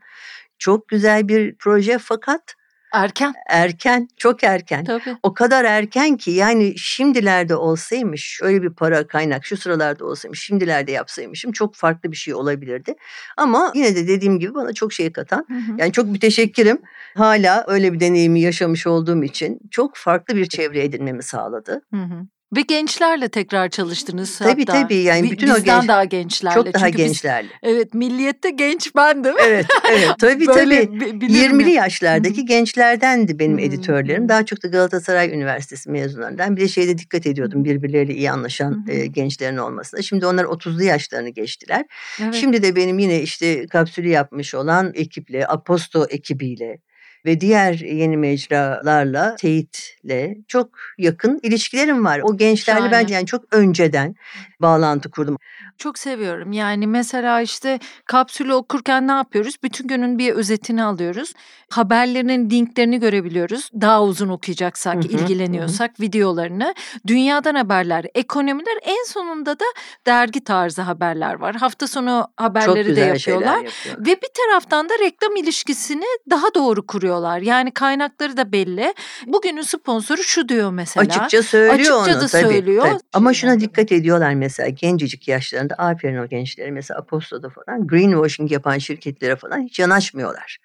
[0.60, 2.56] çok güzel bir proje fakat
[2.94, 4.84] Erken erken, çok erken.
[4.86, 5.18] tabii.
[5.24, 10.92] O kadar erken ki yani şimdilerde olsaymış öyle bir para kaynak şu sıralarda olsaymış şimdilerde
[10.92, 12.96] yapsaymışım çok farklı bir şey olabilirdi.
[13.38, 15.76] Ama yine de dediğim gibi bana çok şey katan Hı hı.
[15.78, 16.82] yani çok müteşekkirim.
[17.16, 21.82] Hala öyle bir deneyimi yaşamış olduğum için çok farklı bir çevre edinmemi sağladı.
[21.94, 22.28] Hı hı.
[22.56, 24.82] Ve gençlerle tekrar çalıştınız Tabii, hatta.
[24.82, 24.96] tabii.
[24.96, 26.54] Yani bütün o bizden genç- daha gençlerle.
[26.56, 27.50] Çok daha Çünkü biz- gençlerle.
[27.64, 29.34] evet milliyette genç bendim.
[29.48, 30.10] Evet, evet.
[30.20, 31.00] Tabii Böyle tabii.
[31.00, 31.84] bi- bilirim 20'li ya.
[31.84, 34.30] yaşlardaki gençlerdendi benim Hı, editörlerim.
[34.30, 36.56] Daha çok da Galatasaray Üniversitesi mezunlarından.
[36.56, 40.02] Bir de şeyde dikkat ediyordum birbirleriyle iyi anlaşan e, gençlerin olmasına.
[40.02, 41.86] Şimdi onlar 30'lu yaşlarını geçtiler.
[42.24, 42.34] Evet.
[42.36, 46.78] Şimdi de benim yine işte kapsülü yapmış olan ekiple, Aposto ekibiyle
[47.26, 52.22] ve diğer yeni mecralarla, teyitle çok yakın ilişkilerim var.
[52.24, 52.92] O gençlerle Şahane.
[52.92, 54.16] ben yani çok önceden
[54.62, 55.38] bağlantı kurdum.
[55.82, 56.52] Çok seviyorum.
[56.52, 59.56] Yani mesela işte kapsülü okurken ne yapıyoruz?
[59.64, 61.34] Bütün günün bir özetini alıyoruz.
[61.70, 63.70] Haberlerinin linklerini görebiliyoruz.
[63.82, 66.74] Daha uzun okuyacaksak, Hı hı, ilgileniyorsak videolarını.
[67.08, 69.66] Dünyadan haberler, ekonomiler en sonunda da
[70.08, 71.56] dergi tarzı haberler var.
[71.56, 73.56] Hafta sonu haberleri de yapıyorlar.
[73.56, 74.06] yapıyorlar.
[74.08, 77.40] Ve bir taraftan da reklam ilişkisini daha doğru kuruyorlar.
[77.40, 78.94] Yani kaynakları da belli.
[79.28, 81.06] Bugünün sponsoru şu diyor mesela.
[81.06, 82.86] Açıkça söylüyor Açıkça onu da tabii, söylüyor.
[82.86, 83.00] tabii.
[83.14, 88.78] Ama şuna dikkat ediyorlar mesela gencecik yaşlarında aferin o gençlere mesela Apostol'da falan greenwashing yapan
[88.78, 90.58] şirketlere falan hiç yanaşmıyorlar.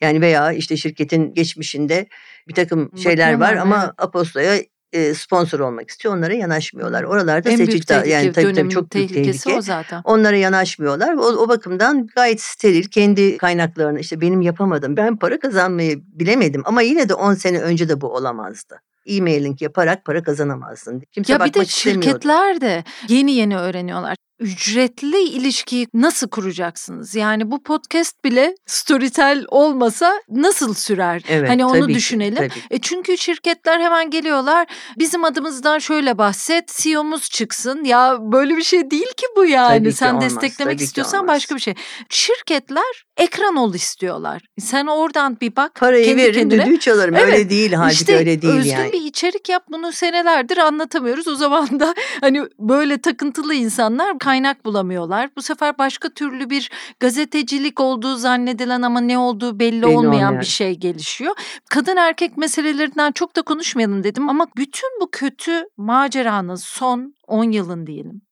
[0.00, 2.06] Yani veya işte şirketin geçmişinde
[2.48, 3.94] bir takım şeyler var ama evet.
[3.98, 4.58] Apostol'a
[4.92, 6.16] e, sponsor olmak istiyor.
[6.16, 7.02] Onlara yanaşmıyorlar.
[7.02, 9.54] Oralarda en büyük seçici tehlike, yani tabii tabii çok büyük tehlike.
[9.54, 10.00] o zaten.
[10.04, 11.14] Onlara yanaşmıyorlar.
[11.14, 14.96] O, o bakımdan gayet steril kendi kaynaklarını işte benim yapamadım.
[14.96, 18.80] Ben para kazanmayı bilemedim ama yine de 10 sene önce de bu olamazdı.
[19.06, 21.02] E-mailing yaparak para kazanamazdın.
[21.12, 24.16] Kimse Ya bir de şirketler de yeni yeni öğreniyorlar.
[24.40, 27.14] Ücretli ilişkiyi nasıl kuracaksınız?
[27.14, 31.22] Yani bu podcast bile storytel olmasa nasıl sürer?
[31.28, 32.34] Evet, hani onu tabii ki, düşünelim.
[32.34, 32.60] tabii ki.
[32.70, 34.66] E çünkü şirketler hemen geliyorlar.
[34.98, 37.84] Bizim adımızdan şöyle bahset, CEO'muz çıksın.
[37.84, 39.78] Ya böyle bir şey değil ki bu yani.
[39.78, 41.74] Tabii Sen olmaz, desteklemek tabii istiyorsan başka bir şey.
[42.08, 44.42] Şirketler ekran ol istiyorlar.
[44.60, 45.74] Sen oradan bir bak.
[45.74, 46.66] Parayı kendi veririm kendine.
[46.66, 47.14] düdüğü çalarım.
[47.14, 48.92] Evet, Öyle değil halbuki İşte öyle değil özgün yani.
[48.92, 51.28] bir içerik yap bunu senelerdir anlatamıyoruz.
[51.28, 55.30] O zaman da hani böyle takıntılı insanlar kaynak bulamıyorlar.
[55.36, 56.70] Bu sefer başka türlü bir
[57.00, 60.40] gazetecilik olduğu zannedilen ama ne olduğu belli, Belli olmayan olmayan.
[60.40, 61.34] bir şey gelişiyor.
[61.70, 67.86] Kadın erkek meselelerinden çok da konuşmayalım dedim ama bütün bu kötü maceranın son 10 yılın
[67.86, 68.22] diyelim.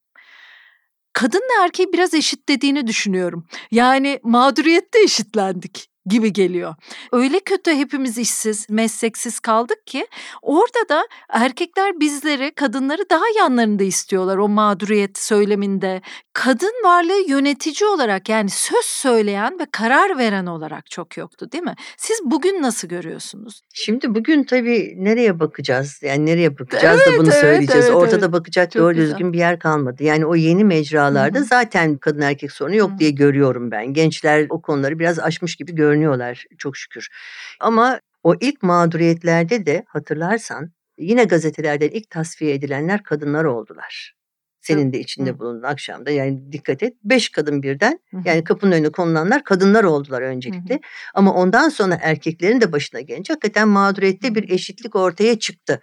[1.12, 3.46] Kadınla erkeği biraz eşitlediğini düşünüyorum.
[3.70, 6.74] Yani mağduriyette eşitlendik gibi geliyor.
[7.12, 10.06] Öyle kötü hepimiz işsiz, mesleksiz kaldık ki
[10.42, 16.02] orada da erkekler bizleri, kadınları daha yanlarında istiyorlar o mağduriyet söyleminde.
[16.32, 21.74] Kadın varlığı yönetici olarak yani söz söyleyen ve karar veren olarak çok yoktu değil mi?
[21.96, 23.60] Siz bugün nasıl görüyorsunuz?
[23.74, 26.00] Şimdi bugün tabii nereye bakacağız?
[26.02, 27.84] Yani nereye bakacağız da bunu evet, söyleyeceğiz.
[27.84, 28.32] evet, Ortada evet.
[28.32, 29.10] bakacak Çok doğru güzel.
[29.10, 30.02] düzgün bir yer kalmadı.
[30.02, 31.46] Yani o yeni mecralarda Hı hı.
[31.46, 32.98] zaten kadın erkek sorunu yok Hı hı.
[32.98, 33.92] diye görüyorum ben.
[33.92, 37.08] Gençler o konuları biraz aşmış gibi görünüyorlar çok şükür.
[37.60, 44.14] Ama o ilk mağduriyetlerde de hatırlarsan yine gazetelerden ilk tasfiye edilenler kadınlar oldular.
[44.60, 46.94] Senin de içinde bulundun akşamda yani dikkat et.
[47.04, 50.80] Beş kadın birden yani kapının önüne konulanlar kadınlar oldular öncelikle.
[51.14, 55.80] Ama ondan sonra erkeklerin de başına gelince hakikaten mağduriyette bir eşitlik ortaya çıktı.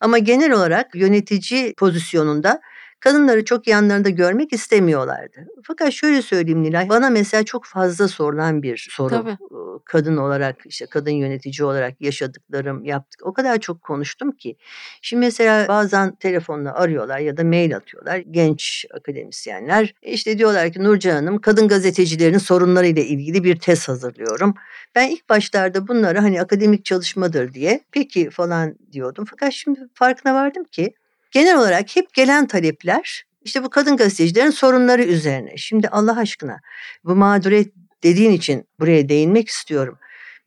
[0.00, 2.60] Ama genel olarak yönetici pozisyonunda
[3.00, 5.46] kadınları çok yanlarında görmek istemiyorlardı.
[5.62, 9.08] Fakat şöyle söyleyeyim Nilay, bana mesela çok fazla sorulan bir soru.
[9.10, 9.36] Tabii.
[9.84, 13.20] Kadın olarak, işte kadın yönetici olarak yaşadıklarım, yaptık.
[13.26, 14.56] O kadar çok konuştum ki.
[15.02, 19.94] Şimdi mesela bazen telefonla arıyorlar ya da mail atıyorlar genç akademisyenler.
[20.02, 24.54] İşte diyorlar ki Nurcan Hanım kadın gazetecilerin sorunlarıyla ilgili bir tez hazırlıyorum.
[24.94, 29.24] Ben ilk başlarda bunları hani akademik çalışmadır diye peki falan diyordum.
[29.30, 30.94] Fakat şimdi farkına vardım ki
[31.30, 35.56] genel olarak hep gelen talepler işte bu kadın gazetecilerin sorunları üzerine.
[35.56, 36.60] Şimdi Allah aşkına
[37.04, 37.72] bu mağduriyet
[38.02, 39.98] dediğin için buraya değinmek istiyorum.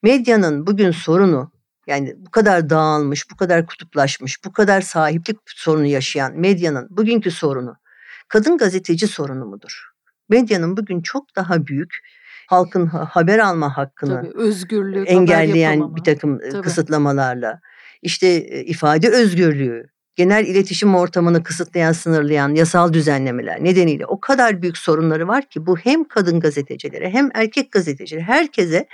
[0.03, 1.51] Medyanın bugün sorunu
[1.87, 7.75] yani bu kadar dağılmış, bu kadar kutuplaşmış, bu kadar sahiplik sorunu yaşayan medyanın bugünkü sorunu
[8.27, 9.89] kadın gazeteci sorunu mudur?
[10.29, 11.93] Medyanın bugün çok daha büyük
[12.47, 16.61] halkın ha- haber alma hakkını Tabii özgürlük, engelleyen bir takım e, Tabii.
[16.61, 17.59] kısıtlamalarla
[18.01, 24.77] işte e, ifade özgürlüğü, genel iletişim ortamını kısıtlayan, sınırlayan yasal düzenlemeler nedeniyle o kadar büyük
[24.77, 28.87] sorunları var ki bu hem kadın gazetecilere hem erkek gazetecilere herkese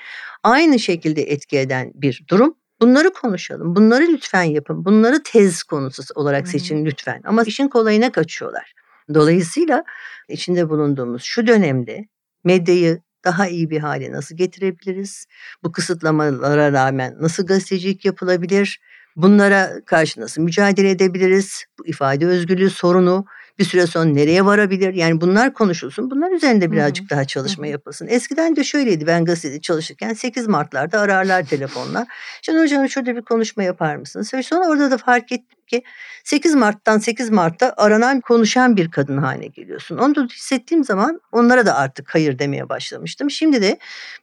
[0.44, 2.56] aynı şekilde etki eden bir durum.
[2.82, 3.76] Bunları konuşalım.
[3.76, 4.86] Bunları lütfen yapın.
[4.86, 7.22] Bunları tez konusu olarak seçin lütfen.
[7.26, 8.74] Ama işin kolayına kaçıyorlar.
[9.14, 9.84] Dolayısıyla
[10.30, 12.08] içinde bulunduğumuz şu dönemde
[12.44, 15.26] medyayı daha iyi bir hale nasıl getirebiliriz?
[15.64, 18.80] Bu kısıtlamalara rağmen nasıl gazetecilik yapılabilir?
[19.22, 21.66] Bunlara karşı nasıl mücadele edebiliriz?
[21.80, 23.26] Bu ifade özgürlüğü sorunu
[23.60, 24.94] bir süre sonra nereye varabilir?
[24.94, 26.12] Yani bunlar konuşulsun.
[26.12, 27.72] Bunlar üzerinde birazcık daha çalışma Hı hı.
[27.72, 28.08] yapılsın.
[28.08, 32.08] Eskiden de şöyleydi ben gazetede çalışırken 8 Mart'larda ararlar telefonla.
[32.42, 34.34] İşte hocam şurada bir konuşma yapar mısınız?
[34.34, 35.84] Ve sonra orada da fark ettim ki
[36.24, 39.98] 8 Mart'tan 8 Mart'ta aranan konuşan bir kadın haline geliyorsun.
[39.98, 43.30] Onu da hissettiğim zaman onlara da artık hayır demeye başlamıştım.
[43.30, 43.78] Şimdi de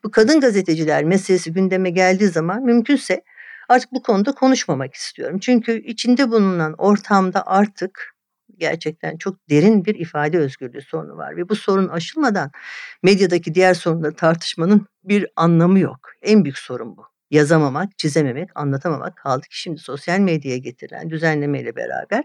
[0.05, 3.23] bu kadın gazeteciler meselesi gündeme geldiği zaman mümkünse
[3.69, 5.39] artık bu konuda konuşmamak istiyorum.
[5.39, 8.17] Çünkü içinde bulunan ortamda artık
[8.59, 12.51] gerçekten çok derin bir ifade özgürlüğü sorunu var ve bu sorun aşılmadan
[13.03, 16.11] medyadaki diğer sorunları tartışmanın bir anlamı yok.
[16.23, 17.07] En büyük sorun bu.
[17.31, 22.25] Yazamamak, çizememek, anlatamamak kaldı ki şimdi sosyal medyaya getirilen düzenlemeyle beraber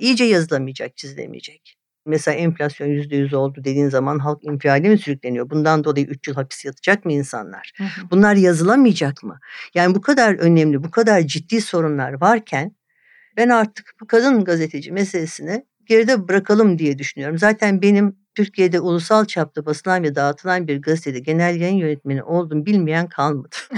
[0.00, 1.81] iyice yazılamayacak, çizilemeyecek.
[2.06, 5.50] Mesela enflasyon yüzde yüz oldu dediğin zaman halk infiale mi sürükleniyor?
[5.50, 7.72] Bundan dolayı 3 yıl hapis yatacak mı insanlar?
[7.76, 8.10] Hı hı.
[8.10, 9.40] Bunlar yazılamayacak mı?
[9.74, 12.76] Yani bu kadar önemli, bu kadar ciddi sorunlar varken
[13.36, 17.38] ben artık bu kadın gazeteci meselesini geride bırakalım diye düşünüyorum.
[17.38, 23.08] Zaten benim Türkiye'de ulusal çapta basılan ve dağıtılan bir gazetede genel yayın yönetmeni oldum bilmeyen
[23.08, 23.56] kalmadı.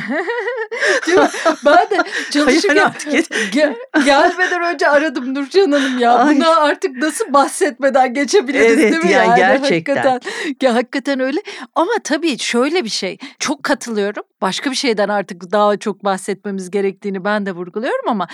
[1.06, 1.28] Değil mi?
[1.64, 3.12] Ben de çalışırken artık
[3.52, 3.74] gel,
[4.04, 6.14] gelmeden önce aradım Nurcan Hanım ya.
[6.14, 6.36] Ay.
[6.36, 9.10] Buna artık nasıl bahsetmeden geçebiliriz Evet, değil mi?
[9.10, 9.96] yani gerçekten.
[9.96, 10.30] Hakikaten,
[10.62, 11.40] ya, hakikaten öyle.
[11.74, 13.18] Ama tabii şöyle bir şey.
[13.38, 14.22] Çok katılıyorum.
[14.42, 18.26] Başka bir şeyden artık daha çok bahsetmemiz gerektiğini ben de vurguluyorum ama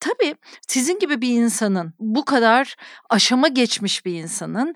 [0.00, 0.34] tabii
[0.68, 2.76] sizin gibi bir insanın bu kadar
[3.10, 4.74] aşama geçmiş bir insanın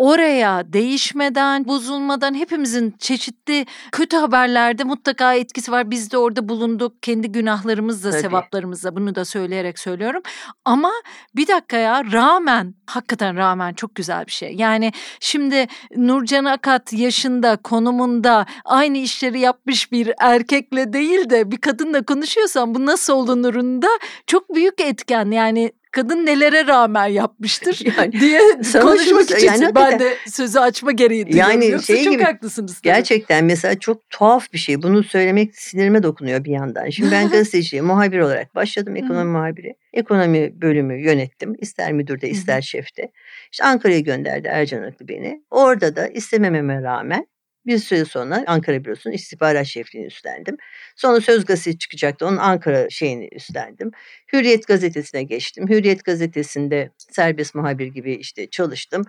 [0.00, 5.90] oraya değişmeden, bozulmadan hepimizin çeşitli kötü haberlerde mutlaka etkisi var.
[5.90, 7.02] Biz de orada bulunduk.
[7.02, 8.20] Kendi günahlarımızla, Tabii.
[8.20, 10.22] sevaplarımızla bunu da söyleyerek söylüyorum.
[10.64, 10.92] Ama
[11.36, 14.54] bir dakika ya rağmen, hakikaten rağmen çok güzel bir şey.
[14.54, 22.02] Yani şimdi Nurcan Akat yaşında, konumunda aynı işleri yapmış bir erkekle değil de bir kadınla
[22.02, 23.88] konuşuyorsan bu nasıl olunurunda
[24.26, 25.30] çok büyük etken.
[25.30, 28.40] Yani kadın nelere rağmen yapmıştır Yani diye
[28.72, 31.50] konuşmak için yani ben de sözü açma gereği duyuyorum.
[31.52, 32.80] Yani Yoksa şey çok gibi, haklısınız.
[32.80, 32.82] tabii.
[32.82, 34.82] Gerçekten mesela çok tuhaf bir şey.
[34.82, 36.90] Bunu söylemek sinirime dokunuyor bir yandan.
[36.90, 38.96] Şimdi ben gazeteciye muhabir olarak başladım.
[38.96, 39.74] Ekonomi muhabiri.
[39.92, 41.54] Ekonomi bölümü yönettim.
[41.58, 43.10] İster müdürde ister şefte.
[43.52, 45.42] İşte Ankara'ya gönderdi Ercan Aklı beni.
[45.50, 47.26] Orada da istemememe rağmen
[47.66, 50.56] bir süre sonra Ankara Bürosu'nun istihbarat şefliğini üstlendim.
[50.96, 52.26] Sonra Söz Gazetesi çıkacaktı.
[52.26, 53.90] Onun Ankara şeyini üstlendim.
[54.32, 55.68] Hürriyet gazetesine geçtim.
[55.68, 59.04] Hürriyet gazetesinde serbest muhabir gibi işte çalıştım.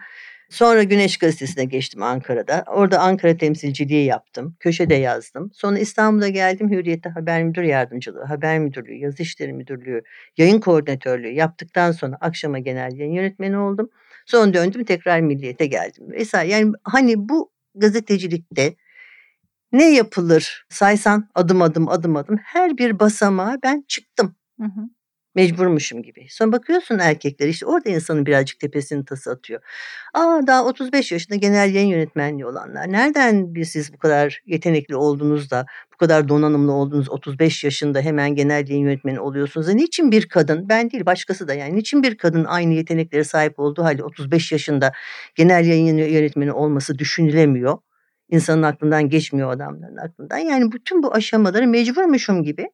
[0.51, 2.63] Sonra Güneş Gazetesi'ne geçtim Ankara'da.
[2.67, 4.55] Orada Ankara temsilciliği yaptım.
[4.59, 5.51] Köşede yazdım.
[5.53, 6.71] Sonra İstanbul'a geldim.
[6.71, 10.01] Hürriyet'te haber müdür yardımcılığı, haber müdürlüğü, yazı işleri müdürlüğü,
[10.37, 13.89] yayın koordinatörlüğü yaptıktan sonra akşama genel yayın yönetmeni oldum.
[14.25, 16.11] Sonra döndüm tekrar Milliyet'e geldim.
[16.11, 16.51] Vesaire.
[16.51, 18.75] Yani hani bu gazetecilikte
[19.73, 20.65] ne yapılır?
[20.69, 22.37] Saysan adım adım adım adım.
[22.43, 24.35] Her bir basamağa ben çıktım.
[24.61, 24.89] Hı hı.
[25.35, 26.27] Mecburmuşum gibi.
[26.29, 29.61] Sonra bakıyorsun erkekler işte orada insanın birazcık tepesini tası atıyor.
[30.13, 32.91] Aa daha 35 yaşında genel yayın yönetmenliği olanlar.
[32.91, 38.35] Nereden bir siz bu kadar yetenekli oldunuz da bu kadar donanımlı oldunuz 35 yaşında hemen
[38.35, 39.69] genel yayın yönetmeni oluyorsunuz.
[39.69, 43.59] E niçin bir kadın ben değil başkası da yani niçin bir kadın aynı yeteneklere sahip
[43.59, 44.91] olduğu halde 35 yaşında
[45.35, 47.77] genel yayın yönetmeni olması düşünülemiyor.
[48.29, 50.37] İnsanın aklından geçmiyor adamların aklından.
[50.37, 52.69] Yani bütün bu aşamaları mecburmuşum gibi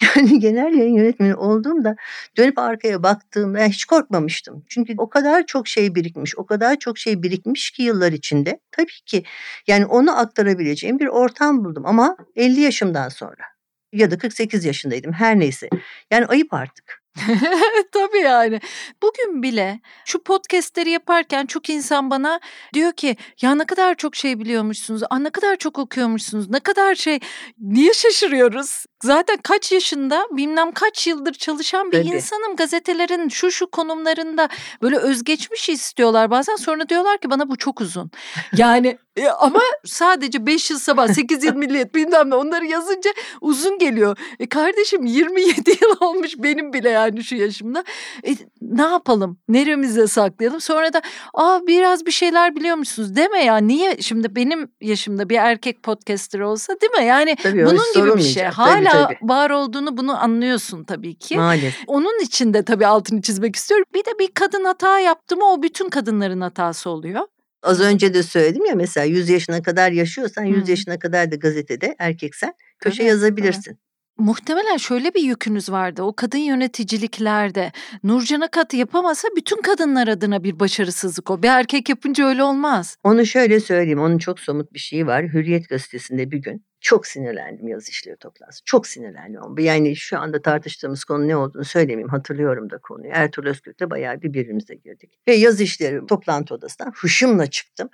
[0.16, 1.96] yani genel yayın yönetmeni olduğumda
[2.36, 4.64] dönüp arkaya baktığımda hiç korkmamıştım.
[4.68, 8.60] Çünkü o kadar çok şey birikmiş, o kadar çok şey birikmiş ki yıllar içinde.
[8.72, 9.24] Tabii ki
[9.66, 13.44] yani onu aktarabileceğim bir ortam buldum ama 50 yaşımdan sonra
[13.92, 15.68] ya da 48 yaşındaydım her neyse.
[16.10, 17.00] Yani ayıp artık.
[17.92, 18.60] Tabii yani.
[19.02, 22.40] Bugün bile şu podcastleri yaparken çok insan bana
[22.74, 26.94] diyor ki ya ne kadar çok şey biliyormuşsunuz, aa, ne kadar çok okuyormuşsunuz, ne kadar
[26.94, 27.18] şey.
[27.58, 28.84] Niye şaşırıyoruz?
[29.04, 32.16] Zaten kaç yaşında bilmem kaç yıldır çalışan bir Tabii.
[32.16, 32.56] insanım.
[32.56, 34.48] Gazetelerin şu şu konumlarında
[34.82, 36.56] böyle özgeçmiş istiyorlar bazen.
[36.56, 38.10] Sonra diyorlar ki bana bu çok uzun.
[38.56, 43.78] Yani e, ama sadece 5 yıl sabah 8 yıl milliyet bilmem ne onları yazınca uzun
[43.78, 44.18] geliyor.
[44.38, 47.84] E kardeşim 27 yıl olmuş benim bile yani şu yaşımda.
[48.26, 49.38] E, ne yapalım?
[49.48, 50.60] Neremize saklayalım?
[50.60, 51.02] Sonra da
[51.34, 53.56] aa biraz bir şeyler biliyormuşsunuz deme ya.
[53.56, 57.04] Niye şimdi benim yaşımda bir erkek podcaster olsa değil mi?
[57.04, 58.42] Yani Tabii bunun gibi bir şey.
[58.42, 58.89] sorulmayacak.
[58.94, 61.36] Hala Tabii, var olduğunu bunu anlıyorsun tabii ki.
[61.36, 61.74] Maalesef.
[61.86, 63.86] Onun için de tabii altını çizmek istiyorum.
[63.94, 67.26] Bir de bir kadın hata yaptı mı o bütün kadınların hatası oluyor.
[67.62, 70.70] Az önce de söyledim ya mesela 100 yaşına kadar yaşıyorsan 100 Hı.
[70.70, 73.78] yaşına kadar da gazetede erkeksen köşe Tabii, yazabilirsin.
[74.20, 76.02] Muhtemelen şöyle bir yükünüz vardı.
[76.02, 77.72] O kadın yöneticiliklerde
[78.04, 81.42] Nurcan Akat yapamasa bütün kadınlar adına bir başarısızlık o.
[81.42, 82.96] Bir erkek yapınca öyle olmaz.
[83.04, 84.00] Onu şöyle söyleyeyim.
[84.00, 85.24] Onun çok somut bir şeyi var.
[85.24, 88.62] Hürriyet gazetesinde bir gün çok sinirlendim yazı işleri toplantısı.
[88.64, 89.58] Çok sinirlendim.
[89.58, 92.08] Yani şu anda tartıştığımız konu ne olduğunu söylemeyeyim.
[92.08, 93.10] Hatırlıyorum da konuyu.
[93.14, 95.10] Ertuğrul Özkürk'le bayağı bir birbirimize girdik.
[95.28, 97.90] Ve yazı işleri toplantı odasından huşumla çıktım.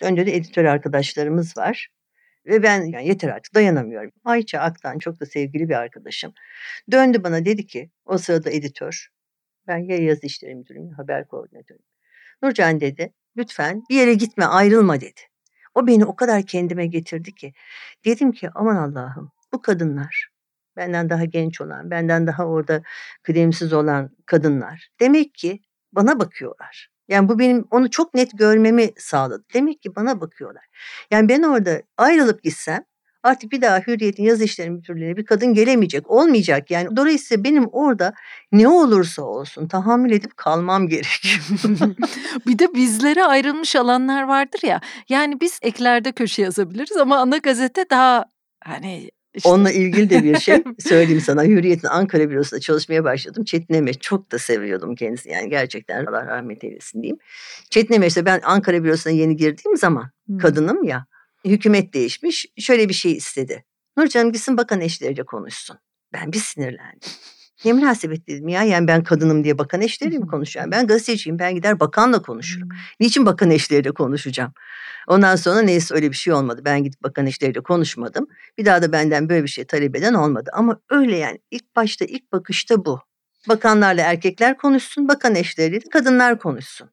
[0.00, 1.88] Önce de editör arkadaşlarımız var.
[2.46, 4.10] Ve ben yani yeter artık dayanamıyorum.
[4.24, 6.32] Ayça Aktan çok da sevgili bir arkadaşım.
[6.90, 9.08] Döndü bana dedi ki o sırada editör.
[9.66, 11.84] Ben ya yazı işleri müdürüyüm haber koordinatörüyüm.
[12.42, 15.20] Nurcan dedi lütfen bir yere gitme ayrılma dedi.
[15.74, 17.52] O beni o kadar kendime getirdi ki.
[18.04, 20.30] Dedim ki aman Allah'ım bu kadınlar
[20.76, 22.82] benden daha genç olan, benden daha orada
[23.22, 24.88] kıdemsiz olan kadınlar.
[25.00, 25.60] Demek ki
[25.92, 26.88] bana bakıyorlar.
[27.10, 29.44] Yani bu benim onu çok net görmemi sağladı.
[29.54, 30.64] Demek ki bana bakıyorlar.
[31.10, 32.84] Yani ben orada ayrılıp gitsem
[33.22, 36.70] artık bir daha Hürriyet'in yazı işleri müdürlüğüne bir kadın gelemeyecek, olmayacak.
[36.70, 38.12] Yani dolayısıyla benim orada
[38.52, 41.40] ne olursa olsun tahammül edip kalmam gerekiyor.
[42.46, 44.80] bir de bizlere ayrılmış alanlar vardır ya.
[45.08, 48.24] Yani biz eklerde köşe yazabiliriz ama ana gazete daha
[48.64, 49.48] hani İşte.
[49.48, 51.44] Onunla ilgili de bir şey söyleyeyim sana.
[51.44, 53.44] Hürriyet'in Ankara bürosunda çalışmaya başladım.
[53.44, 55.32] Çetin Emeş çok da seviyordum kendisini.
[55.32, 57.18] Yani gerçekten Allah rahmet eylesin diyeyim.
[57.70, 60.38] Çetin Emeş'te ben Ankara bürosuna yeni girdiğim zaman hmm.
[60.38, 61.06] kadınım ya.
[61.44, 62.46] Hükümet değişmiş.
[62.58, 63.64] Şöyle bir şey istedi.
[63.96, 65.78] Nurcan'ım gitsin bakan eşleriyle konuşsun.
[66.12, 67.10] Ben bir sinirlendim.
[67.64, 70.70] Ne münasebet dedim ya yani ben kadınım diye bakan eşleriyle mi konuşacağım?
[70.70, 72.68] Ben gazeteciyim ben gider bakanla konuşurum.
[73.00, 74.52] Niçin bakan eşleriyle konuşacağım?
[75.08, 76.62] Ondan sonra neyse öyle bir şey olmadı.
[76.64, 78.26] Ben gidip bakan eşleriyle konuşmadım.
[78.58, 80.50] Bir daha da benden böyle bir şey talep eden olmadı.
[80.54, 83.00] Ama öyle yani ilk başta ilk bakışta bu.
[83.48, 86.90] Bakanlarla erkekler konuşsun, bakan eşleriyle kadınlar konuşsun.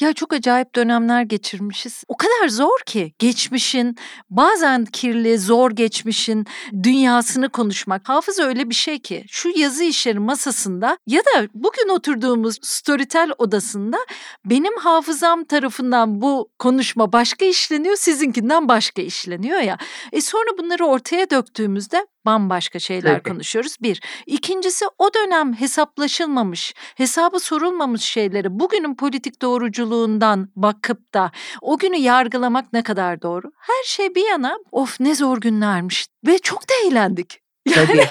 [0.00, 2.04] Ya çok acayip dönemler geçirmişiz.
[2.08, 3.96] O kadar zor ki geçmişin
[4.30, 6.46] bazen kirli, zor geçmişin
[6.82, 8.08] dünyasını konuşmak.
[8.08, 13.98] Hafız öyle bir şey ki şu yazı işleri masasında ya da bugün oturduğumuz Storytel odasında
[14.44, 19.78] benim hafızam tarafından bu konuşma başka işleniyor, sizinkinden başka işleniyor ya.
[20.12, 23.32] E sonra bunları ortaya döktüğümüzde bambaşka şeyler Tabii.
[23.32, 23.76] konuşuyoruz.
[23.82, 24.00] Bir.
[24.26, 32.72] İkincisi o dönem hesaplaşılmamış, hesabı sorulmamış şeyleri bugünün politik doğruculuğundan bakıp da o günü yargılamak
[32.72, 33.52] ne kadar doğru?
[33.58, 37.40] Her şey bir yana of ne zor günlermiş ve çok da eğlendik.
[37.74, 38.08] Tabii.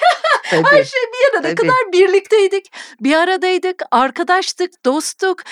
[0.49, 0.63] Tabii.
[0.63, 5.43] Her şey bir yana ne kadar birlikteydik, bir aradaydık, arkadaştık, dostuk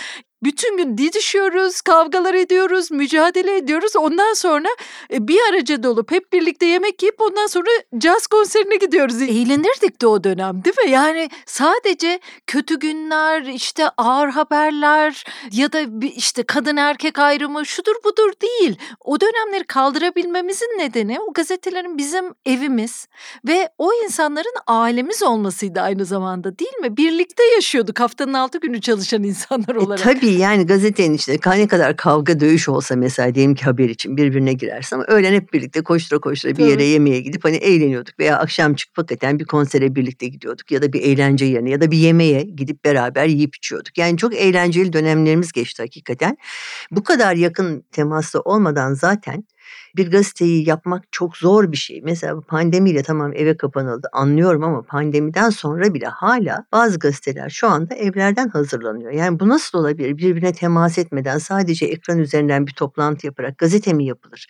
[0.45, 3.95] bütün gün didişiyoruz, kavgalar ediyoruz, mücadele ediyoruz.
[3.95, 4.67] Ondan sonra
[5.13, 9.21] e, bir araca dolup hep birlikte yemek yiyip ondan sonra caz konserine gidiyoruz.
[9.21, 10.91] Eğlenirdik de o dönem değil mi?
[10.91, 15.81] Yani sadece kötü günler, işte ağır haberler ya da
[16.15, 18.75] işte kadın erkek ayrımı şudur budur değil.
[19.03, 23.07] O dönemleri kaldırabilmemizin nedeni o gazetelerin bizim evimiz
[23.47, 26.97] ve o insanların ailemiz olmasıydı aynı zamanda değil mi?
[26.97, 29.99] Birlikte yaşıyorduk haftanın altı günü çalışan insanlar e, olarak.
[29.99, 34.17] E, tabii yani gazetenin içinde ne kadar kavga dövüş olsa mesela diyelim ki haber için
[34.17, 38.38] birbirine girersin ama öğlen hep birlikte koştura koştura bir yere yemeğe gidip hani eğleniyorduk veya
[38.38, 41.97] akşam çıkıp hakikaten bir konsere birlikte gidiyorduk ya da bir eğlence yerine ya da bir
[41.97, 43.97] yemeğe gidip beraber yiyip içiyorduk.
[43.97, 46.38] Yani çok eğlenceli dönemlerimiz geçti hakikaten.
[46.91, 49.43] Bu kadar yakın temaslı olmadan zaten
[49.95, 52.01] bir gazeteyi yapmak çok zor bir şey.
[52.03, 57.95] Mesela pandemiyle tamam eve kapanıldı anlıyorum ama pandemiden sonra bile hala bazı gazeteler şu anda
[57.95, 59.11] evlerden hazırlanıyor.
[59.11, 60.18] Yani bu nasıl olabilir?
[60.18, 64.47] Birbirine temas etmeden sadece ekran üzerinden bir toplantı yaparak gazete mi yapılır?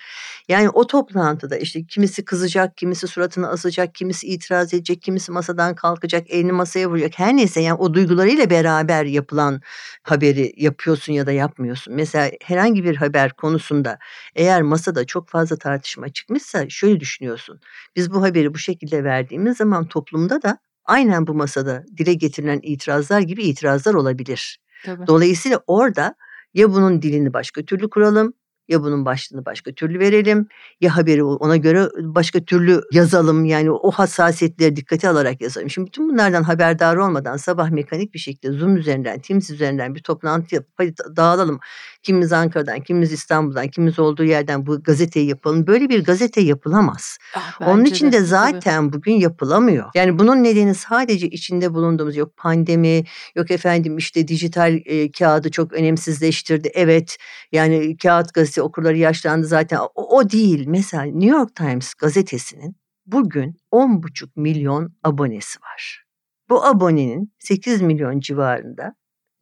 [0.47, 6.30] Yani o toplantıda işte kimisi kızacak, kimisi suratını asacak, kimisi itiraz edecek, kimisi masadan kalkacak,
[6.30, 7.20] elini masaya vuracak.
[7.20, 9.61] Her neyse yani o duygularıyla beraber yapılan
[10.03, 11.95] haberi yapıyorsun ya da yapmıyorsun.
[11.95, 13.97] Mesela herhangi bir haber konusunda
[14.36, 17.59] eğer masada çok fazla tartışma çıkmışsa şöyle düşünüyorsun.
[17.95, 23.19] Biz bu haberi bu şekilde verdiğimiz zaman toplumda da aynen bu masada dile getirilen itirazlar
[23.19, 24.59] gibi itirazlar olabilir.
[24.85, 25.07] Tabii.
[25.07, 26.15] Dolayısıyla orada
[26.53, 28.33] ya bunun dilini başka türlü kuralım
[28.67, 30.47] ya bunun başlığını başka türlü verelim
[30.81, 33.45] ya haberi ona göre başka türlü yazalım.
[33.45, 35.69] Yani o hassasiyetleri dikkate alarak yazalım.
[35.69, 40.55] Şimdi bütün bunlardan haberdar olmadan sabah mekanik bir şekilde Zoom üzerinden, Teams üzerinden bir toplantı
[40.55, 41.59] yapıp hadi dağılalım.
[42.05, 45.67] Kimimiz Ankara'dan, kimimiz İstanbul'dan, kimimiz olduğu yerden bu gazeteyi yapalım.
[45.67, 47.17] Böyle bir gazete yapılamaz.
[47.35, 48.93] Ah, Onun için de, zaten tabii.
[48.93, 49.89] bugün yapılamıyor.
[49.95, 53.03] Yani bunun nedeni sadece içinde bulunduğumuz yok pandemi,
[53.35, 56.71] yok efendim işte dijital e, kağıdı çok önemsizleştirdi.
[56.73, 57.17] Evet
[57.51, 59.79] yani kağıt gazete okurları yaşlandı zaten.
[59.95, 60.67] O, o değil.
[60.67, 62.75] Mesela New York Times gazetesinin
[63.05, 66.03] bugün 10,5 milyon abonesi var.
[66.49, 68.95] Bu abonenin 8 milyon civarında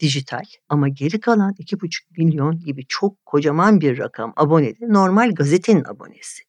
[0.03, 6.43] dijital ama geri kalan 2,5 milyon gibi çok kocaman bir rakam abonede normal gazetenin abonesi.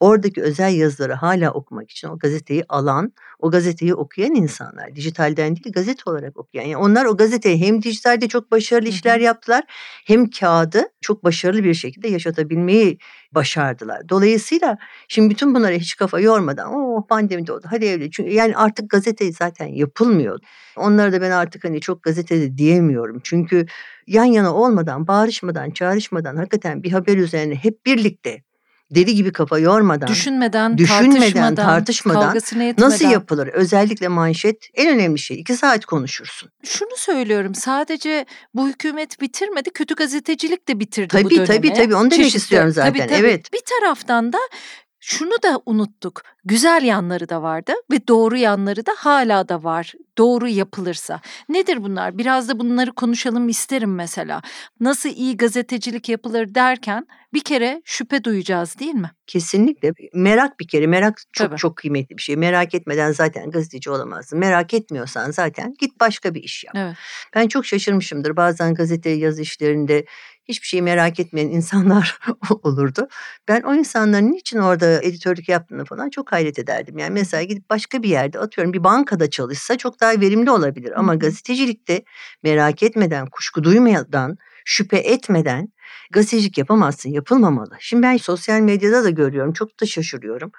[0.00, 4.96] Oradaki özel yazıları hala okumak için o gazeteyi alan, o gazeteyi okuyan insanlar.
[4.96, 6.64] Dijitalden değil gazete olarak okuyan.
[6.64, 9.64] Yani onlar o gazeteyi hem dijitalde çok başarılı işler yaptılar
[10.06, 12.98] hem kağıdı çok başarılı bir şekilde yaşatabilmeyi
[13.32, 14.08] başardılar.
[14.08, 18.10] Dolayısıyla şimdi bütün bunlara hiç kafa yormadan o pandemide oldu hadi evde.
[18.10, 20.38] Çünkü yani artık gazete zaten yapılmıyor.
[20.76, 23.20] Onlara da ben artık hani çok gazetede diyemiyorum.
[23.24, 23.66] Çünkü
[24.06, 28.42] yan yana olmadan, bağırışmadan, çağrışmadan hakikaten bir haber üzerine hep birlikte
[28.94, 33.46] deli gibi kafa yormadan, düşünmeden, düşünmeden tartışmadan, tartışmadan nasıl yapılır?
[33.46, 35.40] Özellikle manşet en önemli şey.
[35.40, 36.50] İki saat konuşursun.
[36.64, 41.46] Şunu söylüyorum sadece bu hükümet bitirmedi, kötü gazetecilik de bitirdi tabii, bu dönemi.
[41.46, 42.92] Tabii tabii onu demek istiyorum zaten.
[42.92, 43.14] Tabii, tabii.
[43.20, 43.52] Evet.
[43.52, 44.38] Bir taraftan da
[45.02, 46.22] şunu da unuttuk.
[46.44, 49.94] Güzel yanları da vardı ve doğru yanları da hala da var.
[50.18, 51.20] Doğru yapılırsa.
[51.48, 52.18] Nedir bunlar?
[52.18, 54.42] Biraz da bunları konuşalım isterim mesela.
[54.80, 59.10] Nasıl iyi gazetecilik yapılır derken bir kere şüphe duyacağız değil mi?
[59.26, 59.92] Kesinlikle.
[60.14, 60.86] Merak bir kere.
[60.86, 61.58] Merak çok Tabii.
[61.58, 62.36] çok kıymetli bir şey.
[62.36, 64.38] Merak etmeden zaten gazeteci olamazsın.
[64.38, 66.74] Merak etmiyorsan zaten git başka bir iş yap.
[66.78, 66.96] Evet.
[67.34, 68.36] Ben çok şaşırmışımdır.
[68.36, 70.04] Bazen gazete yazı işlerinde
[70.44, 72.18] hiçbir şeyi merak etmeyen insanlar
[72.62, 73.08] olurdu.
[73.48, 76.98] Ben o insanların niçin orada editörlük yaptığını falan çok hayret ederdim.
[76.98, 80.92] Yani mesela gidip başka bir yerde atıyorum bir bankada çalışsa çok daha verimli olabilir.
[80.96, 82.04] Ama gazetecilikte
[82.42, 85.68] merak etmeden, kuşku duymadan, şüphe etmeden
[86.10, 87.76] gazetecilik yapamazsın, yapılmamalı.
[87.80, 90.52] Şimdi ben sosyal medyada da görüyorum, çok da şaşırıyorum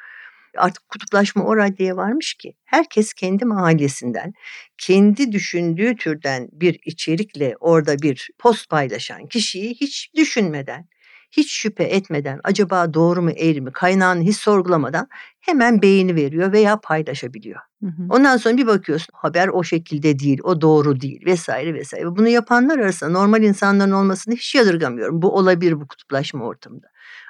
[0.57, 4.33] artık kutuplaşma o raddeye varmış ki herkes kendi mahallesinden,
[4.77, 10.87] kendi düşündüğü türden bir içerikle orada bir post paylaşan kişiyi hiç düşünmeden,
[11.31, 15.07] hiç şüphe etmeden, acaba doğru mu eğri mi kaynağını hiç sorgulamadan
[15.39, 17.59] hemen beğeni veriyor veya paylaşabiliyor.
[17.83, 18.03] Hı hı.
[18.09, 22.05] Ondan sonra bir bakıyorsun haber o şekilde değil, o doğru değil vesaire vesaire.
[22.05, 25.21] Bunu yapanlar arasında normal insanların olmasını hiç yadırgamıyorum.
[25.21, 26.87] Bu olabilir bu kutuplaşma ortamında.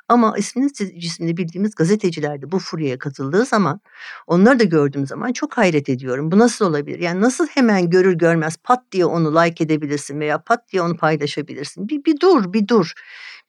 [0.08, 3.82] Ama ismini cismini bildiğimiz gazeteciler de bu furyaya katıldığı zaman
[4.28, 6.32] onları da gördüğüm zaman çok hayret ediyorum.
[6.32, 7.00] Bu nasıl olabilir?
[7.00, 11.90] Yani nasıl hemen görür görmez pat diye onu like edebilirsin veya pat diye onu paylaşabilirsin?
[11.90, 12.94] Bir, bir dur bir dur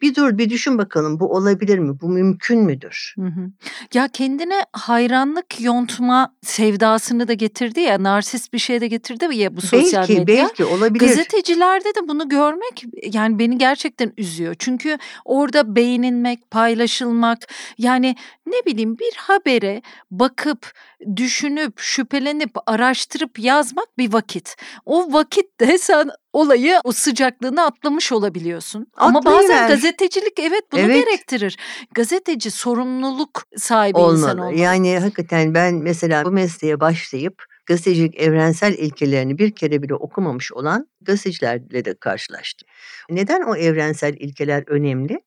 [0.03, 2.01] bir dur bir düşün bakalım bu olabilir mi?
[2.01, 3.15] Bu mümkün müdür?
[3.19, 3.51] Hı hı.
[3.95, 9.61] Ya kendine hayranlık yontma sevdasını da getirdi ya narsist bir şey de getirdi ya bu
[9.61, 10.45] sosyal belki, medya.
[10.45, 11.07] Belki olabilir.
[11.07, 14.55] Gazetecilerde de bunu görmek yani beni gerçekten üzüyor.
[14.59, 17.39] Çünkü orada beğenilmek, paylaşılmak
[17.79, 18.17] yani
[18.47, 20.73] ne bileyim bir habere bakıp
[21.17, 24.57] düşünüp şüphelenip araştırıp yazmak bir vakit.
[24.85, 28.87] O vakitte sen olayı o sıcaklığını atlamış olabiliyorsun.
[28.97, 31.07] Ama bazen gazetecilik evet bunu evet.
[31.07, 31.57] gerektirir.
[31.95, 34.17] Gazeteci sorumluluk sahibi olmalı.
[34.17, 34.55] insan olmalı.
[34.55, 40.89] Yani hakikaten ben mesela bu mesleğe başlayıp gazetecilik evrensel ilkelerini bir kere bile okumamış olan
[41.01, 42.69] gazetecilerle de karşılaştım.
[43.11, 45.21] Neden o evrensel ilkeler önemli?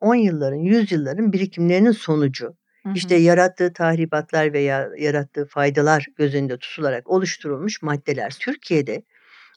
[0.00, 2.56] 10 yılların, 100 yılların birikimlerinin sonucu.
[2.94, 8.36] İşte yarattığı tahribatlar veya yarattığı faydalar göz önünde tutularak oluşturulmuş maddeler.
[8.40, 9.02] Türkiye'de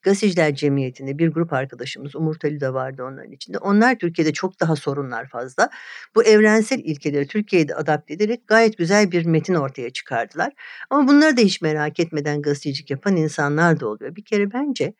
[0.03, 3.57] Gazeteciler Cemiyeti'nde bir grup arkadaşımız Umur Ali da vardı onların içinde.
[3.57, 5.69] Onlar Türkiye'de çok daha sorunlar fazla.
[6.15, 10.53] Bu evrensel ilkeleri Türkiye'de adapte ederek gayet güzel bir metin ortaya çıkardılar.
[10.89, 14.15] Ama bunları da hiç merak etmeden gazetecilik yapan insanlar da oluyor.
[14.15, 14.93] Bir kere bence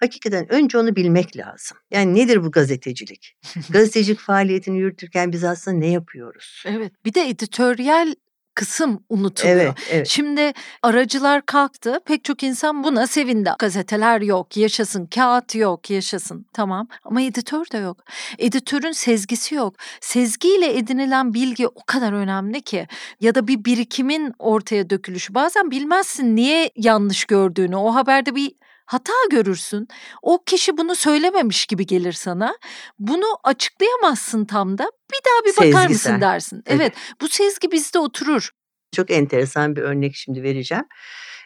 [0.00, 1.76] hakikaten önce onu bilmek lazım.
[1.90, 3.36] Yani nedir bu gazetecilik?
[3.70, 6.62] gazetecilik faaliyetini yürütürken biz aslında ne yapıyoruz?
[6.66, 8.14] Evet bir de editoryal
[8.54, 9.56] kısım unutuluyor.
[9.56, 10.08] Evet, evet.
[10.08, 10.52] Şimdi
[10.82, 12.00] aracılar kalktı.
[12.06, 13.50] Pek çok insan buna sevindi.
[13.58, 15.06] Gazeteler yok, yaşasın.
[15.06, 16.46] Kağıt yok, yaşasın.
[16.52, 18.04] Tamam ama editör de yok.
[18.38, 19.74] Editörün sezgisi yok.
[20.00, 22.86] Sezgiyle edinilen bilgi o kadar önemli ki.
[23.20, 25.34] Ya da bir birikimin ortaya dökülüşü.
[25.34, 27.76] Bazen bilmezsin niye yanlış gördüğünü.
[27.76, 28.52] O haberde bir
[28.86, 29.88] hata görürsün.
[30.22, 32.58] O kişi bunu söylememiş gibi gelir sana.
[32.98, 34.84] Bunu açıklayamazsın tam da.
[34.84, 36.12] Bir daha bir bakar Sezgisel.
[36.12, 36.62] mısın dersin.
[36.66, 36.80] Evet.
[36.80, 38.50] evet bu sezgi bizde oturur.
[38.92, 40.84] Çok enteresan bir örnek şimdi vereceğim.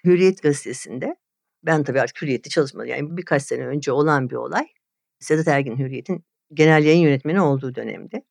[0.05, 1.15] Hürriyet gazetesinde
[1.63, 2.89] ben tabii artık Hürriyet'te çalışmadım.
[2.89, 4.67] Yani birkaç sene önce olan bir olay.
[5.21, 8.23] Sedat Ergin Hürriyet'in genel yayın yönetmeni olduğu dönemde.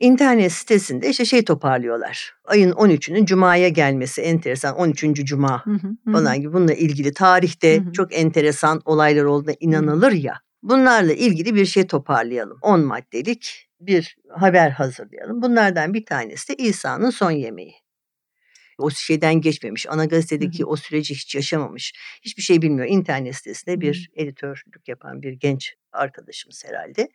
[0.00, 2.34] İnternet sitesinde işte şey toparlıyorlar.
[2.44, 4.76] Ayın 13'ünün Cuma'ya gelmesi enteresan.
[4.76, 5.04] 13.
[5.24, 6.52] Cuma hı hı, falan gibi.
[6.52, 7.92] Bununla ilgili tarihte hı hı.
[7.92, 10.34] çok enteresan olaylar olduğuna inanılır ya.
[10.62, 12.58] Bunlarla ilgili bir şey toparlayalım.
[12.62, 15.42] 10 maddelik bir haber hazırlayalım.
[15.42, 17.74] Bunlardan bir tanesi de İsa'nın son yemeği.
[18.78, 19.86] O şeyden geçmemiş.
[19.88, 20.66] Ana gazetedeki hı hı.
[20.66, 21.92] o süreci hiç yaşamamış.
[22.22, 22.88] Hiçbir şey bilmiyor.
[22.90, 27.08] İnternet sitesinde bir editörlük yapan bir genç arkadaşımız herhalde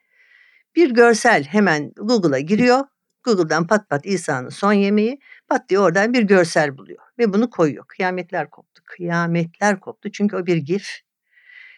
[0.76, 2.84] bir görsel hemen Google'a giriyor.
[3.24, 7.04] Google'dan pat pat İsa'nın son yemeği pat diye oradan bir görsel buluyor.
[7.20, 7.86] Ve bunu koyuyor.
[7.88, 8.82] Kıyametler koptu.
[8.86, 10.12] Kıyametler koptu.
[10.12, 11.02] Çünkü o bir gif.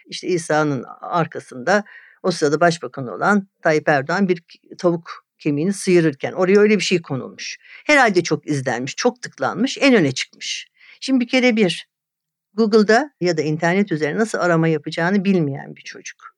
[0.05, 1.83] İşte İsa'nın arkasında
[2.23, 4.43] o sırada başbakan olan Tayyip Erdoğan bir
[4.77, 7.57] tavuk kemiğini sıyırırken oraya öyle bir şey konulmuş.
[7.85, 10.67] Herhalde çok izlenmiş, çok tıklanmış, en öne çıkmış.
[10.99, 11.89] Şimdi bir kere bir
[12.53, 16.35] Google'da ya da internet üzerine nasıl arama yapacağını bilmeyen bir çocuk.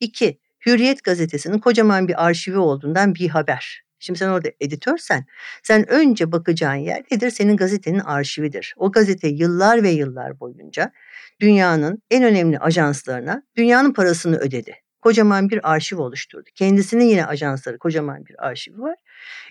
[0.00, 3.82] İki, Hürriyet gazetesinin kocaman bir arşivi olduğundan bir haber.
[3.98, 5.26] Şimdi sen orada editörsen
[5.62, 7.30] sen önce bakacağın yer nedir?
[7.30, 8.74] Senin gazetenin arşividir.
[8.76, 10.92] O gazete yıllar ve yıllar boyunca
[11.40, 14.81] dünyanın en önemli ajanslarına dünyanın parasını ödedi.
[15.02, 16.50] Kocaman bir arşiv oluşturdu.
[16.54, 18.94] Kendisinin yine ajansları kocaman bir arşivi var.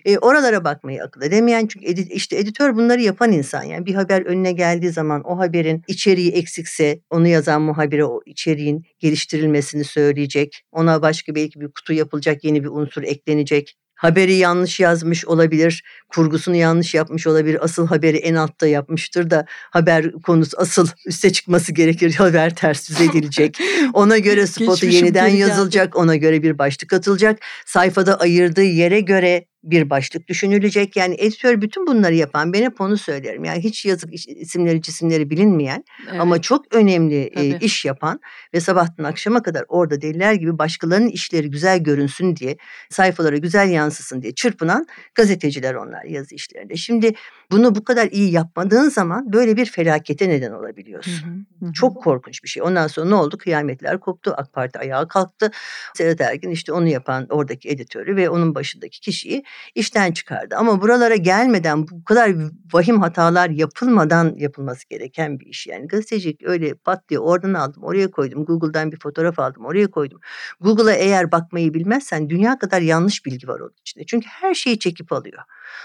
[0.04, 3.62] E, oralara bakmayı akıl edemeyen çünkü edit, işte editör bunları yapan insan.
[3.62, 8.84] Yani bir haber önüne geldiği zaman o haberin içeriği eksikse onu yazan muhabire o içeriğin
[8.98, 10.62] geliştirilmesini söyleyecek.
[10.72, 16.56] Ona başka belki bir kutu yapılacak yeni bir unsur eklenecek haberi yanlış yazmış olabilir, kurgusunu
[16.56, 22.14] yanlış yapmış olabilir, asıl haberi en altta yapmıştır da haber konusu asıl üste çıkması gerekir,
[22.14, 23.58] haber ters düz edilecek.
[23.92, 27.38] Ona göre spotu yeniden yazılacak, ona göre bir başlık atılacak.
[27.66, 30.96] Sayfada ayırdığı yere göre bir başlık düşünülecek.
[30.96, 33.44] Yani editör bütün bunları yapan ben hep onu söylerim.
[33.44, 36.20] Yani hiç yazık isimleri cisimleri bilinmeyen evet.
[36.20, 38.20] ama çok önemli e, iş yapan
[38.54, 42.56] ve sabahtan akşama kadar orada deliler gibi başkalarının işleri güzel görünsün diye
[42.90, 46.76] sayfalara güzel yansısın diye çırpınan gazeteciler onlar yazı işlerinde.
[46.76, 47.14] Şimdi
[47.50, 51.12] bunu bu kadar iyi yapmadığın zaman böyle bir felakete neden olabiliyorsun.
[51.60, 52.62] Hı hı, Çok korkunç bir şey.
[52.62, 53.38] Ondan sonra ne oldu?
[53.38, 54.34] Kıyametler koptu.
[54.36, 55.50] AK Parti ayağa kalktı.
[55.94, 60.56] Serhat Ergin işte onu yapan oradaki editörü ve onun başındaki kişiyi işten çıkardı.
[60.56, 62.32] Ama buralara gelmeden bu kadar
[62.72, 65.66] vahim hatalar yapılmadan yapılması gereken bir iş.
[65.66, 68.44] Yani gazetecilik öyle pat diye oradan aldım oraya koydum.
[68.44, 70.20] Google'dan bir fotoğraf aldım oraya koydum.
[70.60, 74.06] Google'a eğer bakmayı bilmezsen dünya kadar yanlış bilgi var onun içinde.
[74.06, 75.42] Çünkü her şeyi çekip alıyor.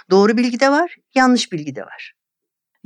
[0.09, 2.13] Doğru bilgi de var, yanlış bilgi de var.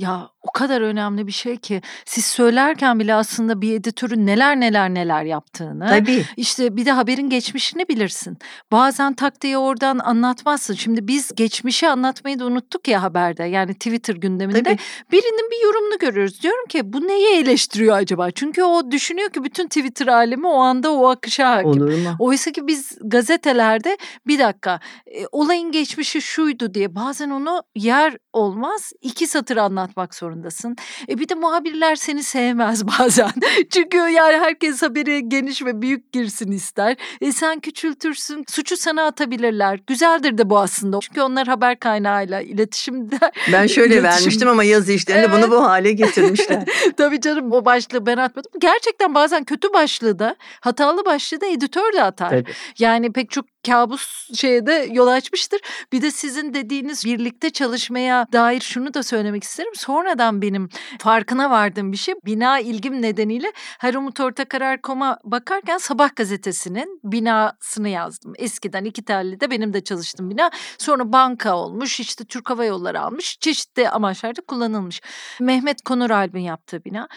[0.02, 4.94] Ya o kadar önemli bir şey ki siz söylerken bile aslında bir editörün neler neler
[4.94, 5.88] neler yaptığını.
[5.90, 6.26] Tabii.
[6.38, 8.38] İşte bir de haberin geçmişini bilirsin.
[8.72, 10.74] Bazen tak diye oradan anlatmazsın.
[10.74, 13.44] Şimdi biz geçmişi anlatmayı da unuttuk ya haberde.
[13.44, 14.78] Yani Twitter gündeminde Tabii.
[15.12, 16.42] birinin bir yorumunu görüyoruz.
[16.44, 18.32] Diyorum ki bu neyi eleştiriyor acaba?
[18.32, 21.70] Çünkü o düşünüyor ki bütün Twitter alemi o anda o akışa hakim.
[21.70, 22.16] Olur mu?
[22.20, 23.98] Oysa ki biz gazetelerde
[24.28, 29.58] bir dakika e, olayın geçmişi şuydu diye bazen onu yer olmaz iki satır
[29.92, 30.76] anlatmak zorundasın.
[31.10, 33.32] E bir de muhabirler seni sevmez bazen.
[33.70, 36.98] Çünkü yani herkes haberi geniş ve büyük girsin ister.
[37.22, 39.80] E sen küçültürsün, suçu sana atabilirler.
[39.88, 41.00] Güzeldir de bu aslında.
[41.00, 43.20] Çünkü onlar haber kaynağıyla iletişimde.
[43.52, 44.04] Ben şöyle iletişim...
[44.04, 45.36] vermiştim ama yazı işlerinde evet.
[45.38, 46.64] bunu bu hale getirmişler.
[46.98, 48.52] Tabii canım o başlığı ben atmadım.
[48.60, 52.30] Gerçekten bazen kötü başlığı da hatalı başlığı da editör de atar.
[52.30, 52.52] Tabii.
[52.80, 55.62] Yani pek çok kabus şeye de yol açmıştır.
[55.92, 59.72] Bir de sizin dediğiniz birlikte çalışmaya dair şunu da söylemek isterim.
[59.76, 60.70] Sonradan benim
[61.00, 68.34] farkına vardığım bir şey bina ilgim nedeniyle Harumut Ortakararkom'a bakarken Sabah gazetesinin binasını yazdım.
[68.38, 70.52] Eskiden iki telli de benim de çalıştığım bina.
[70.78, 75.02] Sonra banka olmuş işte Türk Hava Yolları almış çeşitli amaçlarda kullanılmış.
[75.40, 77.08] Mehmet Konur Albin yaptığı bina.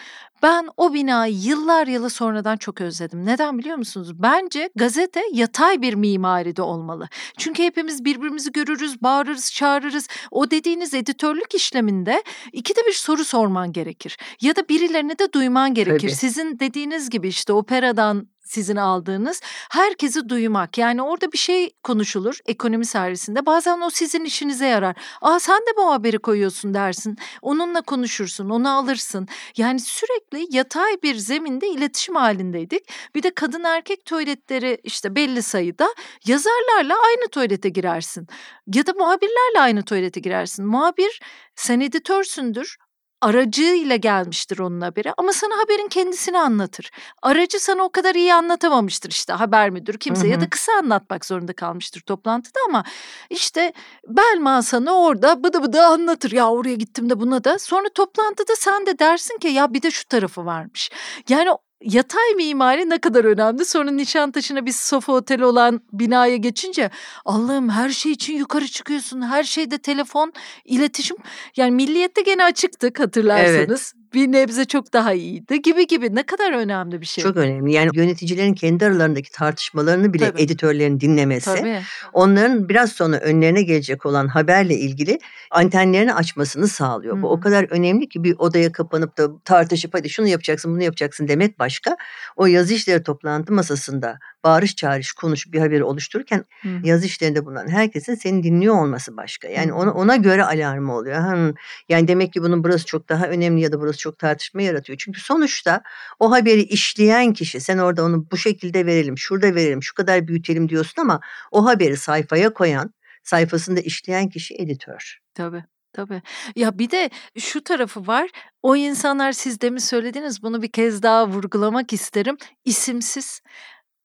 [0.45, 3.25] Ben o binayı yıllar yılı sonradan çok özledim.
[3.25, 4.11] Neden biliyor musunuz?
[4.13, 7.07] Bence gazete yatay bir mimaride olmalı.
[7.37, 10.07] Çünkü hepimiz birbirimizi görürüz, bağırırız, çağırırız.
[10.31, 14.17] O dediğiniz editörlük işleminde ikide bir soru sorman gerekir.
[14.41, 15.99] Ya da birilerine de duyman gerekir.
[15.99, 16.15] Tabii.
[16.15, 19.41] Sizin dediğiniz gibi işte operadan sizin aldığınız
[19.71, 20.77] herkesi duymak.
[20.77, 23.45] Yani orada bir şey konuşulur ekonomi servisinde.
[23.45, 24.95] Bazen o sizin işinize yarar.
[25.21, 27.17] Aa sen de bu haberi koyuyorsun dersin.
[27.41, 29.27] Onunla konuşursun, onu alırsın.
[29.57, 32.89] Yani sürekli yatay bir zeminde iletişim halindeydik.
[33.15, 35.87] Bir de kadın erkek tuvaletleri işte belli sayıda
[36.25, 38.27] yazarlarla aynı tuvalete girersin.
[38.73, 40.65] Ya da muhabirlerle aynı tuvalete girersin.
[40.65, 41.21] Muhabir
[41.55, 42.77] sen editörsündür
[43.21, 46.91] aracıyla gelmiştir onun haberi ama sana haberin kendisini anlatır.
[47.21, 50.31] Aracı sana o kadar iyi anlatamamıştır işte haber müdür kimse hı hı.
[50.31, 52.83] ya da kısa anlatmak zorunda kalmıştır toplantıda ama
[53.29, 53.73] işte
[54.07, 56.31] Belma sana orada bıdı bıdı anlatır.
[56.31, 59.91] Ya oraya gittim de buna da sonra toplantıda sen de dersin ki ya bir de
[59.91, 60.91] şu tarafı varmış.
[61.29, 61.49] Yani
[61.81, 63.65] yatay mimari ne kadar önemli.
[63.65, 66.89] Sonra Nişantaşı'na bir sofa oteli olan binaya geçince
[67.25, 69.21] Allah'ım her şey için yukarı çıkıyorsun.
[69.21, 70.33] Her şeyde telefon,
[70.65, 71.17] iletişim.
[71.55, 73.93] Yani milliyette gene açıktık hatırlarsanız.
[73.95, 77.23] Evet bir nebze çok daha iyiydi gibi gibi ne kadar önemli bir şey.
[77.23, 77.73] Çok önemli.
[77.73, 80.41] Yani yöneticilerin kendi aralarındaki tartışmalarını bile Tabii.
[80.41, 81.55] editörlerin dinlemesi.
[81.55, 81.81] Tabii.
[82.13, 85.19] Onların biraz sonra önlerine gelecek olan haberle ilgili
[85.51, 87.17] antenlerini açmasını sağlıyor.
[87.17, 87.21] Hı.
[87.21, 91.27] Bu o kadar önemli ki bir odaya kapanıp da tartışıp hadi şunu yapacaksın bunu yapacaksın
[91.27, 91.97] demek başka.
[92.35, 96.69] O yazı işleri toplantı masasında bağırış çağırış konuşup bir haberi oluştururken Hı.
[96.83, 99.47] yazı işlerinde bulunan herkesin seni dinliyor olması başka.
[99.47, 101.17] Yani ona, ona göre alarmı oluyor.
[101.17, 101.53] Hı.
[101.89, 104.99] Yani demek ki bunun burası çok daha önemli ya da burası çok tartışma yaratıyor.
[104.99, 105.81] Çünkü sonuçta
[106.19, 110.69] o haberi işleyen kişi sen orada onu bu şekilde verelim, şurada verelim, şu kadar büyütelim
[110.69, 111.19] diyorsun ama
[111.51, 112.93] o haberi sayfaya koyan,
[113.23, 115.19] sayfasında işleyen kişi editör.
[115.33, 115.63] Tabii.
[115.95, 116.21] Tabii.
[116.55, 117.09] Ya bir de
[117.39, 118.29] şu tarafı var.
[118.63, 122.37] O insanlar siz demin söylediniz bunu bir kez daha vurgulamak isterim.
[122.65, 123.41] İsimsiz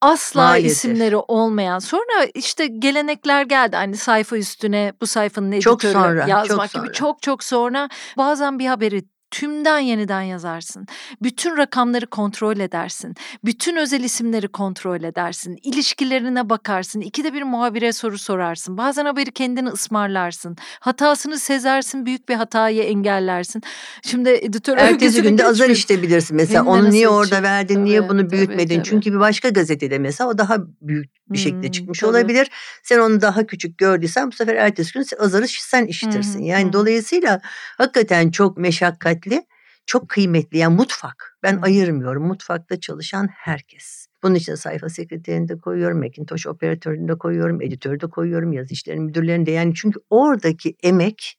[0.01, 0.71] asla Maalesef.
[0.71, 1.79] isimleri olmayan.
[1.79, 3.77] Sonra işte gelenekler geldi.
[3.77, 7.89] Hani sayfa üstüne bu sayfanın editörü çok sonra, yazmak çok gibi çok çok sonra.
[8.17, 10.87] Bazen bir haberi tümden yeniden yazarsın.
[11.23, 13.15] Bütün rakamları kontrol edersin.
[13.45, 15.59] Bütün özel isimleri kontrol edersin.
[15.63, 17.01] İlişkilerine bakarsın.
[17.01, 18.77] İkide bir muhabire soru sorarsın.
[18.77, 20.57] Bazen haberi kendini ısmarlarsın.
[20.81, 22.07] Hatasını sezersin.
[22.07, 23.63] Büyük bir hatayı engellersin.
[24.03, 26.37] Şimdi editör Ertesi günde azar işte bilirsin.
[26.37, 27.43] Mesela onu niye orada için.
[27.43, 28.59] verdin, tabii, niye bunu büyütmedin?
[28.59, 28.89] Tabii, tabii.
[28.89, 32.11] Çünkü bir başka gazetede mesela o daha büyük bir şekilde hmm, çıkmış tabii.
[32.11, 32.51] olabilir.
[32.83, 36.39] Sen onu daha küçük gördüysen bu sefer ertesi gün azarı sen işitirsin.
[36.39, 36.73] Hmm, yani hmm.
[36.73, 37.41] dolayısıyla
[37.79, 39.47] hakikaten çok meşakkatli
[39.91, 40.59] çok kıymetli.
[40.59, 41.39] Yani mutfak.
[41.43, 41.61] Ben Hı.
[41.63, 42.27] ayırmıyorum.
[42.27, 44.07] Mutfakta çalışan herkes.
[44.23, 49.01] Bunun için sayfa sekreterini de koyuyorum, Macintosh operatörünü de koyuyorum, editörü de koyuyorum, yazı işleri
[49.01, 49.51] müdürlerini de.
[49.51, 51.39] Yani çünkü oradaki emek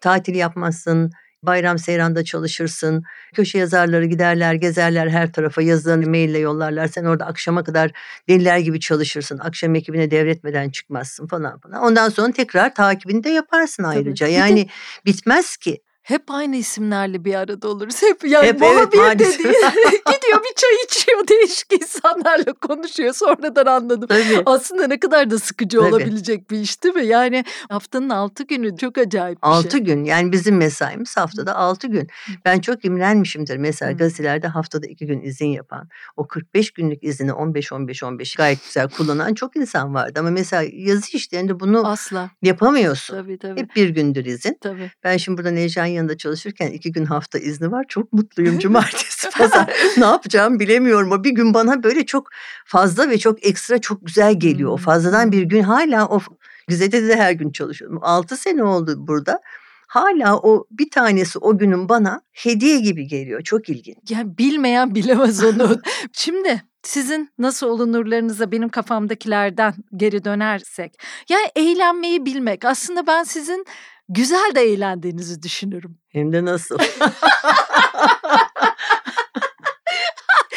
[0.00, 1.10] tatil yapmazsın,
[1.42, 3.02] bayram seyranda çalışırsın.
[3.34, 6.86] Köşe yazarları giderler, gezerler her tarafa yazılarını maille yollarlar.
[6.86, 7.90] Sen orada akşama kadar
[8.28, 9.38] deliler gibi çalışırsın.
[9.38, 11.82] Akşam ekibine devretmeden çıkmazsın falan falan.
[11.82, 14.26] Ondan sonra tekrar takibini de yaparsın ayrıca.
[14.26, 14.34] Tabii.
[14.34, 14.68] Yani
[15.06, 18.02] bitmez ki hep aynı isimlerle bir arada oluruz.
[18.02, 19.36] Hep yani Hep, evet, bir dedi.
[20.12, 23.14] gidiyor bir çay içiyor değişik insanlarla konuşuyor.
[23.14, 24.08] Sonradan anladım.
[24.08, 24.42] Tabii.
[24.46, 25.88] Aslında ne kadar da sıkıcı Tabii.
[25.88, 27.06] olabilecek bir iş değil mi?
[27.06, 29.80] Yani haftanın altı günü çok acayip bir altı şey.
[29.80, 32.08] gün yani bizim mesaimiz haftada altı gün.
[32.44, 33.56] Ben çok imrenmişimdir.
[33.56, 35.88] Mesela gazetelerde haftada iki gün izin yapan.
[36.16, 40.20] O 45 günlük izini 15-15-15 gayet güzel kullanan çok insan vardı.
[40.20, 42.30] Ama mesela yazı işlerinde bunu Asla.
[42.42, 43.14] yapamıyorsun.
[43.16, 43.60] Tabii, tabii.
[43.60, 44.58] Hep bir gündür izin.
[44.60, 44.90] Tabii.
[45.04, 47.84] Ben şimdi burada Necla yanında çalışırken iki gün hafta izni var.
[47.88, 49.72] Çok mutluyum cumartesi pazar.
[49.96, 51.12] ne yapacağım bilemiyorum.
[51.12, 52.28] O bir gün bana böyle çok
[52.66, 54.70] fazla ve çok ekstra çok güzel geliyor.
[54.70, 56.20] O fazladan bir gün hala o
[56.68, 57.98] Güzel'de de her gün çalışıyorum.
[58.02, 59.40] Altı sene oldu burada
[59.88, 63.42] hala o bir tanesi o günün bana hediye gibi geliyor.
[63.42, 64.10] Çok ilginç.
[64.10, 65.80] Yani bilmeyen bilemez onu.
[66.12, 70.94] Şimdi sizin nasıl olunurlarınıza benim kafamdakilerden geri dönersek.
[71.28, 72.64] Yani eğlenmeyi bilmek.
[72.64, 73.66] Aslında ben sizin
[74.14, 75.98] güzel de eğlendiğinizi düşünürüm.
[76.08, 76.78] Hem de nasıl?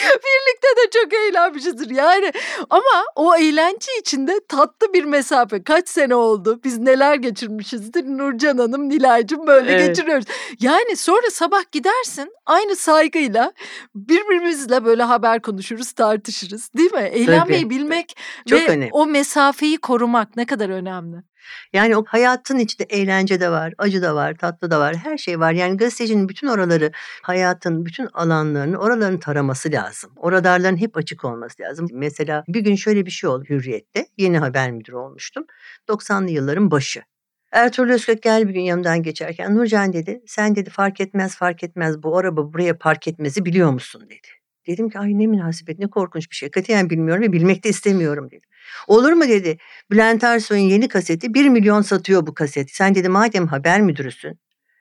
[0.06, 2.32] Birlikte de çok eğlenmişizdir yani.
[2.69, 5.64] Ama o eğlence içinde tatlı bir mesafe.
[5.64, 6.60] Kaç sene oldu?
[6.64, 8.03] Biz neler geçirmişizdir?
[8.03, 9.88] Nurcan Hanım, Nilay'cığım böyle evet.
[9.88, 10.26] geçiriyoruz.
[10.60, 13.53] Yani sonra sabah gidersin aynı saygıyla
[13.95, 16.69] birbirimizle böyle haber konuşuruz, tartışırız.
[16.77, 17.10] Değil mi?
[17.14, 17.76] Eğlenmeyi Tabii.
[17.76, 18.18] bilmek
[18.49, 18.90] çok ve önemli.
[18.91, 21.18] o mesafeyi korumak ne kadar önemli.
[21.74, 25.40] Yani o hayatın içinde eğlence de var, acı da var, tatlı da var, her şey
[25.40, 25.52] var.
[25.52, 26.92] Yani gazetecinin bütün oraları,
[27.22, 30.12] hayatın bütün alanlarını, oraların taraması lazım.
[30.16, 31.88] O radarların hep açık olması lazım.
[31.94, 34.06] Mesela bir gün şöyle bir şey oldu Hürriyet'te.
[34.18, 35.46] Yeni haber müdürü olmuştum.
[35.90, 37.02] 90'lı yılların başı.
[37.52, 42.04] Ertuğrul Özkök gel bir gün yanımdan geçerken Nurcan dedi sen dedi fark etmez fark etmez
[42.04, 44.28] bu araba buraya park etmesi biliyor musun dedi.
[44.68, 46.52] Dedim ki ay ne münasebet ne korkunç bir şey.
[46.52, 48.50] Katiyen bilmiyorum ve bilmek de istemiyorum dedim.
[48.88, 49.58] Olur mu dedi.
[49.92, 52.76] Bülent Ersoy'un yeni kaseti bir milyon satıyor bu kaseti.
[52.76, 54.40] Sen dedi madem haber müdürüsün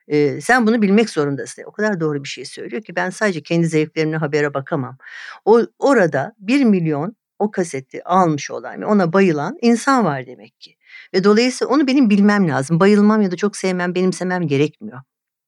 [0.09, 1.62] e, sen bunu bilmek zorundasın.
[1.66, 4.98] O kadar doğru bir şey söylüyor ki ben sadece kendi zevklerimle habere bakamam.
[5.44, 10.77] O orada bir milyon o kaseti almış olan ve ona bayılan insan var demek ki.
[11.15, 12.81] Ve dolayısıyla onu benim bilmem lazım.
[12.81, 15.01] Bayılmam ya da çok sevmem, benimsemem gerekmiyor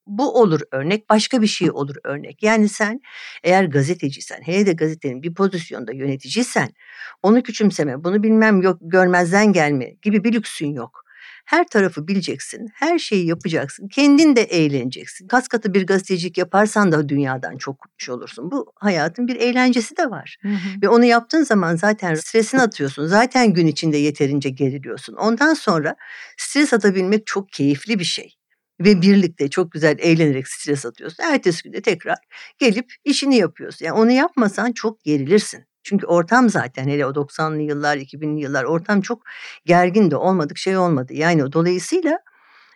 [0.06, 2.42] bu olur örnek, başka bir şey olur örnek.
[2.42, 3.00] Yani sen
[3.42, 6.68] eğer gazeteciysen, hele de gazetenin bir pozisyonda yöneticiysen,
[7.22, 11.06] onu küçümseme, bunu bilmem yok, görmezden gelme gibi bir lüksün yok.
[11.46, 15.28] Her tarafı bileceksin, her şeyi yapacaksın, kendin de eğleneceksin.
[15.28, 18.50] Kas katı bir gazetecilik yaparsan da dünyadan çok kopmuş olursun.
[18.50, 20.36] Bu hayatın bir eğlencesi de var.
[20.42, 20.82] Hı hı.
[20.82, 23.06] Ve onu yaptığın zaman zaten stresini atıyorsun.
[23.06, 25.14] Zaten gün içinde yeterince geriliyorsun.
[25.14, 25.96] Ondan sonra
[26.36, 28.36] stres atabilmek çok keyifli bir şey
[28.80, 31.24] ve birlikte çok güzel eğlenerek stres atıyorsun.
[31.24, 32.16] Ertesi günde tekrar
[32.58, 33.86] gelip işini yapıyorsun.
[33.86, 35.64] Yani onu yapmasan çok gerilirsin.
[35.82, 39.22] Çünkü ortam zaten hele o 90'lı yıllar, 2000'li yıllar ortam çok
[39.64, 41.12] gergin de olmadık şey olmadı.
[41.14, 42.18] Yani dolayısıyla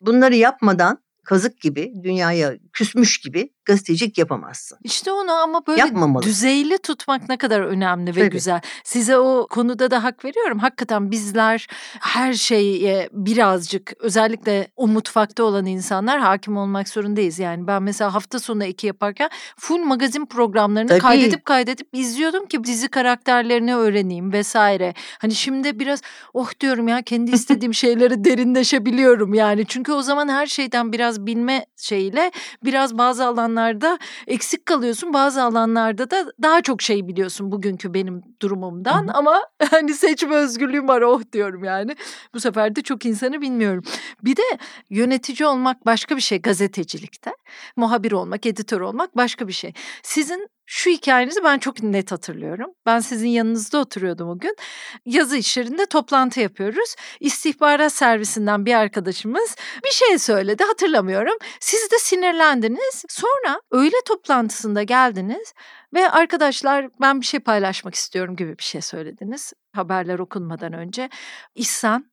[0.01, 4.79] bunları yapmadan kazık gibi dünyaya küsmüş gibi gazetecilik yapamazsın.
[4.85, 8.31] İşte onu ama böyle düzeyli tutmak ne kadar önemli ve Tabii.
[8.31, 8.61] güzel.
[8.85, 10.59] Size o konuda da hak veriyorum.
[10.59, 11.67] Hakikaten bizler
[12.01, 17.39] her şeye birazcık özellikle o mutfakta olan insanlar hakim olmak zorundayız.
[17.39, 21.01] Yani ben mesela hafta sonu iki yaparken full magazin programlarını Tabii.
[21.01, 24.95] kaydedip kaydedip izliyordum ki dizi karakterlerini öğreneyim vesaire.
[25.19, 26.03] Hani şimdi biraz
[26.35, 29.65] oh diyorum ya kendi istediğim şeyleri derinleşebiliyorum yani.
[29.69, 32.33] Çünkü o zaman her şeyden biraz bilme şeyiyle
[32.65, 35.13] biraz bazı alanlar alanlarda eksik kalıyorsun.
[35.13, 39.03] Bazı alanlarda da daha çok şey biliyorsun bugünkü benim durumumdan.
[39.03, 39.13] Hı-hı.
[39.13, 41.97] Ama hani seçme özgürlüğüm var oh diyorum yani.
[42.35, 43.85] Bu sefer de çok insanı bilmiyorum.
[44.25, 44.43] Bir de
[44.91, 47.31] yönetici olmak başka bir şey gazetecilikte.
[47.77, 49.73] Muhabir olmak, editör olmak başka bir şey.
[50.03, 52.71] Sizin şu hikayenizi ben çok net hatırlıyorum.
[52.87, 54.57] Ben sizin yanınızda oturuyordum o gün.
[55.05, 56.95] Yazı işlerinde toplantı yapıyoruz.
[57.21, 61.35] İstihbarat servisinden bir arkadaşımız bir şey söyledi hatırlamıyorum.
[61.61, 63.05] Siz de sinirlendiniz.
[63.09, 65.53] Sonra öğle toplantısında geldiniz
[65.95, 71.09] ve arkadaşlar ben bir şey paylaşmak istiyorum gibi bir şey söylediniz haberler okunmadan önce.
[71.55, 72.11] İhsan.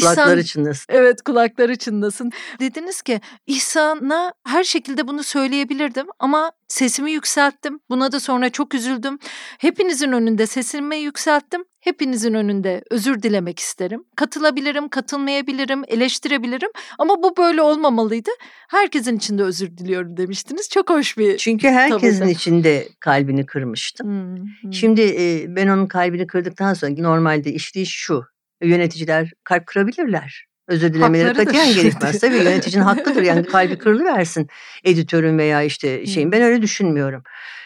[0.00, 0.86] Kulakları İhsan, çınlasın.
[0.88, 2.32] Evet kulakları çınlasın.
[2.60, 7.80] Dediniz ki İhsan'a her şekilde bunu söyleyebilirdim ama sesimi yükselttim.
[7.90, 9.18] Buna da sonra çok üzüldüm.
[9.58, 11.64] Hepinizin önünde sesimi yükselttim.
[11.82, 14.04] Hepinizin önünde özür dilemek isterim.
[14.16, 18.30] Katılabilirim, katılmayabilirim, eleştirebilirim ama bu böyle olmamalıydı.
[18.68, 20.68] Herkesin içinde özür diliyorum demiştiniz.
[20.68, 22.30] Çok hoş bir Çünkü herkesin tavırda.
[22.30, 24.06] içinde kalbini kırmıştım.
[24.06, 24.72] Hmm, hmm.
[24.72, 28.24] Şimdi e, ben onun kalbini kırdıktan sonra normalde işleyiş şu.
[28.62, 30.51] Yöneticiler kalp kırabilirler.
[30.68, 32.20] Özür dilemeleri katiyen gerekmez.
[32.20, 34.48] Tabii yöneticinin hakkıdır yani kalbi kırılıversin
[34.84, 36.32] editörün veya işte şeyin.
[36.32, 37.22] Ben öyle düşünmüyorum.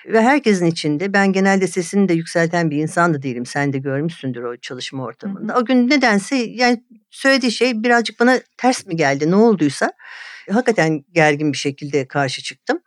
[0.06, 3.46] Ve herkesin içinde ben genelde sesini de yükselten bir insan da değilim.
[3.46, 5.58] Sen de görmüşsündür o çalışma ortamında.
[5.58, 9.92] O gün nedense yani söylediği şey birazcık bana ters mi geldi ne olduysa
[10.50, 12.78] hakikaten gergin bir şekilde karşı çıktım.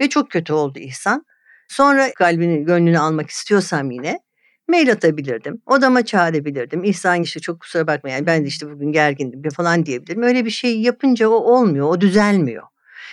[0.00, 1.26] Ve çok kötü oldu İhsan.
[1.68, 4.20] Sonra kalbini gönlünü almak istiyorsam yine
[4.68, 5.62] mail atabilirdim.
[5.66, 6.84] Odama çağırabilirdim.
[6.84, 10.22] İhsan işte çok kusura bakma yani ben de işte bugün gergindim falan diyebilirim.
[10.22, 12.62] Öyle bir şey yapınca o olmuyor, o düzelmiyor.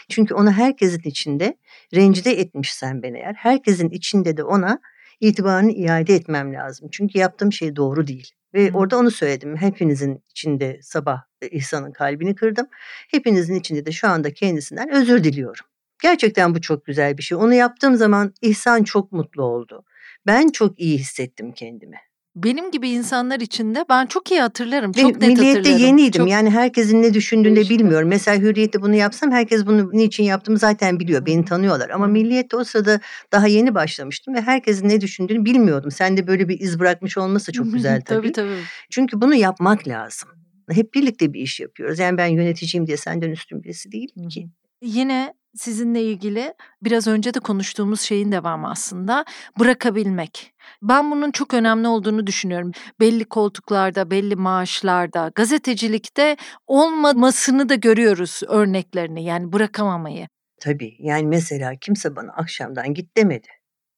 [0.10, 1.58] Çünkü onu herkesin içinde
[1.96, 4.80] rencide etmişsen ben eğer, herkesin içinde de ona
[5.20, 6.90] itibarını iade etmem lazım.
[6.92, 8.32] Çünkü yaptığım şey doğru değil.
[8.54, 8.76] Ve hmm.
[8.76, 9.58] orada onu söyledim.
[9.58, 11.22] Hepinizin içinde sabah
[11.52, 12.68] İhsan'ın kalbini kırdım.
[13.12, 15.66] Hepinizin içinde de şu anda kendisinden özür diliyorum.
[16.02, 17.38] Gerçekten bu çok güzel bir şey.
[17.38, 19.84] Onu yaptığım zaman İhsan çok mutlu oldu.
[20.28, 21.98] Ben çok iyi hissettim kendimi.
[22.36, 24.92] Benim gibi insanlar için de ben çok iyi hatırlarım.
[24.92, 25.86] Çok Ve net Milliyette hatırlarım.
[25.86, 26.22] yeniydim.
[26.22, 26.30] Çok...
[26.30, 28.08] Yani herkesin ne düşündüğünü de bilmiyorum.
[28.10, 31.26] Mesela Hürriyet'te bunu yapsam herkes bunu niçin yaptığımı zaten biliyor.
[31.26, 31.90] Beni tanıyorlar.
[31.90, 33.00] Ama Milliyet'te o sırada
[33.32, 35.92] daha yeni başlamıştım ve herkesin ne düşündüğünü bilmiyordum.
[35.92, 38.32] Sen de böyle bir iz bırakmış olması çok güzel tabii.
[38.32, 38.64] tabii tabii.
[38.90, 40.30] Çünkü bunu yapmak lazım.
[40.70, 42.00] Hep birlikte bir iş yapıyoruz.
[42.00, 44.48] Yani ben yöneticiyim diye senden üstün birisi değilim ki.
[44.82, 49.26] Yine sizinle ilgili biraz önce de konuştuğumuz şeyin devamı aslında
[49.60, 50.54] bırakabilmek.
[50.82, 52.72] Ben bunun çok önemli olduğunu düşünüyorum.
[53.00, 56.38] Belli koltuklarda, belli maaşlarda, gazetecilikte
[56.68, 60.28] olmamasını da görüyoruz örneklerini yani bırakamamayı.
[60.62, 63.48] Tabii yani mesela kimse bana akşamdan git demedi.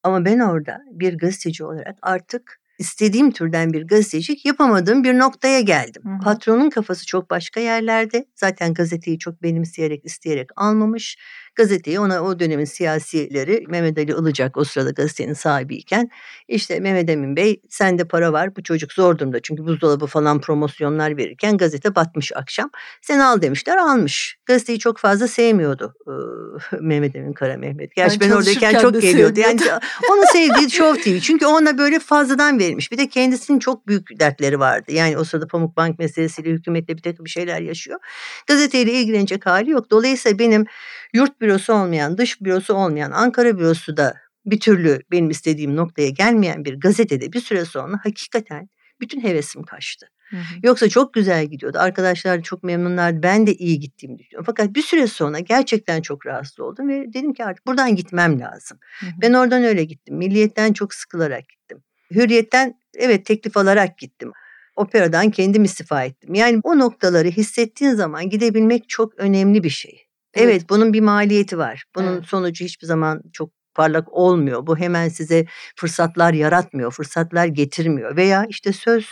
[0.04, 6.02] Ama ben orada bir gazeteci olarak artık istediğim türden bir gazetecilik yapamadığım bir noktaya geldim.
[6.06, 6.20] Hı hı.
[6.24, 8.26] Patronun kafası çok başka yerlerde.
[8.36, 11.18] Zaten gazeteyi çok benimseyerek, isteyerek almamış
[11.56, 16.10] gazeteyi ona o dönemin siyasileri Mehmet Ali Ilıcak o sırada gazetenin sahibiyken
[16.48, 21.18] işte Mehmet Emin Bey sende para var bu çocuk zor durumda çünkü buzdolabı falan promosyonlar
[21.18, 22.70] verirken gazete batmış akşam.
[23.02, 24.38] Sen al demişler almış.
[24.46, 25.96] Gazeteyi çok fazla sevmiyordu
[26.82, 27.96] Mehmet Emin Kara Mehmet.
[27.96, 29.40] Gerçi ben, ben oradayken çok geliyordu.
[29.40, 29.60] Yani
[30.12, 32.92] onu sevdiği Show TV çünkü ona böyle fazladan verilmiş.
[32.92, 34.92] Bir de kendisinin çok büyük dertleri vardı.
[34.92, 38.00] Yani o sırada Pamuk Bank meselesiyle hükümetle bir takım şeyler yaşıyor.
[38.48, 39.92] Gazeteyle ilgilenecek hali yok.
[39.92, 40.66] Dolayısıyla benim
[41.14, 44.14] yurt bürosu olmayan, dış bürosu olmayan, Ankara bürosu da
[44.46, 48.70] bir türlü benim istediğim noktaya gelmeyen bir gazetede bir süre sonra hakikaten
[49.02, 50.08] bütün hevesim kaçtı.
[50.30, 50.42] Hı hı.
[50.64, 51.78] Yoksa çok güzel gidiyordu.
[51.80, 53.24] Arkadaşlar çok memnunlardı.
[53.24, 54.46] Ben de iyi gittiğimi düşünüyorum.
[54.46, 58.78] Fakat bir süre sonra gerçekten çok rahatsız oldum ve dedim ki artık buradan gitmem lazım.
[59.00, 59.10] Hı hı.
[59.22, 60.18] Ben oradan öyle gittim.
[60.18, 61.84] Milliyetten çok sıkılarak gittim.
[62.12, 64.32] Hürriyetten evet teklif alarak gittim.
[64.76, 66.34] Operadan kendim istifa ettim.
[66.34, 70.08] Yani o noktaları hissettiğin zaman gidebilmek çok önemli bir şey.
[70.34, 70.50] Evet.
[70.50, 71.84] evet bunun bir maliyeti var.
[71.96, 72.26] Bunun evet.
[72.26, 74.68] sonucu hiçbir zaman çok parlak olmuyor.
[74.68, 75.46] Bu hemen size
[75.76, 78.16] fırsatlar yaratmıyor, fırsatlar getirmiyor.
[78.16, 79.08] Veya işte söz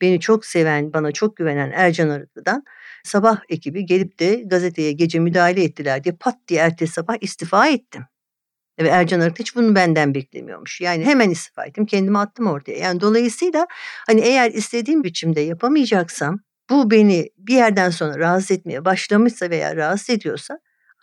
[0.00, 2.64] beni çok seven, bana çok güvenen Ercan Arıklı'dan
[3.04, 8.04] sabah ekibi gelip de gazeteye gece müdahale ettiler diye pat diye ertesi sabah istifa ettim.
[8.80, 10.80] Ve Ercan Arıklı hiç bunu benden beklemiyormuş.
[10.80, 12.78] Yani hemen istifa ettim, kendimi attım ortaya.
[12.78, 13.66] Yani dolayısıyla
[14.06, 20.10] hani eğer istediğim biçimde yapamayacaksam bu beni bir yerden sonra rahatsız etmeye başlamışsa veya rahatsız
[20.10, 20.60] ediyorsa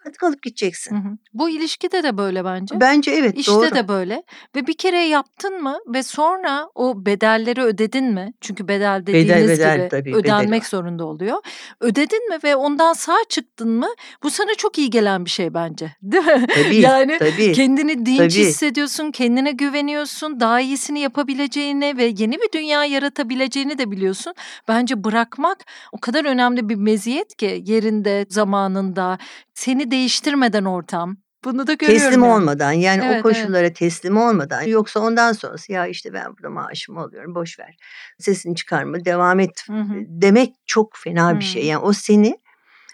[0.07, 0.95] artık alıp gideceksin.
[0.95, 1.17] Hı hı.
[1.33, 2.79] Bu ilişkide de böyle bence.
[2.79, 3.75] Bence evet İşte doğru.
[3.75, 4.23] de böyle
[4.55, 8.33] ve bir kere yaptın mı ve sonra o bedelleri ödedin mi?
[8.41, 10.69] Çünkü bedel dediğiniz bedel, bedel, gibi tabii, ödenmek bedel.
[10.69, 11.37] zorunda oluyor.
[11.79, 13.87] Ödedin mi ve ondan sağ çıktın mı?
[14.23, 15.95] Bu sana çok iyi gelen bir şey bence.
[16.01, 16.47] Değil mi?
[16.55, 18.29] Tabii, yani tabii, kendini dinç tabii.
[18.47, 24.33] hissediyorsun, kendine güveniyorsun, daha iyisini yapabileceğini ve yeni bir dünya yaratabileceğini de biliyorsun.
[24.67, 25.57] Bence bırakmak
[25.91, 29.17] o kadar önemli bir meziyet ki yerinde, zamanında
[29.55, 31.17] seni değiştirmeden ortam.
[31.43, 32.05] Bunu da görüyorum.
[32.05, 32.33] Teslim yani.
[32.33, 33.75] olmadan yani evet, o koşullara evet.
[33.75, 37.75] teslim olmadan yoksa ondan sonrası ya işte ben burada maaşımı alıyorum boş ver.
[38.19, 39.93] Sesini çıkarma devam et hı hı.
[40.07, 41.39] demek çok fena hı.
[41.39, 41.65] bir şey.
[41.65, 42.37] Yani o seni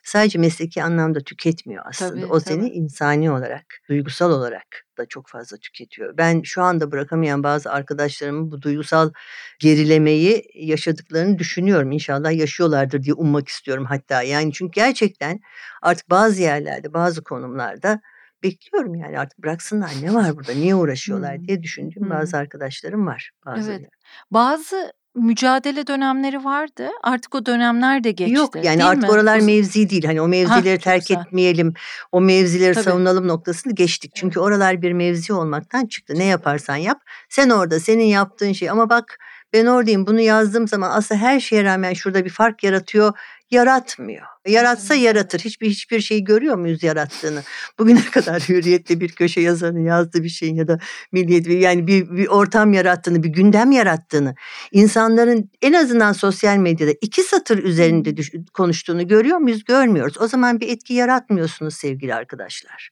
[0.03, 2.11] sadece mesleki anlamda tüketmiyor aslında.
[2.11, 2.43] Tabii, o tabii.
[2.43, 6.17] seni insani olarak, duygusal olarak da çok fazla tüketiyor.
[6.17, 9.11] Ben şu anda bırakamayan bazı arkadaşlarımın bu duygusal
[9.59, 11.91] gerilemeyi yaşadıklarını düşünüyorum.
[11.91, 14.21] İnşallah yaşıyorlardır diye ummak istiyorum hatta.
[14.21, 15.39] Yani çünkü gerçekten
[15.81, 18.01] artık bazı yerlerde, bazı konumlarda
[18.43, 23.31] bekliyorum yani artık bıraksınlar ne var burada niye uğraşıyorlar diye düşündüğüm bazı arkadaşlarım var.
[23.45, 23.89] Bazı evet.
[24.31, 26.89] Bazı mücadele dönemleri vardı.
[27.03, 28.35] Artık o dönemler de geçti.
[28.35, 29.09] Yok yani artık mi?
[29.09, 30.05] oralar mevzi değil.
[30.05, 31.21] Hani o mevzileri çok terk güzel.
[31.21, 31.73] etmeyelim.
[32.11, 32.83] O mevzileri Tabii.
[32.83, 34.11] savunalım noktasını geçtik.
[34.15, 36.13] Çünkü oralar bir mevzi olmaktan çıktı.
[36.17, 37.01] Ne yaparsan yap.
[37.29, 39.19] Sen orada senin yaptığın şey ama bak
[39.53, 43.13] ben oradayım bunu yazdığım zaman aslında her şeye rağmen şurada bir fark yaratıyor.
[43.51, 44.25] Yaratmıyor.
[44.47, 45.03] Yaratsa Evet.
[45.05, 45.39] yaratır.
[45.39, 47.41] Hiçbir hiçbir şey görüyor muyuz yarattığını?
[47.79, 50.79] Bugüne kadar hürriyette bir köşe yazarının yazdığı bir şeyin ya da
[51.11, 54.35] milliyet yani bir, bir ortam yarattığını, bir gündem yarattığını,
[54.71, 59.63] insanların en azından sosyal medyada iki satır üzerinde düş- konuştuğunu görüyor muyuz?
[59.63, 60.17] Görmüyoruz.
[60.21, 62.89] O zaman bir etki yaratmıyorsunuz sevgili arkadaşlar.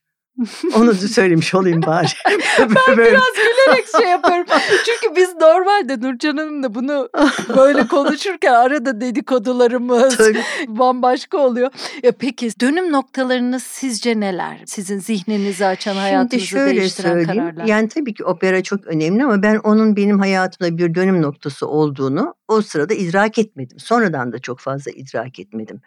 [0.75, 2.07] Onu da söylemiş olayım bari.
[2.59, 4.45] Ben Böyle- biraz gülerek şey yapıyorum.
[4.85, 7.09] Çünkü biz normalde Nurcan Hanım'la bunu
[7.57, 10.41] böyle konuşurken arada dedikodularımız Tabii.
[10.67, 11.71] bambaşka oluyor.
[12.03, 14.57] Ya peki dönüm noktalarınız sizce neler?
[14.65, 17.39] Sizin zihninizi açan, hayatınızı Şimdi şöyle değiştiren söyleyeyim.
[17.41, 17.65] kararlar.
[17.65, 22.35] Yani tabii ki opera çok önemli ama ben onun benim hayatımda bir dönüm noktası olduğunu
[22.47, 23.79] o sırada idrak etmedim.
[23.79, 25.81] Sonradan da çok fazla idrak etmedim.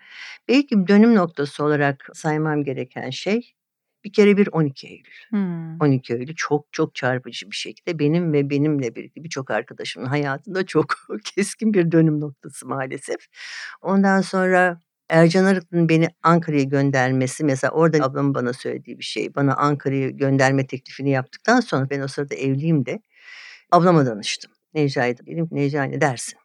[0.49, 3.53] Belki dönüm noktası olarak saymam gereken şey
[4.05, 5.05] bir kere bir 12 Eylül.
[5.31, 5.81] Hmm.
[5.81, 10.95] 12 Eylül çok çok çarpıcı bir şekilde benim ve benimle birlikte birçok arkadaşımın hayatında çok
[11.25, 13.27] keskin bir dönüm noktası maalesef.
[13.83, 19.35] Ondan sonra Ercan Arıklı'nın beni Ankara'ya göndermesi mesela orada ablamın bana söylediği bir şey.
[19.35, 23.03] Bana Ankara'ya gönderme teklifini yaptıktan sonra ben o sırada evliyim de
[23.71, 24.51] ablama danıştım.
[24.75, 26.39] Necla'ya dedim ki Necla ne dersin?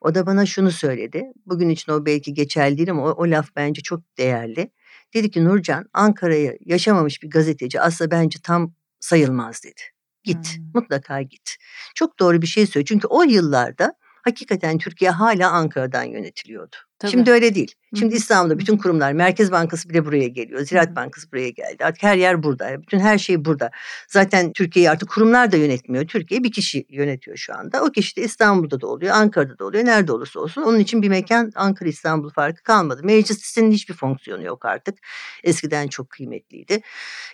[0.00, 1.32] O da bana şunu söyledi.
[1.46, 4.70] Bugün için o belki geçerli değil ama o, o laf bence çok değerli.
[5.14, 9.80] Dedi ki Nurcan Ankara'ya yaşamamış bir gazeteci aslında bence tam sayılmaz dedi.
[10.24, 10.64] Git Hmm.
[10.74, 11.56] mutlaka git.
[11.94, 12.86] Çok doğru bir şey söylüyor.
[12.86, 13.92] Çünkü o yıllarda
[14.24, 16.76] hakikaten Türkiye hala Ankara'dan yönetiliyordu.
[16.98, 17.10] Tabii.
[17.10, 17.74] Şimdi öyle değil.
[17.98, 18.14] Şimdi.
[18.14, 20.60] İstanbul'da bütün kurumlar, Merkez Bankası bile buraya geliyor.
[20.60, 20.96] Ziraat.
[20.96, 21.84] Bankası buraya geldi.
[21.84, 22.82] Artık her yer burada.
[22.82, 23.70] Bütün her şey burada.
[24.08, 26.06] Zaten Türkiye'yi artık kurumlar da yönetmiyor.
[26.06, 27.82] Türkiye bir kişi yönetiyor şu anda.
[27.82, 29.84] O kişi de İstanbul'da da oluyor, Ankara'da da oluyor.
[29.84, 30.62] Nerede olursa olsun.
[30.62, 33.00] Onun için bir mekan Ankara İstanbul farkı kalmadı.
[33.04, 34.98] Meclisin hiçbir fonksiyonu yok artık.
[35.44, 36.80] Eskiden çok kıymetliydi.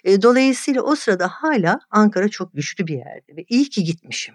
[0.04, 4.34] E, dolayısıyla o sırada hala Ankara çok güçlü bir yerde ve iyi ki gitmişim.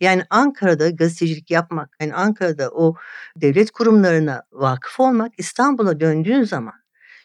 [0.00, 2.94] Yani Ankara'da gazetecilik yapmak, yani Ankara'da o
[3.36, 6.74] devlet kurumlarına vakıf olmak İstanbul'a döndüğün zaman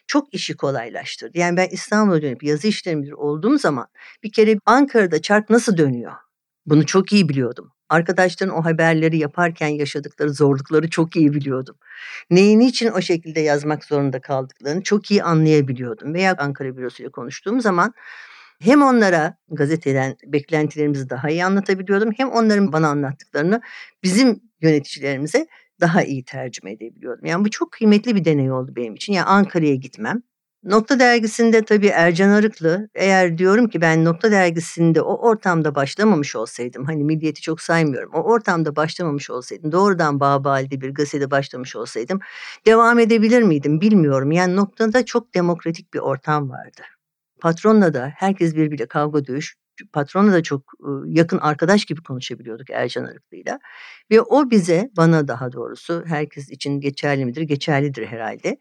[0.06, 1.38] çok işi kolaylaştırdı.
[1.38, 3.86] Yani ben İstanbul'a dönüp yazı işleri müdürü olduğum zaman
[4.22, 6.12] bir kere Ankara'da çark nasıl dönüyor?
[6.66, 7.72] Bunu çok iyi biliyordum.
[7.88, 11.76] Arkadaşların o haberleri yaparken yaşadıkları zorlukları çok iyi biliyordum.
[12.30, 16.14] Neyi niçin o şekilde yazmak zorunda kaldıklarını çok iyi anlayabiliyordum.
[16.14, 17.94] Veya Ankara bürosuyla konuştuğum zaman
[18.64, 23.60] hem onlara gazeteden beklentilerimizi daha iyi anlatabiliyordum hem onların bana anlattıklarını
[24.02, 25.46] bizim yöneticilerimize
[25.80, 27.24] daha iyi tercüme edebiliyordum.
[27.24, 29.12] Yani bu çok kıymetli bir deney oldu benim için.
[29.12, 30.22] Yani Ankara'ya gitmem.
[30.64, 36.84] Nokta dergisinde tabii Ercan Arıklı eğer diyorum ki ben Nokta dergisinde o ortamda başlamamış olsaydım
[36.84, 42.20] hani milliyeti çok saymıyorum o ortamda başlamamış olsaydım doğrudan Bağbali'de bir gazetede başlamış olsaydım
[42.66, 44.32] devam edebilir miydim bilmiyorum.
[44.32, 46.82] Yani noktada çok demokratik bir ortam vardı.
[47.42, 49.54] Patronla da herkes birbiriyle kavga dövüş.
[49.92, 50.72] Patronla da çok
[51.06, 53.58] yakın arkadaş gibi konuşabiliyorduk Ercan Arıklı'yla.
[54.10, 57.42] Ve o bize, bana daha doğrusu herkes için geçerli midir?
[57.42, 58.56] Geçerlidir herhalde.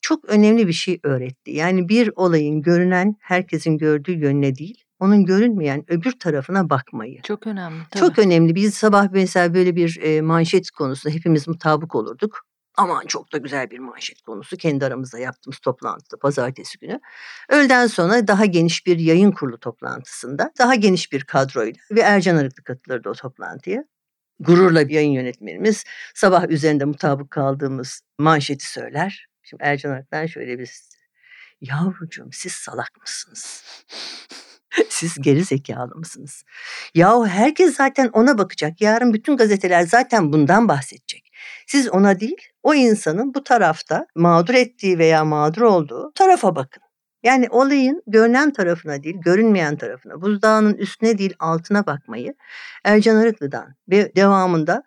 [0.00, 1.50] Çok önemli bir şey öğretti.
[1.50, 7.22] Yani bir olayın görünen herkesin gördüğü yönüne değil, onun görünmeyen öbür tarafına bakmayı.
[7.22, 7.82] Çok önemli.
[7.90, 8.00] Tabii.
[8.00, 8.54] Çok önemli.
[8.54, 12.40] Biz sabah mesela böyle bir e, manşet konusunda hepimiz mutabık olurduk.
[12.76, 14.56] Aman çok da güzel bir manşet konusu.
[14.56, 17.00] Kendi aramızda yaptığımız toplantıda pazartesi günü.
[17.48, 22.64] Öğleden sonra daha geniş bir yayın kurulu toplantısında daha geniş bir kadroyla ve Ercan Arıklı
[22.64, 23.84] katılırdı o toplantıya.
[24.40, 25.84] Gururla bir yayın yönetmenimiz
[26.14, 29.26] sabah üzerinde mutabık kaldığımız manşeti söyler.
[29.42, 30.70] Şimdi Ercan Arıklı'dan şöyle bir
[31.60, 33.64] yavrucuğum siz salak mısınız?
[34.88, 36.44] Siz geri zekalı mısınız?
[36.94, 38.80] Yahu herkes zaten ona bakacak.
[38.80, 41.23] Yarın bütün gazeteler zaten bundan bahsedecek.
[41.66, 46.82] Siz ona değil, o insanın bu tarafta mağdur ettiği veya mağdur olduğu tarafa bakın.
[47.22, 52.34] Yani olayın görünen tarafına değil, görünmeyen tarafına, buzdağının üstüne değil altına bakmayı
[52.84, 54.82] Ercan Arıklı'dan ve devamında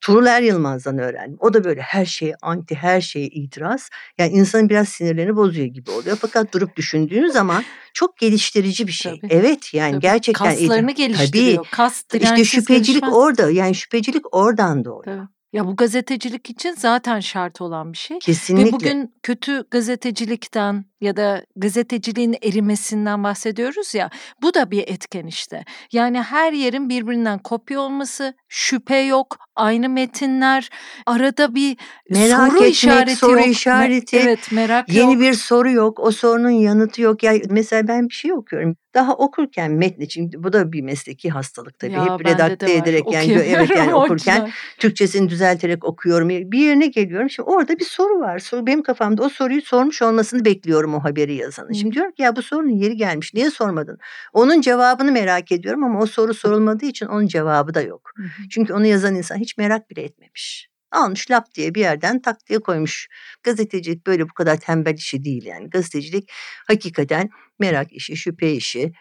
[0.00, 1.36] Tuğrul Er Yılmaz'dan öğrendim.
[1.40, 3.90] O da böyle her şeye anti, her şeye itiraz.
[4.18, 6.18] Yani insanın biraz sinirlerini bozuyor gibi oluyor.
[6.20, 7.64] Fakat durup düşündüğün zaman
[7.94, 9.20] çok geliştirici bir şey.
[9.20, 9.32] Tabii.
[9.32, 10.02] Evet yani Tabii.
[10.02, 11.66] gerçekten Kaslarını geliştiriyor.
[11.70, 13.12] Kas İşte şüphecilik gelişmez.
[13.12, 13.50] orada.
[13.50, 15.04] Yani şüphecilik oradan doğuyor.
[15.04, 15.35] Tabii.
[15.56, 18.18] Ya bu gazetecilik için zaten şart olan bir şey.
[18.18, 18.68] Kesinlikle.
[18.68, 24.10] Ve bugün kötü gazetecilikten ya da gazeteciliğin erimesinden bahsediyoruz ya.
[24.42, 25.64] Bu da bir etken işte.
[25.92, 30.70] Yani her yerin birbirinden kopya olması, şüphe yok, aynı metinler,
[31.06, 31.76] arada bir
[32.10, 33.46] Merak soru etmek, işareti soru yok.
[33.46, 35.22] Me- işareti, evet merak Yeni yok.
[35.22, 36.00] bir soru yok.
[36.00, 37.22] O sorunun yanıtı yok.
[37.22, 38.76] Ya mesela ben bir şey okuyorum.
[38.96, 41.92] Daha okurken metni çünkü bu da bir mesleki hastalık tabii.
[41.92, 44.50] Ya, Hep redakte ederek yani evet yani okurken.
[44.78, 46.28] Türkçesini düzelterek okuyorum.
[46.28, 47.30] Bir yerine geliyorum.
[47.30, 48.38] Şimdi orada bir soru var.
[48.38, 51.72] Soru benim kafamda o soruyu sormuş olmasını bekliyorum o haberi yazanın.
[51.72, 53.34] Şimdi diyorum ki ya bu sorunun yeri gelmiş.
[53.34, 53.98] Niye sormadın?
[54.32, 58.10] Onun cevabını merak ediyorum ama o soru sorulmadığı için onun cevabı da yok.
[58.50, 60.75] Çünkü onu yazan insan hiç merak bile etmemiş.
[60.96, 63.08] Almış lap diye bir yerden tak diye koymuş.
[63.42, 65.70] Gazetecilik böyle bu kadar tembel işi değil yani.
[65.70, 66.30] Gazetecilik
[66.66, 68.92] hakikaten merak işi, şüphe işi,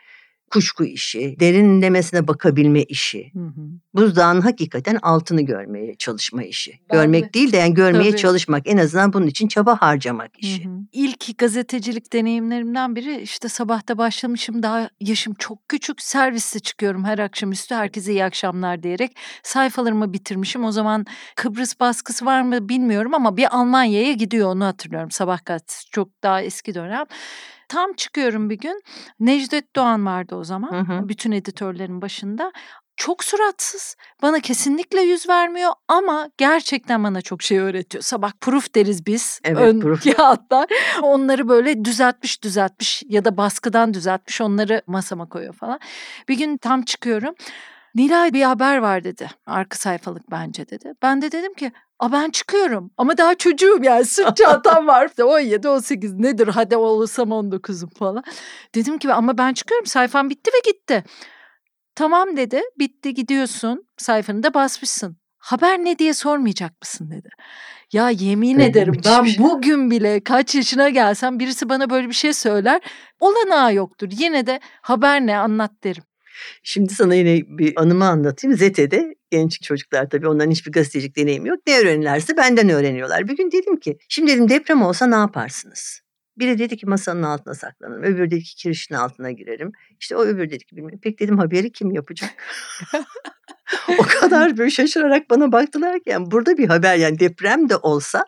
[0.52, 3.32] kuşku işi, derinlemesine bakabilme işi.
[3.34, 3.62] Hı hı.
[3.94, 6.80] Buzdağının hakikaten altını görmeye çalışma işi.
[6.94, 8.22] Ben Görmek de- değil de yani görmeye Tabii.
[8.22, 8.68] çalışmak.
[8.68, 10.66] En azından bunun için çaba harcamak işi.
[10.66, 10.76] Hı hı.
[10.92, 17.76] İlk gazetecilik deneyimlerimden biri işte sabahta başlamışım daha yaşım çok küçük serviste çıkıyorum her akşamüstü
[17.76, 20.64] herkese iyi akşamlar diyerek sayfalarımı bitirmişim.
[20.66, 21.06] O zaman
[21.36, 26.42] Kıbrıs baskısı var mı bilmiyorum ama bir Almanya'ya gidiyor onu hatırlıyorum sabah gazetesi çok daha
[26.42, 27.06] eski dönem.
[27.70, 28.82] Tam çıkıyorum bir gün
[29.20, 31.10] Necdet Doğan vardı o zaman Hı hı.
[31.10, 32.52] bütün editörlerin başında.
[32.98, 33.96] Çok suratsız.
[34.22, 38.04] Bana kesinlikle yüz vermiyor ama gerçekten bana çok şey öğretiyor.
[38.04, 39.40] Sabah proof deriz biz.
[39.44, 40.16] Evet, ön proof.
[40.18, 40.66] kağıtlar.
[41.02, 45.80] Onları böyle düzeltmiş düzeltmiş ya da baskıdan düzeltmiş onları masama koyuyor falan.
[46.30, 47.36] Bir gün tam çıkıyorum.
[47.96, 49.30] Nilay bir haber var dedi.
[49.46, 50.94] Arka sayfalık bence dedi.
[51.02, 55.12] Ben de dedim ki A ben çıkıyorum ama daha çocuğum yani sırt çantam var.
[55.24, 58.24] 17 18 nedir hadi olursam 19'um falan.
[58.76, 61.04] Dedim ki ama ben çıkıyorum sayfam bitti ve gitti.
[61.96, 65.18] Tamam dedi bitti gidiyorsun sayfanı da basmışsın.
[65.38, 67.30] Haber ne diye sormayacak mısın dedi.
[67.94, 69.44] Ya yemin Evet, ederim ben şey.
[69.44, 72.82] bugün bile kaç yaşına gelsem birisi bana böyle bir şey söyler
[73.20, 74.08] olanağı yoktur.
[74.12, 76.04] Yine de haber ne anlat derim.
[76.64, 78.58] Şimdi sana yine bir anımı anlatayım.
[78.58, 81.60] ZT'de genç çocuklar tabii onların hiçbir gazetecilik deneyimi yok.
[81.68, 83.28] Ne öğrenirlerse benden öğreniyorlar.
[83.28, 86.02] Bir gün dedim ki şimdi dedim deprem olsa ne yaparsınız?
[86.38, 88.04] Biri dedi ki masanın altına saklanırım.
[88.04, 89.72] Öbürü dedi ki kirişin altına girerim.
[90.00, 91.00] İşte o öbürü dedi ki bilmiyorum.
[91.04, 92.30] Peki dedim haberi kim yapacak?
[94.00, 98.26] o kadar böyle şaşırarak bana baktılar ki yani burada bir haber yani deprem de olsa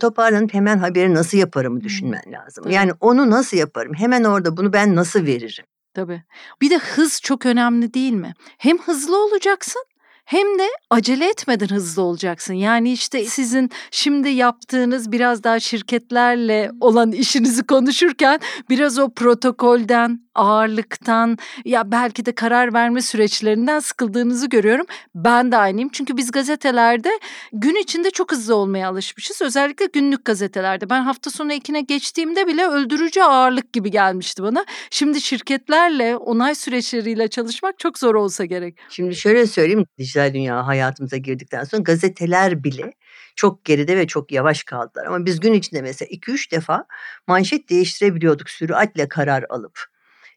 [0.00, 2.70] toparlanıp hemen haberi nasıl yaparımı düşünmen lazım.
[2.70, 3.94] Yani onu nasıl yaparım?
[3.94, 5.64] Hemen orada bunu ben nasıl veririm?
[5.94, 6.22] Tabii.
[6.60, 8.34] Bir de hız çok önemli değil mi?
[8.58, 9.82] Hem hızlı olacaksın
[10.24, 12.54] hem de acele etmeden hızlı olacaksın.
[12.54, 18.40] Yani işte sizin şimdi yaptığınız biraz daha şirketlerle olan işinizi konuşurken
[18.70, 24.86] biraz o protokolden, ağırlıktan ya belki de karar verme süreçlerinden sıkıldığınızı görüyorum.
[25.14, 25.88] Ben de aynıyım.
[25.92, 27.10] Çünkü biz gazetelerde
[27.52, 29.42] gün içinde çok hızlı olmaya alışmışız.
[29.42, 30.90] Özellikle günlük gazetelerde.
[30.90, 34.64] Ben hafta sonu ekine geçtiğimde bile öldürücü ağırlık gibi gelmişti bana.
[34.90, 38.78] Şimdi şirketlerle, onay süreçleriyle çalışmak çok zor olsa gerek.
[38.90, 42.92] Şimdi şöyle söyleyeyim dijital dünya hayatımıza girdikten sonra gazeteler bile
[43.36, 45.06] çok geride ve çok yavaş kaldılar.
[45.06, 46.86] Ama biz gün içinde mesela 2-3 defa
[47.26, 49.80] manşet değiştirebiliyorduk süratle karar alıp.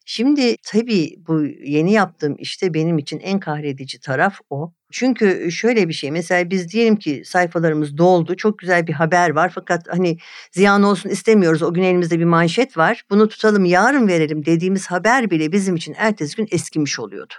[0.05, 4.73] Şimdi tabii bu yeni yaptığım işte benim için en kahredici taraf o.
[4.93, 9.51] Çünkü şöyle bir şey mesela biz diyelim ki sayfalarımız doldu çok güzel bir haber var
[9.55, 10.17] fakat hani
[10.51, 15.31] ziyan olsun istemiyoruz o gün elimizde bir manşet var bunu tutalım yarın verelim dediğimiz haber
[15.31, 17.33] bile bizim için ertesi gün eskimiş oluyordu.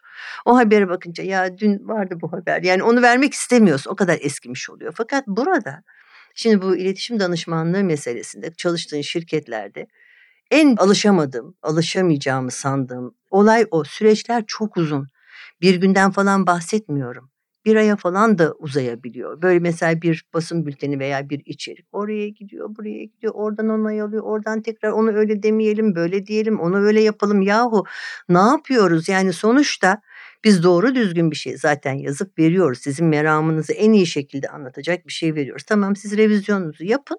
[0.45, 4.71] O habere bakınca ya dün vardı bu haber yani onu vermek istemiyoruz o kadar eskimiş
[4.71, 4.95] oluyor.
[4.97, 5.83] Fakat burada
[6.35, 9.87] şimdi bu iletişim danışmanlığı meselesinde çalıştığın şirketlerde
[10.51, 13.85] en alışamadığım, alışamayacağımı sandığım olay o.
[13.85, 15.09] Süreçler çok uzun.
[15.61, 17.34] Bir günden falan bahsetmiyorum.
[17.65, 19.43] Bir aya falan da uzayabiliyor.
[19.43, 24.23] Böyle mesela bir basın bülteni veya bir içerik oraya gidiyor, buraya gidiyor, oradan onay alıyor,
[24.23, 27.43] oradan tekrar onu öyle demeyelim, böyle diyelim, onu öyle yapalım.
[27.43, 27.85] Yahu
[28.29, 29.09] ne yapıyoruz?
[29.09, 30.01] Yani sonuçta
[30.45, 32.79] biz doğru düzgün bir şey zaten yazıp veriyoruz.
[32.79, 35.63] Sizin meramınızı en iyi şekilde anlatacak bir şey veriyoruz.
[35.65, 37.19] Tamam siz revizyonunuzu yapın.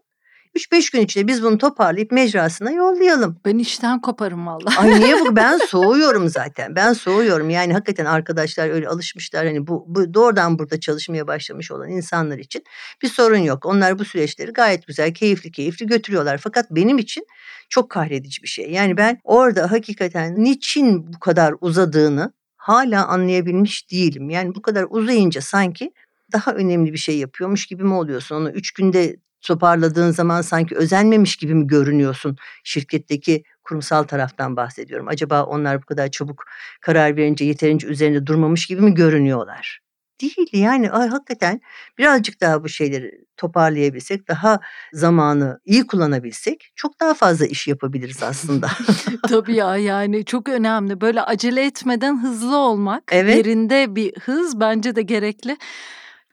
[0.55, 3.39] 3-5 gün içinde biz bunu toparlayıp mecrasına yollayalım.
[3.45, 4.79] Ben işten koparım vallahi.
[4.79, 5.25] Ay niye bu?
[5.35, 6.75] Ben soğuyorum zaten.
[6.75, 7.49] Ben soğuyorum.
[7.49, 9.45] Yani hakikaten arkadaşlar öyle alışmışlar.
[9.45, 12.63] Hani bu, bu doğrudan burada çalışmaya başlamış olan insanlar için
[13.01, 13.65] bir sorun yok.
[13.65, 16.37] Onlar bu süreçleri gayet güzel, keyifli keyifli götürüyorlar.
[16.37, 17.25] Fakat benim için
[17.69, 18.71] çok kahredici bir şey.
[18.71, 24.29] Yani ben orada hakikaten niçin bu kadar uzadığını hala anlayabilmiş değilim.
[24.29, 25.91] Yani bu kadar uzayınca sanki
[26.33, 28.35] daha önemli bir şey yapıyormuş gibi mi oluyorsun?
[28.35, 29.15] Onu üç günde
[29.45, 32.37] toparladığın zaman sanki özenmemiş gibi mi görünüyorsun?
[32.63, 35.07] Şirketteki kurumsal taraftan bahsediyorum.
[35.07, 36.43] Acaba onlar bu kadar çabuk
[36.81, 39.79] karar verince yeterince üzerinde durmamış gibi mi görünüyorlar?
[40.21, 41.61] Değil yani ay hakikaten
[41.97, 44.59] birazcık daha bu şeyleri toparlayabilsek, daha
[44.93, 48.69] zamanı iyi kullanabilsek çok daha fazla iş yapabiliriz aslında.
[49.27, 51.01] tabii ya yani çok önemli.
[51.01, 53.35] Böyle acele etmeden hızlı olmak, Evet.
[53.37, 55.57] yerinde bir hız bence de gerekli.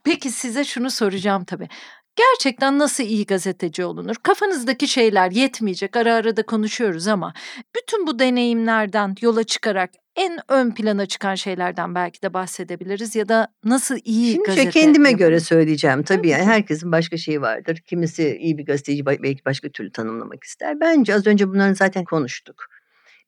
[0.05, 1.69] Peki size şunu soracağım tabii.
[2.17, 4.15] Gerçekten nasıl iyi gazeteci olunur?
[4.23, 5.97] Kafanızdaki şeyler yetmeyecek.
[5.97, 7.35] Ara ara da konuşuyoruz ama
[7.77, 13.49] bütün bu deneyimlerden yola çıkarak en ön plana çıkan şeylerden belki de bahsedebiliriz ya da
[13.65, 15.27] nasıl iyi Şimdi gazete şey kendime yapılır?
[15.27, 17.77] göre söyleyeceğim tabii Tabii yani herkesin başka şeyi vardır.
[17.77, 20.81] Kimisi iyi bir gazeteci belki başka türlü tanımlamak ister.
[20.81, 22.67] Bence az önce bunları zaten konuştuk.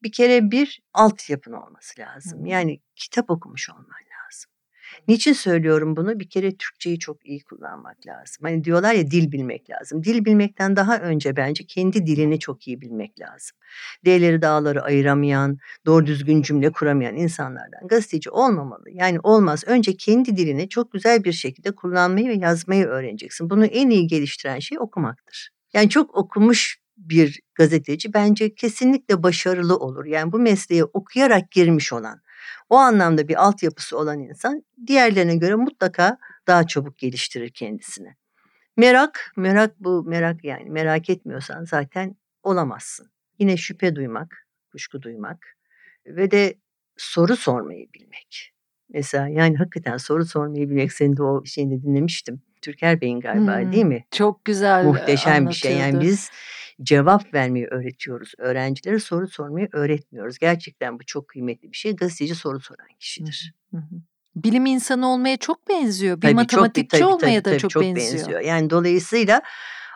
[0.02, 2.46] Bir kere bir altyapın olması lazım.
[2.46, 4.03] Yani kitap okumuş olman.
[5.08, 6.20] Niçin söylüyorum bunu?
[6.20, 8.38] Bir kere Türkçeyi çok iyi kullanmak lazım.
[8.42, 10.04] Hani diyorlar ya dil bilmek lazım.
[10.04, 13.56] Dil bilmekten daha önce bence kendi dilini çok iyi bilmek lazım.
[14.04, 18.90] D'leri dağları ayıramayan, doğru düzgün cümle kuramayan insanlardan gazeteci olmamalı.
[18.90, 19.64] Yani olmaz.
[19.66, 23.50] Önce kendi dilini çok güzel bir şekilde kullanmayı ve yazmayı öğreneceksin.
[23.50, 25.50] Bunu en iyi geliştiren şey okumaktır.
[25.72, 30.04] Yani çok okumuş bir gazeteci bence kesinlikle başarılı olur.
[30.04, 32.20] Yani bu mesleğe okuyarak girmiş olan,
[32.70, 38.14] o anlamda bir altyapısı olan insan diğerlerine göre mutlaka daha çabuk geliştirir kendisini.
[38.76, 43.10] Merak, merak bu merak yani merak etmiyorsan zaten olamazsın.
[43.38, 45.56] Yine şüphe duymak, kuşku duymak
[46.06, 46.54] ve de
[46.96, 48.52] soru sormayı bilmek.
[48.88, 52.42] Mesela yani hakikaten soru sormayı bilmek senin de o şeyini dinlemiştim.
[52.62, 54.04] Türker Bey'in galiba Hmm, değil mi?
[54.10, 55.76] Çok güzel Muhteşem bir şey.
[55.78, 56.30] Yani biz
[56.82, 58.32] cevap vermeyi öğretiyoruz.
[58.38, 60.38] Öğrencilere soru sormayı öğretmiyoruz.
[60.38, 61.96] Gerçekten bu çok kıymetli bir şey.
[61.96, 63.54] Gazeteci soru soran kişidir.
[63.70, 63.96] Hı hı.
[64.36, 66.16] Bilim insanı olmaya çok benziyor.
[66.16, 68.40] Bir Tabii çok matematikçi tabii, olmaya tabii, da tabii, çok, benziyor.
[68.40, 69.42] Yani dolayısıyla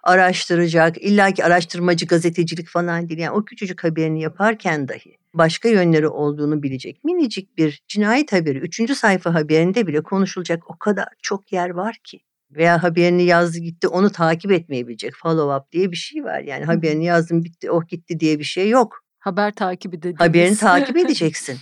[0.02, 3.20] araştıracak, illaki araştırmacı gazetecilik falan değil.
[3.20, 7.04] Yani o küçücük haberini yaparken dahi başka yönleri olduğunu bilecek.
[7.04, 12.20] Minicik bir cinayet haberi, üçüncü sayfa haberinde bile konuşulacak o kadar çok yer var ki.
[12.50, 15.14] Veya haberini yazdı gitti onu takip etmeyi bilecek.
[15.14, 16.40] Follow up diye bir şey var.
[16.40, 19.04] Yani haberini yazdım bitti oh gitti diye bir şey yok.
[19.18, 20.20] Haber takibi dediğimiz.
[20.20, 21.58] Haberini takip edeceksin.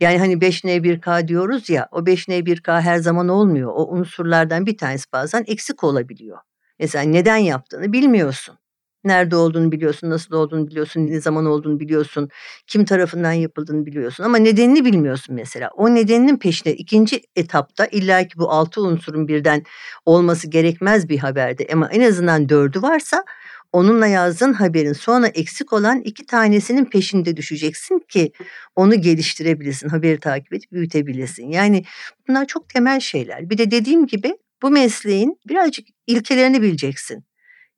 [0.00, 3.72] Yani hani 5N1K diyoruz ya o 5N1K her zaman olmuyor.
[3.74, 6.38] O unsurlardan bir tanesi bazen eksik olabiliyor.
[6.78, 8.58] Mesela neden yaptığını bilmiyorsun.
[9.06, 12.28] Nerede olduğunu biliyorsun, nasıl olduğunu biliyorsun, ne zaman olduğunu biliyorsun,
[12.66, 15.70] kim tarafından yapıldığını biliyorsun ama nedenini bilmiyorsun mesela.
[15.76, 19.62] O nedeninin peşine ikinci etapta illaki bu altı unsurun birden
[20.06, 23.24] olması gerekmez bir haberde ama en azından dördü varsa
[23.72, 28.32] onunla yazdığın haberin sonra eksik olan iki tanesinin peşinde düşeceksin ki
[28.76, 31.50] onu geliştirebilirsin, haberi takip edip büyütebilirsin.
[31.50, 31.84] Yani
[32.28, 33.50] bunlar çok temel şeyler.
[33.50, 37.24] Bir de dediğim gibi bu mesleğin birazcık ilkelerini bileceksin.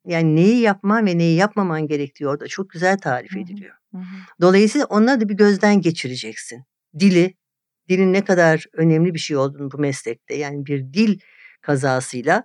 [0.05, 3.75] Yani neyi yapman ve neyi yapmaman gerektiği orada çok güzel tarif ediliyor.
[3.91, 4.03] Hı hı.
[4.41, 6.63] Dolayısıyla onları da bir gözden geçireceksin.
[6.99, 7.35] Dili,
[7.89, 11.19] dilin ne kadar önemli bir şey olduğunu bu meslekte yani bir dil
[11.61, 12.43] kazasıyla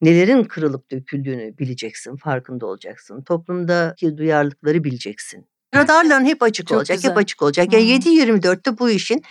[0.00, 3.22] nelerin kırılıp döküldüğünü bileceksin, farkında olacaksın.
[3.22, 5.46] Toplumdaki duyarlılıkları bileceksin.
[5.74, 7.10] Radarların hep açık Çok olacak, güzel.
[7.10, 7.72] hep açık olacak.
[7.72, 7.84] Hı Ya hı.
[7.84, 9.22] 7-24'te bu işin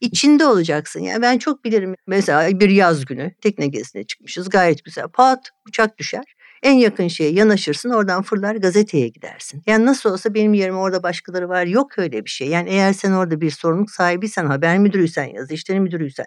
[0.00, 1.00] içinde olacaksın.
[1.00, 1.94] Yani ben çok bilirim.
[2.06, 4.48] Mesela bir yaz günü tekne gezisine çıkmışız.
[4.48, 5.08] Gayet güzel.
[5.08, 6.24] Pat uçak düşer.
[6.66, 9.62] En yakın şeye yanaşırsın oradan fırlar gazeteye gidersin.
[9.66, 11.66] Yani nasıl olsa benim yerim orada başkaları var.
[11.66, 12.48] Yok öyle bir şey.
[12.48, 16.26] Yani eğer sen orada bir sorumluluk sahibiysen, haber müdürüysen, yazı işleri müdürüysen,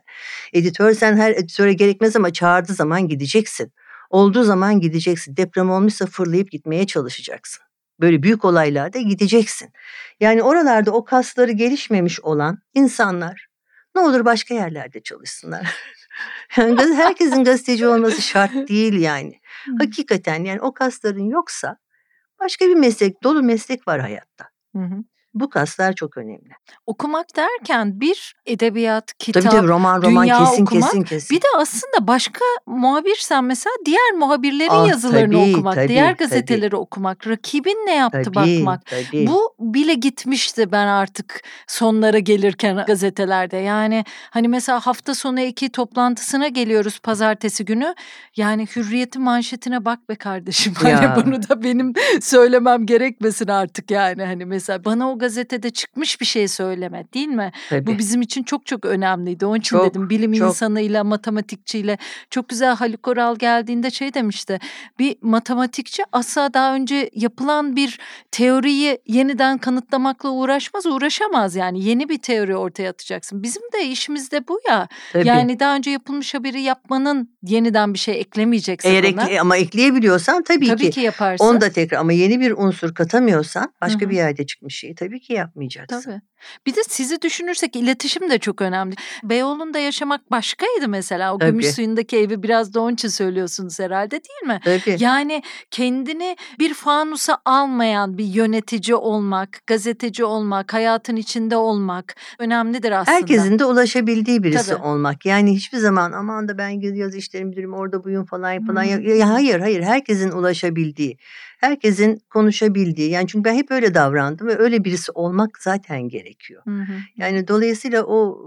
[0.53, 3.73] editörsen her editöre gerekmez ama çağırdığı zaman gideceksin.
[4.09, 5.37] Olduğu zaman gideceksin.
[5.37, 7.63] Deprem olmuşsa fırlayıp gitmeye çalışacaksın.
[7.99, 9.69] Böyle büyük olaylarda gideceksin.
[10.19, 13.48] Yani oralarda o kasları gelişmemiş olan insanlar
[13.99, 15.75] ne olur başka yerlerde çalışsınlar.
[16.57, 19.39] Yani herkesin gazeteci olması şart değil yani.
[19.79, 21.77] Hakikaten yani o kasların yoksa
[22.39, 24.45] başka bir meslek, dolu meslek var hayatta.
[24.75, 24.95] Hı hı.
[25.39, 26.49] Bu kaslar çok önemli.
[26.85, 31.35] Okumak derken bir edebiyat, kitap, tabii tabii roman roman dünya kesin okumak, kesin kesin.
[31.37, 36.17] Bir de aslında başka muhabirsen mesela diğer muhabirlerin Ah, yazılarını tabii, okumak, tabii, diğer tabii.
[36.29, 38.85] gazeteleri okumak, rakibin ne yaptı tabii, bakmak.
[38.85, 39.27] tabii.
[39.27, 43.57] Bu bile gitmişti ben artık sonlara gelirken gazetelerde.
[43.57, 47.95] Yani hani mesela hafta sonu iki toplantısına geliyoruz pazartesi günü.
[48.37, 50.73] Yani hürriyetin manşetine bak be kardeşim.
[50.81, 51.23] Hani Ya.
[51.25, 54.23] bunu da benim söylemem gerekmesin artık yani.
[54.25, 57.51] Hani mesela bana o gazetede çıkmış bir şey söyleme değil mi?
[57.69, 57.87] tabii.
[57.87, 59.45] Bu bizim için çok çok önemliydi.
[59.45, 60.47] Onun için Çok, dedim bilim çok.
[60.47, 61.97] insanıyla, matematikçiyle
[62.29, 64.59] çok güzel Haluk Oral geldiğinde şey demişti.
[64.99, 67.99] Bir matematikçi asla daha önce yapılan bir
[68.31, 71.83] teoriyi yeniden kanıtlamakla uğraşmaz, uğraşamaz yani.
[71.83, 73.43] Yeni bir teori ortaya atacaksın.
[73.43, 74.87] Bizim de işimiz de bu ya.
[75.13, 75.27] tabii.
[75.27, 79.09] Yani daha önce yapılmış haberi yapmanın yeniden bir şey eklemeyeceksin Eğer ona.
[79.23, 80.89] ekle- ama ekleyebiliyorsan tabii, Tabii ki.
[80.91, 81.45] ki yaparsın.
[81.45, 85.08] Onu da tekrar ama yeni bir unsur katamıyorsan başka Hı bir yerde çıkmış şeyi tabii
[85.17, 86.11] ki yapmayacaksın.
[86.11, 86.21] Tabii.
[86.67, 88.95] Bir de sizi düşünürsek iletişim de çok önemli.
[89.23, 91.35] Beyoğlu'nda yaşamak başkaydı mesela.
[91.35, 91.51] O Tabii.
[91.51, 94.59] gümüş suyundaki evi biraz da onun için söylüyorsunuz herhalde değil mi?
[94.63, 94.97] Tabii.
[94.99, 103.17] Yani kendini bir fanusa almayan bir yönetici olmak, gazeteci olmak, hayatın içinde olmak önemlidir aslında.
[103.17, 104.83] Herkesin de ulaşabildiği birisi Tabii.
[104.83, 105.25] olmak.
[105.25, 108.83] Yani hiçbir zaman aman da ben yazı işleri müdürüm orada buyum falan falan.
[108.83, 108.87] Hı.
[108.87, 111.17] Ya, ya hayır hayır herkesin ulaşabildiği.
[111.59, 113.09] Herkesin konuşabildiği.
[113.09, 116.61] Yani çünkü ben hep öyle davrandım ve öyle birisi olmak zaten gerekiyor.
[116.65, 116.93] Hı hı.
[117.17, 118.37] Yani dolayısıyla o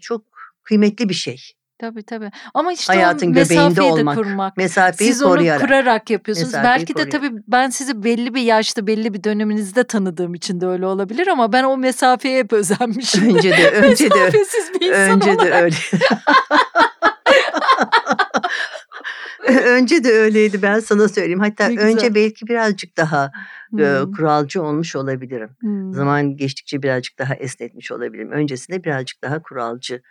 [0.00, 0.22] çok
[0.62, 1.36] kıymetli bir şey.
[1.78, 2.30] Tabii tabii.
[2.54, 4.16] Ama işte Hayatın o mesafeyi de olmak.
[4.16, 4.56] kurmak.
[4.56, 5.60] Mesafeyi Siz onu koruyarak.
[5.62, 6.48] kurarak yapıyorsunuz.
[6.52, 7.12] Mesafeyi Belki de koruyarak.
[7.30, 11.52] tabii ben sizi belli bir yaşta, belli bir döneminizde tanıdığım için de öyle olabilir ama
[11.52, 13.34] ben o mesafeye hep özenmişim.
[13.36, 15.62] Önce de önce de Mesafesiz bir insan önce de olarak.
[15.62, 15.76] öyle.
[19.48, 21.40] önce de öyleydi ben sana söyleyeyim.
[21.40, 21.88] Hatta Ne güzel.
[21.92, 23.30] önce belki birazcık daha
[23.78, 24.12] e, Hmm.
[24.12, 25.50] kuralcı olmuş olabilirim.
[25.60, 25.92] Hmm.
[25.92, 28.30] Zaman geçtikçe birazcık daha esnetmiş olabilirim.
[28.32, 30.02] Öncesinde birazcık daha kuralcı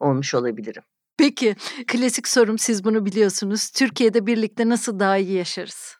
[0.00, 0.82] olmuş olabilirim.
[1.18, 1.56] Peki
[1.86, 3.70] klasik sorum siz bunu biliyorsunuz.
[3.70, 5.94] Türkiye'de birlikte nasıl daha iyi yaşarız?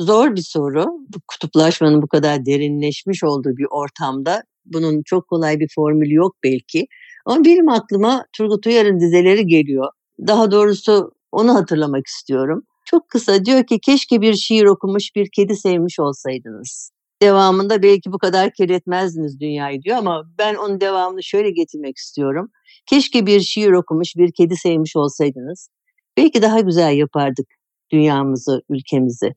[0.00, 0.84] Zor bir soru.
[0.84, 6.86] Bu kutuplaşmanın bu kadar derinleşmiş olduğu bir ortamda bunun çok kolay bir formülü yok belki.
[7.26, 9.88] Ama benim aklıma Turgut Uyar'ın dizeleri geliyor.
[10.26, 12.62] Daha doğrusu onu hatırlamak istiyorum.
[12.84, 16.90] Çok kısa diyor ki keşke bir şiir okumuş bir kedi sevmiş olsaydınız.
[17.22, 22.50] Devamında belki bu kadar kirletmezdiniz dünyayı diyor ama ben onun devamını şöyle getirmek istiyorum.
[22.86, 25.68] Keşke bir şiir okumuş bir kedi sevmiş olsaydınız.
[26.16, 27.46] Belki daha güzel yapardık
[27.92, 29.34] dünyamızı, ülkemizi.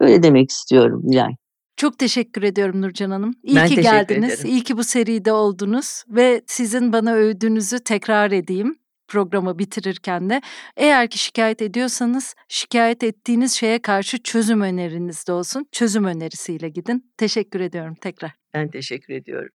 [0.00, 1.32] Böyle demek istiyorum Nilay.
[1.76, 3.34] Çok teşekkür ediyorum Nurcan Hanım.
[3.42, 4.32] İyi Ben ki geldiniz.
[4.32, 4.50] ederim.
[4.50, 10.40] İyi ki bu seride oldunuz ve sizin bana övdüğünüzü tekrar edeyim programı bitirirken de.
[10.76, 15.66] Eğer ki şikayet ediyorsanız şikayet ettiğiniz şeye karşı çözüm öneriniz de olsun.
[15.72, 17.12] Çözüm önerisiyle gidin.
[17.16, 18.32] Teşekkür ediyorum tekrar.
[18.54, 19.55] Ben teşekkür ediyorum.